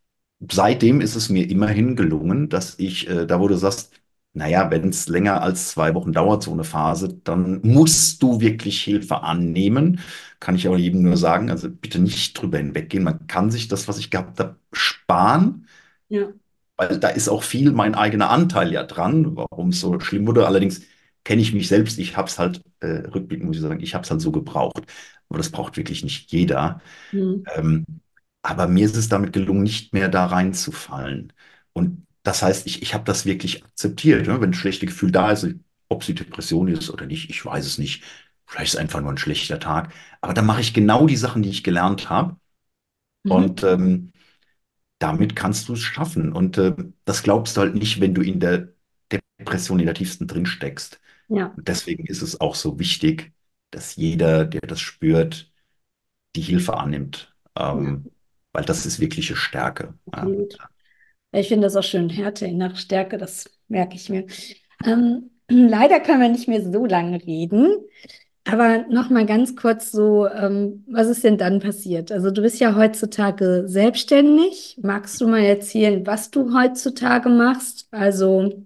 seitdem 0.52 1.02
ist 1.02 1.15
es 1.15 1.30
mir 1.30 1.50
immerhin 1.50 1.95
gelungen, 1.95 2.50
dass 2.50 2.78
ich, 2.80 3.10
äh, 3.10 3.26
da 3.26 3.39
wo 3.39 3.48
du 3.48 3.56
sagst, 3.58 3.93
naja, 4.34 4.69
wenn 4.69 4.89
es 4.89 5.08
länger 5.08 5.41
als 5.41 5.69
zwei 5.69 5.93
Wochen 5.95 6.12
dauert, 6.12 6.43
so 6.43 6.52
eine 6.52 6.65
Phase, 6.65 7.13
dann 7.24 7.62
musst 7.63 8.21
du 8.21 8.41
wirklich 8.41 8.82
Hilfe 8.84 9.24
annehmen. 9.24 10.00
Kann 10.41 10.56
ich 10.56 10.67
auch 10.67 10.76
jedem 10.78 11.04
nur 11.04 11.15
sagen, 11.17 11.50
also 11.50 11.69
bitte 11.69 12.00
nicht 12.00 12.34
drüber 12.39 12.58
hinweggehen. 12.58 13.04
Man 13.04 13.28
kann 13.28 13.50
sich 13.50 13.69
das, 13.69 13.88
was 13.88 13.98
ich 13.98 14.12
gehabt 14.12 14.39
habe, 14.39 14.58
sparen. 14.74 15.68
Ja. 16.10 16.28
Weil 16.78 16.99
da 16.99 17.07
ist 17.10 17.30
auch 17.30 17.43
viel 17.43 17.72
mein 17.72 17.95
eigener 17.95 18.30
Anteil 18.30 18.72
ja 18.74 18.84
dran, 18.84 19.36
warum 19.38 19.70
es 19.70 19.80
so 19.80 19.99
schlimm 20.01 20.28
wurde. 20.28 20.45
Allerdings 20.45 20.82
kenne 21.24 21.41
ich 21.41 21.53
mich 21.53 21.70
selbst. 21.70 21.97
Ich 21.99 22.18
habe 22.18 22.28
es 22.28 22.38
halt, 22.38 22.62
äh, 22.82 23.07
rückblickend 23.07 23.47
muss 23.47 23.55
ich 23.57 23.62
sagen, 23.62 23.80
ich 23.82 23.93
habe 23.95 24.03
es 24.03 24.12
halt 24.12 24.22
so 24.22 24.32
gebraucht. 24.32 24.84
Aber 25.30 25.38
das 25.38 25.49
braucht 25.49 25.78
wirklich 25.78 26.03
nicht 26.03 26.32
jeder. 26.32 26.82
Mhm. 27.12 27.45
Ähm, 27.55 27.86
aber 28.46 28.68
mir 28.68 28.86
ist 28.86 28.96
es 28.96 29.10
damit 29.10 29.34
gelungen, 29.34 29.64
nicht 29.64 29.91
mehr 29.91 30.08
da 30.08 30.28
reinzufallen. 30.28 31.34
Und 31.74 32.06
das 32.22 32.43
heißt, 32.43 32.68
ich, 32.68 32.84
ich 32.84 32.93
habe 32.93 33.04
das 33.04 33.26
wirklich 33.26 33.66
akzeptiert. 33.66 34.28
Ne? 34.28 34.39
Wenn 34.39 34.52
ein 34.52 34.54
schlechtes 34.54 34.89
Gefühl 34.89 35.12
da 35.12 35.32
ist, 35.32 35.48
ob 35.89 36.04
sie 36.04 36.14
Depression 36.14 36.68
ist 36.68 36.91
oder 36.91 37.08
nicht, 37.08 37.32
ich 37.32 37.43
weiß 37.43 37.66
es 37.66 37.80
nicht. 37.80 38.04
Vielleicht 38.46 38.68
ist 38.68 38.74
es 38.76 38.80
einfach 38.80 39.02
nur 39.02 39.10
ein 39.10 39.18
schlechter 39.18 39.60
Tag. 39.60 39.91
Aber 40.22 40.36
dann 40.36 40.46
mache 40.46 40.62
ich 40.62 40.76
genau 40.76 41.08
die 41.08 41.16
Sachen, 41.16 41.41
die 41.41 41.50
ich 41.50 41.64
gelernt 41.64 42.12
habe. 42.12 42.38
Mhm. 43.24 43.32
Und 43.32 43.64
ähm, 43.64 44.12
damit 45.00 45.36
kannst 45.36 45.68
du 45.68 45.74
es 45.74 45.82
schaffen. 45.82 46.32
Und 46.32 46.60
äh, 46.60 46.76
das 47.04 47.24
glaubst 47.24 47.58
du 47.58 47.62
halt 47.62 47.74
nicht, 47.74 48.00
wenn 48.00 48.14
du 48.14 48.22
in 48.22 48.39
der 48.39 48.70
Depression 49.39 49.80
in 49.80 49.88
der 49.88 49.96
tiefsten 49.96 50.28
drin 50.28 50.46
steckst. 50.46 51.00
Ja. 51.30 51.48
Und 51.48 51.68
deswegen 51.68 52.06
ist 52.06 52.22
es 52.22 52.39
auch 52.39 52.54
so 52.54 52.78
wichtig, 52.78 53.34
dass 53.72 53.96
jeder, 53.96 54.46
der 54.46 54.62
das 54.62 54.82
spürt, 54.82 55.52
die 56.36 56.41
Hilfe 56.41 56.78
annimmt. 56.78 57.36
Ähm, 57.56 58.04
ja 58.06 58.12
weil 58.56 58.64
das 58.64 58.86
ist 58.86 59.01
wirkliche 59.01 59.36
Stärke. 59.36 59.93
Absolut. 60.12 60.58
Ich 61.34 61.49
finde 61.49 61.68
das 61.68 61.76
auch 61.76 61.84
schön, 61.84 62.10
Härte, 62.10 62.45
innere 62.45 62.78
Stärke, 62.78 63.18
das 63.18 63.49
merke 63.68 63.95
ich 63.95 64.10
mir. 64.10 64.26
Ähm, 64.86 65.32
leider 65.49 65.99
können 65.99 66.22
wir 66.22 66.30
nicht 66.30 66.47
mehr 66.47 66.64
so 66.64 66.86
lange 66.86 67.22
reden. 67.22 67.68
Aber 68.45 68.86
noch 68.89 69.10
mal 69.10 69.26
ganz 69.26 69.56
kurz 69.56 69.91
so, 69.91 70.28
ähm, 70.28 70.86
was 70.88 71.08
ist 71.08 71.24
denn 71.24 71.38
dann 71.38 71.60
passiert? 71.60 72.12
Also 72.12 72.30
du 72.32 72.43
bist 72.43 72.60
ja 72.60 72.76
heutzutage 72.76 73.64
selbstständig. 73.66 74.78
Magst 74.82 75.20
du 75.20 75.28
mal 75.28 75.43
erzählen, 75.43 76.06
was 76.06 76.30
du 76.32 76.53
heutzutage 76.58 77.28
machst? 77.30 77.88
Also 77.91 78.66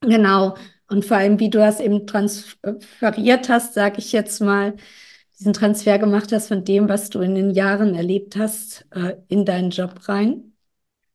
genau. 0.00 0.56
Und 0.88 1.04
vor 1.04 1.18
allem, 1.18 1.38
wie 1.38 1.50
du 1.50 1.58
das 1.58 1.80
eben 1.80 2.06
transferiert 2.06 3.48
hast, 3.48 3.74
sage 3.74 3.98
ich 3.98 4.10
jetzt 4.12 4.40
mal, 4.40 4.74
diesen 5.40 5.54
Transfer 5.54 5.98
gemacht 5.98 6.32
hast 6.32 6.48
von 6.48 6.64
dem, 6.64 6.88
was 6.88 7.08
du 7.08 7.20
in 7.20 7.34
den 7.34 7.50
Jahren 7.50 7.94
erlebt 7.94 8.36
hast, 8.36 8.86
äh, 8.90 9.14
in 9.28 9.46
deinen 9.46 9.70
Job 9.70 10.08
rein. 10.08 10.52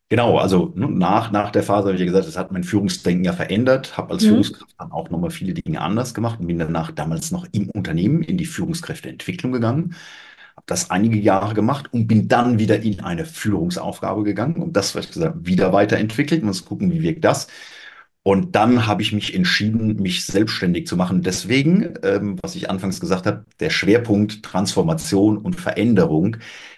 Genau, 0.09 0.37
also 0.37 0.71
ne, 0.75 0.87
nach, 0.89 1.31
nach 1.31 1.51
der 1.51 1.63
Phase 1.63 1.87
habe 1.87 1.95
ich 1.95 1.99
ja 1.99 2.05
gesagt, 2.05 2.27
das 2.27 2.37
hat 2.37 2.51
mein 2.51 2.63
Führungsdenken 2.63 3.23
ja 3.23 3.33
verändert, 3.33 3.97
habe 3.97 4.13
als 4.13 4.23
mhm. 4.23 4.29
Führungskraft 4.29 4.75
dann 4.79 4.91
auch 4.91 5.09
nochmal 5.09 5.31
viele 5.31 5.53
Dinge 5.53 5.81
anders 5.81 6.13
gemacht 6.13 6.39
und 6.39 6.47
bin 6.47 6.59
danach 6.59 6.91
damals 6.91 7.31
noch 7.31 7.47
im 7.51 7.69
Unternehmen 7.69 8.21
in 8.23 8.37
die 8.37 8.45
Führungskräfteentwicklung 8.45 9.51
gegangen, 9.51 9.95
habe 10.55 10.65
das 10.67 10.89
einige 10.89 11.17
Jahre 11.17 11.53
gemacht 11.53 11.91
und 11.93 12.07
bin 12.07 12.27
dann 12.27 12.59
wieder 12.59 12.81
in 12.81 13.01
eine 13.01 13.25
Führungsaufgabe 13.25 14.23
gegangen 14.23 14.61
und 14.61 14.73
das, 14.73 14.95
was 14.95 15.05
ich 15.05 15.11
gesagt 15.13 15.45
wieder 15.45 15.73
weiterentwickelt 15.73 16.41
und 16.41 16.49
uns 16.49 16.65
gucken, 16.65 16.91
wie 16.91 17.01
wirkt 17.01 17.25
das. 17.25 17.47
Und 18.27 18.55
dann 18.55 18.87
habe 18.87 19.03
ich 19.03 19.13
mich 19.13 19.35
entschieden, 19.35 20.01
mich 20.01 20.25
selbstständig 20.25 20.87
zu 20.87 20.97
machen. 20.97 21.21
Deswegen, 21.21 21.93
ähm, 22.01 22.39
was 22.41 22.55
ich 22.55 22.71
anfangs 22.71 22.99
gesagt 22.99 23.27
habe, 23.27 23.45
der 23.59 23.69
Schwerpunkt 23.69 24.41
Transformation 24.41 25.37
und 25.37 25.55
Veränderung 25.55 26.37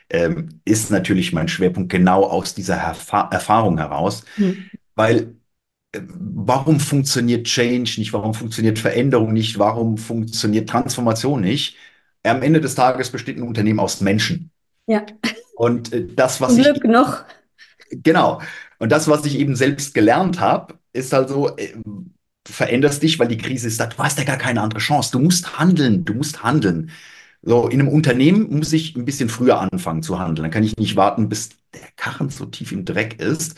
ähm, 0.10 0.60
ist 0.66 0.92
natürlich 0.92 1.32
mein 1.32 1.48
Schwerpunkt 1.48 1.90
genau 1.90 2.26
aus 2.26 2.54
dieser 2.54 2.76
Erfa 2.76 3.30
Erfahrung 3.32 3.78
heraus. 3.78 4.26
Mhm. 4.36 4.66
Weil 4.96 5.38
äh, 5.94 6.02
warum 6.10 6.82
funktioniert 6.82 7.48
Change 7.48 7.96
nicht? 7.98 8.12
Warum 8.12 8.34
funktioniert 8.34 8.78
Veränderung 8.78 9.32
nicht? 9.32 9.58
Warum 9.58 9.98
funktioniert 9.98 10.68
Transformation 10.68 11.40
nicht? 11.40 11.78
Am 12.24 12.42
Ende 12.42 12.60
des 12.60 12.76
Tages 12.76 13.10
besteht 13.10 13.38
ein 13.38 13.44
Unternehmen 13.44 13.80
aus 13.80 14.02
Menschen. 14.02 14.52
Ja. 14.86 15.06
Und 15.56 15.94
äh, 15.94 16.08
das, 16.14 16.42
was 16.42 16.58
Glück 16.58 16.84
ich. 16.84 16.92
noch. 16.92 17.24
Genau. 17.90 18.42
Und 18.80 18.92
das, 18.92 19.08
was 19.08 19.26
ich 19.26 19.40
eben 19.40 19.56
selbst 19.56 19.94
gelernt 19.94 20.42
habe, 20.42 20.77
ist 20.94 21.14
also, 21.14 21.56
äh, 21.58 21.74
du 21.84 22.52
veränderst 22.54 23.04
dich, 23.04 23.20
weil 23.20 23.28
die 23.28 23.38
Krise 23.38 23.68
ist 23.68 23.80
da. 23.80 23.88
Du 23.88 23.98
hast 23.98 24.18
ja 24.18 24.24
gar 24.24 24.38
keine 24.38 24.62
andere 24.62 24.80
Chance. 24.80 25.12
Du 25.12 25.20
musst 25.20 25.60
handeln. 25.60 26.06
Du 26.06 26.14
musst 26.14 26.44
handeln. 26.44 26.92
So, 27.42 27.68
in 27.68 27.80
einem 27.80 27.90
Unternehmen 27.90 28.50
muss 28.58 28.74
ich 28.74 28.96
ein 28.96 29.06
bisschen 29.06 29.30
früher 29.30 29.60
anfangen 29.60 30.04
zu 30.04 30.20
handeln. 30.20 30.44
Dann 30.44 30.52
kann 30.52 30.64
ich 30.64 30.78
nicht 30.78 30.96
warten, 30.96 31.30
bis 31.30 31.50
der 31.74 31.88
Karren 31.96 32.30
so 32.30 32.46
tief 32.46 32.72
im 32.72 32.86
Dreck 32.86 33.20
ist. 33.22 33.58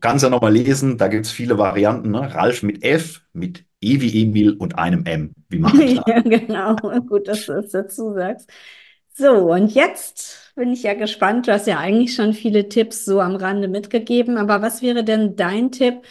Kannst 0.00 0.22
ja 0.24 0.30
nochmal 0.30 0.52
lesen, 0.52 0.98
da 0.98 1.08
gibt 1.08 1.26
es 1.26 1.32
viele 1.32 1.58
Varianten. 1.58 2.10
Ne? 2.10 2.34
Ralf 2.34 2.62
mit 2.62 2.84
F, 2.84 3.22
mit 3.32 3.64
E 3.80 4.00
wie 4.00 4.22
Emil 4.22 4.52
und 4.54 4.78
einem 4.78 5.04
M, 5.04 5.32
wie 5.48 5.58
man 5.58 5.78
ja, 6.06 6.20
genau. 6.20 6.76
Gut, 6.76 7.28
dass 7.28 7.46
du 7.46 7.52
es 7.52 7.70
dazu 7.72 8.12
sagst. 8.14 8.50
So, 9.14 9.52
und 9.52 9.72
jetzt 9.74 10.52
bin 10.54 10.72
ich 10.72 10.82
ja 10.84 10.94
gespannt. 10.94 11.46
Du 11.48 11.52
hast 11.52 11.66
ja 11.66 11.78
eigentlich 11.78 12.14
schon 12.14 12.32
viele 12.34 12.68
Tipps 12.68 13.04
so 13.04 13.20
am 13.20 13.36
Rande 13.36 13.68
mitgegeben, 13.68 14.36
aber 14.38 14.62
was 14.62 14.82
wäre 14.82 15.04
denn 15.04 15.36
dein 15.36 15.72
Tipp 15.72 16.02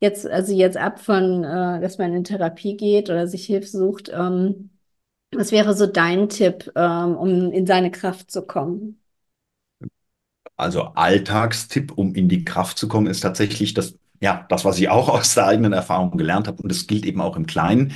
jetzt, 0.00 0.26
also 0.26 0.52
jetzt 0.52 0.76
ab 0.76 1.00
von, 1.00 1.44
äh, 1.44 1.80
dass 1.80 1.98
man 1.98 2.12
in 2.14 2.24
Therapie 2.24 2.76
geht 2.76 3.10
oder 3.10 3.26
sich 3.26 3.46
Hilfe 3.46 3.68
sucht, 3.68 4.10
ähm, 4.12 4.70
was 5.32 5.52
wäre 5.52 5.74
so 5.74 5.86
dein 5.86 6.28
Tipp, 6.28 6.72
ähm, 6.76 7.16
um 7.16 7.52
in 7.52 7.66
seine 7.66 7.90
Kraft 7.90 8.30
zu 8.30 8.46
kommen? 8.46 9.00
Also 10.56 10.84
Alltagstipp, 10.94 11.92
um 11.92 12.14
in 12.14 12.28
die 12.28 12.44
Kraft 12.44 12.78
zu 12.78 12.88
kommen, 12.88 13.06
ist 13.06 13.20
tatsächlich 13.20 13.74
das, 13.74 13.94
ja, 14.20 14.46
das, 14.48 14.64
was 14.64 14.78
ich 14.78 14.88
auch 14.88 15.08
aus 15.10 15.34
der 15.34 15.46
eigenen 15.46 15.72
Erfahrung 15.72 16.16
gelernt 16.16 16.48
habe. 16.48 16.62
Und 16.62 16.70
das 16.70 16.86
gilt 16.86 17.04
eben 17.06 17.20
auch 17.20 17.36
im 17.36 17.46
Kleinen 17.46 17.92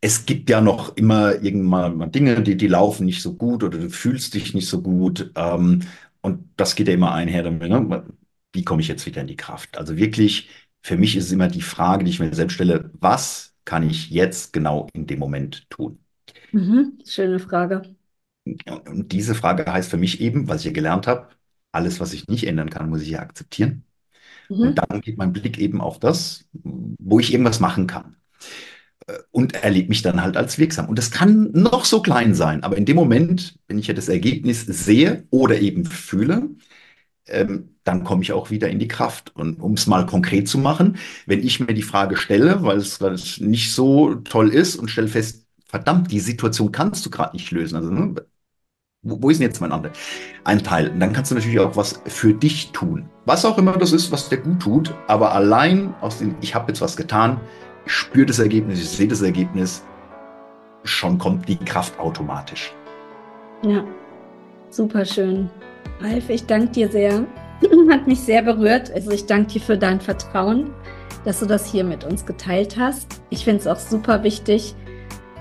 es 0.00 0.26
gibt 0.26 0.48
ja 0.50 0.60
noch 0.60 0.96
immer 0.96 1.42
irgendwann 1.42 1.96
mal 1.96 2.06
Dinge, 2.08 2.42
die, 2.42 2.56
die 2.56 2.68
laufen 2.68 3.06
nicht 3.06 3.22
so 3.22 3.34
gut 3.34 3.64
oder 3.64 3.78
du 3.78 3.90
fühlst 3.90 4.34
dich 4.34 4.54
nicht 4.54 4.68
so 4.68 4.82
gut. 4.82 5.32
Ähm, 5.34 5.82
und 6.20 6.48
das 6.56 6.74
geht 6.76 6.88
ja 6.88 6.94
immer 6.94 7.12
einher 7.14 7.42
damit. 7.42 7.68
Ne? 7.68 8.04
Wie 8.52 8.64
komme 8.64 8.80
ich 8.82 8.88
jetzt 8.88 9.06
wieder 9.06 9.20
in 9.22 9.26
die 9.26 9.36
Kraft? 9.36 9.76
Also 9.78 9.96
wirklich, 9.96 10.50
für 10.82 10.96
mich 10.96 11.16
ist 11.16 11.26
es 11.26 11.32
immer 11.32 11.48
die 11.48 11.62
Frage, 11.62 12.04
die 12.04 12.10
ich 12.10 12.20
mir 12.20 12.32
selbst 12.34 12.54
stelle, 12.54 12.90
was 12.94 13.54
kann 13.64 13.88
ich 13.88 14.10
jetzt 14.10 14.52
genau 14.52 14.88
in 14.94 15.06
dem 15.06 15.18
Moment 15.18 15.68
tun? 15.70 15.98
Mhm, 16.52 16.98
schöne 17.06 17.38
Frage. 17.38 17.96
Und 18.86 19.12
diese 19.12 19.34
Frage 19.34 19.70
heißt 19.70 19.90
für 19.90 19.96
mich 19.98 20.20
eben, 20.20 20.48
was 20.48 20.60
ich 20.60 20.66
ja 20.66 20.72
gelernt 20.72 21.06
habe, 21.06 21.28
alles, 21.72 22.00
was 22.00 22.12
ich 22.12 22.28
nicht 22.28 22.46
ändern 22.46 22.70
kann, 22.70 22.88
muss 22.88 23.02
ich 23.02 23.10
ja 23.10 23.20
akzeptieren. 23.20 23.84
Mhm. 24.48 24.60
Und 24.60 24.74
dann 24.76 25.00
geht 25.00 25.18
mein 25.18 25.32
Blick 25.32 25.58
eben 25.58 25.80
auf 25.80 25.98
das, 25.98 26.44
wo 26.52 27.20
ich 27.20 27.32
irgendwas 27.32 27.60
machen 27.60 27.86
kann 27.86 28.16
und 29.30 29.54
erlebe 29.54 29.88
mich 29.88 30.02
dann 30.02 30.22
halt 30.22 30.36
als 30.36 30.58
wirksam. 30.58 30.88
Und 30.88 30.98
das 30.98 31.10
kann 31.10 31.50
noch 31.52 31.84
so 31.84 32.02
klein 32.02 32.34
sein, 32.34 32.62
aber 32.62 32.76
in 32.76 32.84
dem 32.84 32.96
Moment, 32.96 33.58
wenn 33.66 33.78
ich 33.78 33.86
ja 33.86 33.94
das 33.94 34.08
Ergebnis 34.08 34.62
sehe 34.66 35.26
oder 35.30 35.60
eben 35.60 35.84
fühle, 35.84 36.50
ähm, 37.26 37.76
dann 37.84 38.04
komme 38.04 38.22
ich 38.22 38.32
auch 38.32 38.50
wieder 38.50 38.68
in 38.70 38.78
die 38.78 38.88
Kraft. 38.88 39.34
Und 39.36 39.60
um 39.60 39.74
es 39.74 39.86
mal 39.86 40.06
konkret 40.06 40.48
zu 40.48 40.58
machen, 40.58 40.98
wenn 41.26 41.44
ich 41.44 41.60
mir 41.60 41.74
die 41.74 41.82
Frage 41.82 42.16
stelle, 42.16 42.62
weil 42.62 42.78
es, 42.78 43.00
weil 43.00 43.14
es 43.14 43.40
nicht 43.40 43.72
so 43.72 44.16
toll 44.16 44.50
ist 44.50 44.76
und 44.76 44.90
stelle 44.90 45.08
fest, 45.08 45.46
verdammt, 45.66 46.10
die 46.12 46.20
Situation 46.20 46.72
kannst 46.72 47.04
du 47.06 47.10
gerade 47.10 47.36
nicht 47.36 47.50
lösen. 47.50 47.76
Also, 47.76 47.90
ne, 47.90 48.14
wo, 49.02 49.22
wo 49.22 49.30
ist 49.30 49.38
denn 49.40 49.48
jetzt 49.48 49.60
mein? 49.60 49.72
Ein 50.44 50.62
Teil. 50.62 50.90
Und 50.90 51.00
dann 51.00 51.12
kannst 51.12 51.30
du 51.30 51.34
natürlich 51.34 51.60
auch 51.60 51.76
was 51.76 52.00
für 52.06 52.34
dich 52.34 52.72
tun. 52.72 53.08
Was 53.26 53.44
auch 53.44 53.58
immer 53.58 53.76
das 53.76 53.92
ist, 53.92 54.10
was 54.10 54.28
dir 54.28 54.38
gut 54.38 54.60
tut, 54.60 54.94
aber 55.06 55.32
allein 55.32 55.94
aus 56.00 56.18
dem, 56.18 56.34
ich 56.40 56.54
habe 56.54 56.68
jetzt 56.68 56.80
was 56.80 56.96
getan, 56.96 57.40
ich 57.86 57.92
spüre 57.92 58.26
das 58.26 58.38
Ergebnis, 58.38 58.80
ich 58.80 58.88
sehe 58.88 59.08
das 59.08 59.22
Ergebnis, 59.22 59.84
schon 60.84 61.18
kommt 61.18 61.48
die 61.48 61.56
Kraft 61.56 61.98
automatisch. 61.98 62.74
Ja, 63.62 63.84
super 64.70 65.04
schön. 65.04 65.50
Ralf, 66.00 66.28
ich 66.28 66.46
danke 66.46 66.72
dir 66.72 66.90
sehr. 66.90 67.26
Hat 67.90 68.06
mich 68.06 68.20
sehr 68.20 68.42
berührt. 68.42 68.92
Also 68.92 69.10
ich 69.10 69.26
danke 69.26 69.54
dir 69.54 69.60
für 69.60 69.76
dein 69.76 70.00
Vertrauen, 70.00 70.70
dass 71.24 71.40
du 71.40 71.46
das 71.46 71.66
hier 71.66 71.84
mit 71.84 72.04
uns 72.04 72.24
geteilt 72.24 72.76
hast. 72.78 73.20
Ich 73.30 73.44
finde 73.44 73.60
es 73.60 73.66
auch 73.66 73.78
super 73.78 74.22
wichtig, 74.22 74.74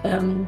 ähm, 0.04 0.48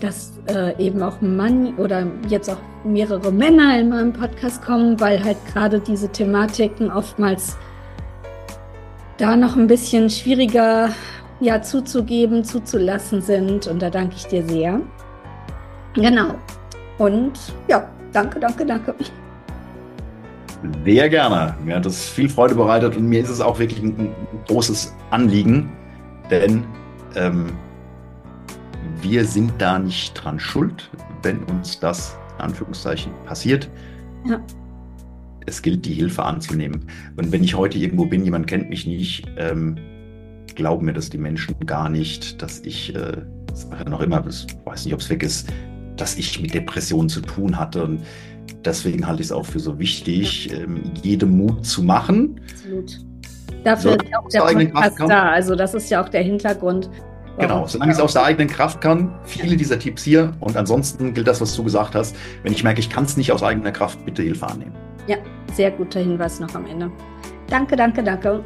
dass 0.00 0.32
äh, 0.48 0.76
eben 0.82 1.02
auch 1.02 1.20
Mann 1.20 1.74
oder 1.76 2.06
jetzt 2.28 2.50
auch 2.50 2.58
mehrere 2.84 3.32
Männer 3.32 3.78
in 3.78 3.88
meinem 3.88 4.12
Podcast 4.12 4.62
kommen, 4.62 4.98
weil 5.00 5.22
halt 5.22 5.36
gerade 5.52 5.80
diese 5.80 6.08
Thematiken 6.08 6.90
oftmals 6.90 7.56
da 9.18 9.36
noch 9.36 9.56
ein 9.56 9.66
bisschen 9.66 10.10
schwieriger 10.10 10.90
ja, 11.40 11.62
zuzugeben, 11.62 12.44
zuzulassen 12.44 13.22
sind. 13.22 13.66
Und 13.66 13.80
da 13.80 13.90
danke 13.90 14.16
ich 14.16 14.26
dir 14.26 14.46
sehr. 14.46 14.80
Genau. 15.94 16.34
Und 16.98 17.32
ja, 17.68 17.88
danke, 18.12 18.40
danke, 18.40 18.64
danke. 18.64 18.94
Sehr 20.84 21.08
gerne. 21.08 21.54
Mir 21.64 21.76
hat 21.76 21.86
das 21.86 22.08
viel 22.08 22.28
Freude 22.28 22.54
bereitet 22.54 22.96
und 22.96 23.08
mir 23.08 23.20
ist 23.20 23.28
es 23.28 23.40
auch 23.40 23.58
wirklich 23.58 23.82
ein, 23.82 23.96
ein 23.98 24.14
großes 24.48 24.94
Anliegen, 25.10 25.70
denn 26.30 26.64
ähm, 27.14 27.52
wir 29.02 29.24
sind 29.24 29.52
da 29.58 29.78
nicht 29.78 30.14
dran 30.14 30.38
schuld, 30.38 30.90
wenn 31.22 31.42
uns 31.44 31.78
das 31.78 32.16
in 32.38 32.44
Anführungszeichen 32.44 33.12
passiert. 33.24 33.68
Ja. 34.24 34.40
Es 35.46 35.62
gilt, 35.62 35.84
die 35.86 35.94
Hilfe 35.94 36.24
anzunehmen. 36.24 36.86
Und 37.16 37.30
wenn 37.30 37.44
ich 37.44 37.54
heute 37.54 37.78
irgendwo 37.78 38.06
bin, 38.06 38.24
jemand 38.24 38.46
kennt 38.46 38.68
mich 38.68 38.86
nicht, 38.86 39.26
ähm, 39.36 39.76
glauben 40.54 40.86
mir 40.86 40.92
das 40.92 41.10
die 41.10 41.18
Menschen 41.18 41.54
gar 41.66 41.88
nicht, 41.88 42.42
dass 42.42 42.60
ich 42.60 42.94
äh, 42.94 43.22
noch 43.88 44.00
immer, 44.00 44.24
ich 44.26 44.46
weiß 44.64 44.84
nicht, 44.84 44.94
ob 44.94 45.00
es 45.00 45.10
weg 45.10 45.22
ist, 45.22 45.52
dass 45.96 46.16
ich 46.16 46.40
mit 46.40 46.52
Depressionen 46.52 47.08
zu 47.08 47.20
tun 47.20 47.58
hatte. 47.58 47.84
Und 47.84 48.00
deswegen 48.64 49.06
halte 49.06 49.22
ich 49.22 49.28
es 49.28 49.32
auch 49.32 49.46
für 49.46 49.60
so 49.60 49.78
wichtig, 49.78 50.52
ähm, 50.52 50.82
jedem 51.02 51.36
Mut 51.36 51.64
zu 51.64 51.82
machen. 51.82 52.40
Absolut. 52.52 53.00
Dafür 53.64 53.92
so, 53.92 53.98
ist 53.98 54.40
auch 54.40 54.56
der 54.56 54.66
Podcast 54.66 55.00
da. 55.10 55.30
Also 55.30 55.54
das 55.54 55.74
ist 55.74 55.90
ja 55.90 56.02
auch 56.02 56.08
der 56.08 56.22
Hintergrund. 56.22 56.90
Genau, 57.38 57.66
solange 57.66 57.92
ich 57.92 57.98
es 57.98 58.02
aus 58.02 58.14
der 58.14 58.24
eigenen 58.24 58.48
Kraft 58.48 58.80
kann, 58.80 59.14
viele 59.24 59.56
dieser 59.56 59.78
Tipps 59.78 60.02
hier. 60.02 60.32
Und 60.40 60.56
ansonsten 60.56 61.12
gilt 61.12 61.28
das, 61.28 61.40
was 61.40 61.54
du 61.54 61.64
gesagt 61.64 61.94
hast. 61.94 62.16
Wenn 62.42 62.52
ich 62.52 62.64
merke, 62.64 62.80
ich 62.80 62.88
kann 62.88 63.04
es 63.04 63.16
nicht 63.16 63.30
aus 63.32 63.42
eigener 63.42 63.72
Kraft, 63.72 64.04
bitte 64.04 64.22
Hilfe 64.22 64.46
annehmen. 64.46 64.72
Ja, 65.06 65.16
sehr 65.52 65.70
guter 65.70 66.00
Hinweis 66.00 66.40
noch 66.40 66.54
am 66.54 66.66
Ende. 66.66 66.90
Danke, 67.48 67.76
danke, 67.76 68.02
danke. 68.02 68.42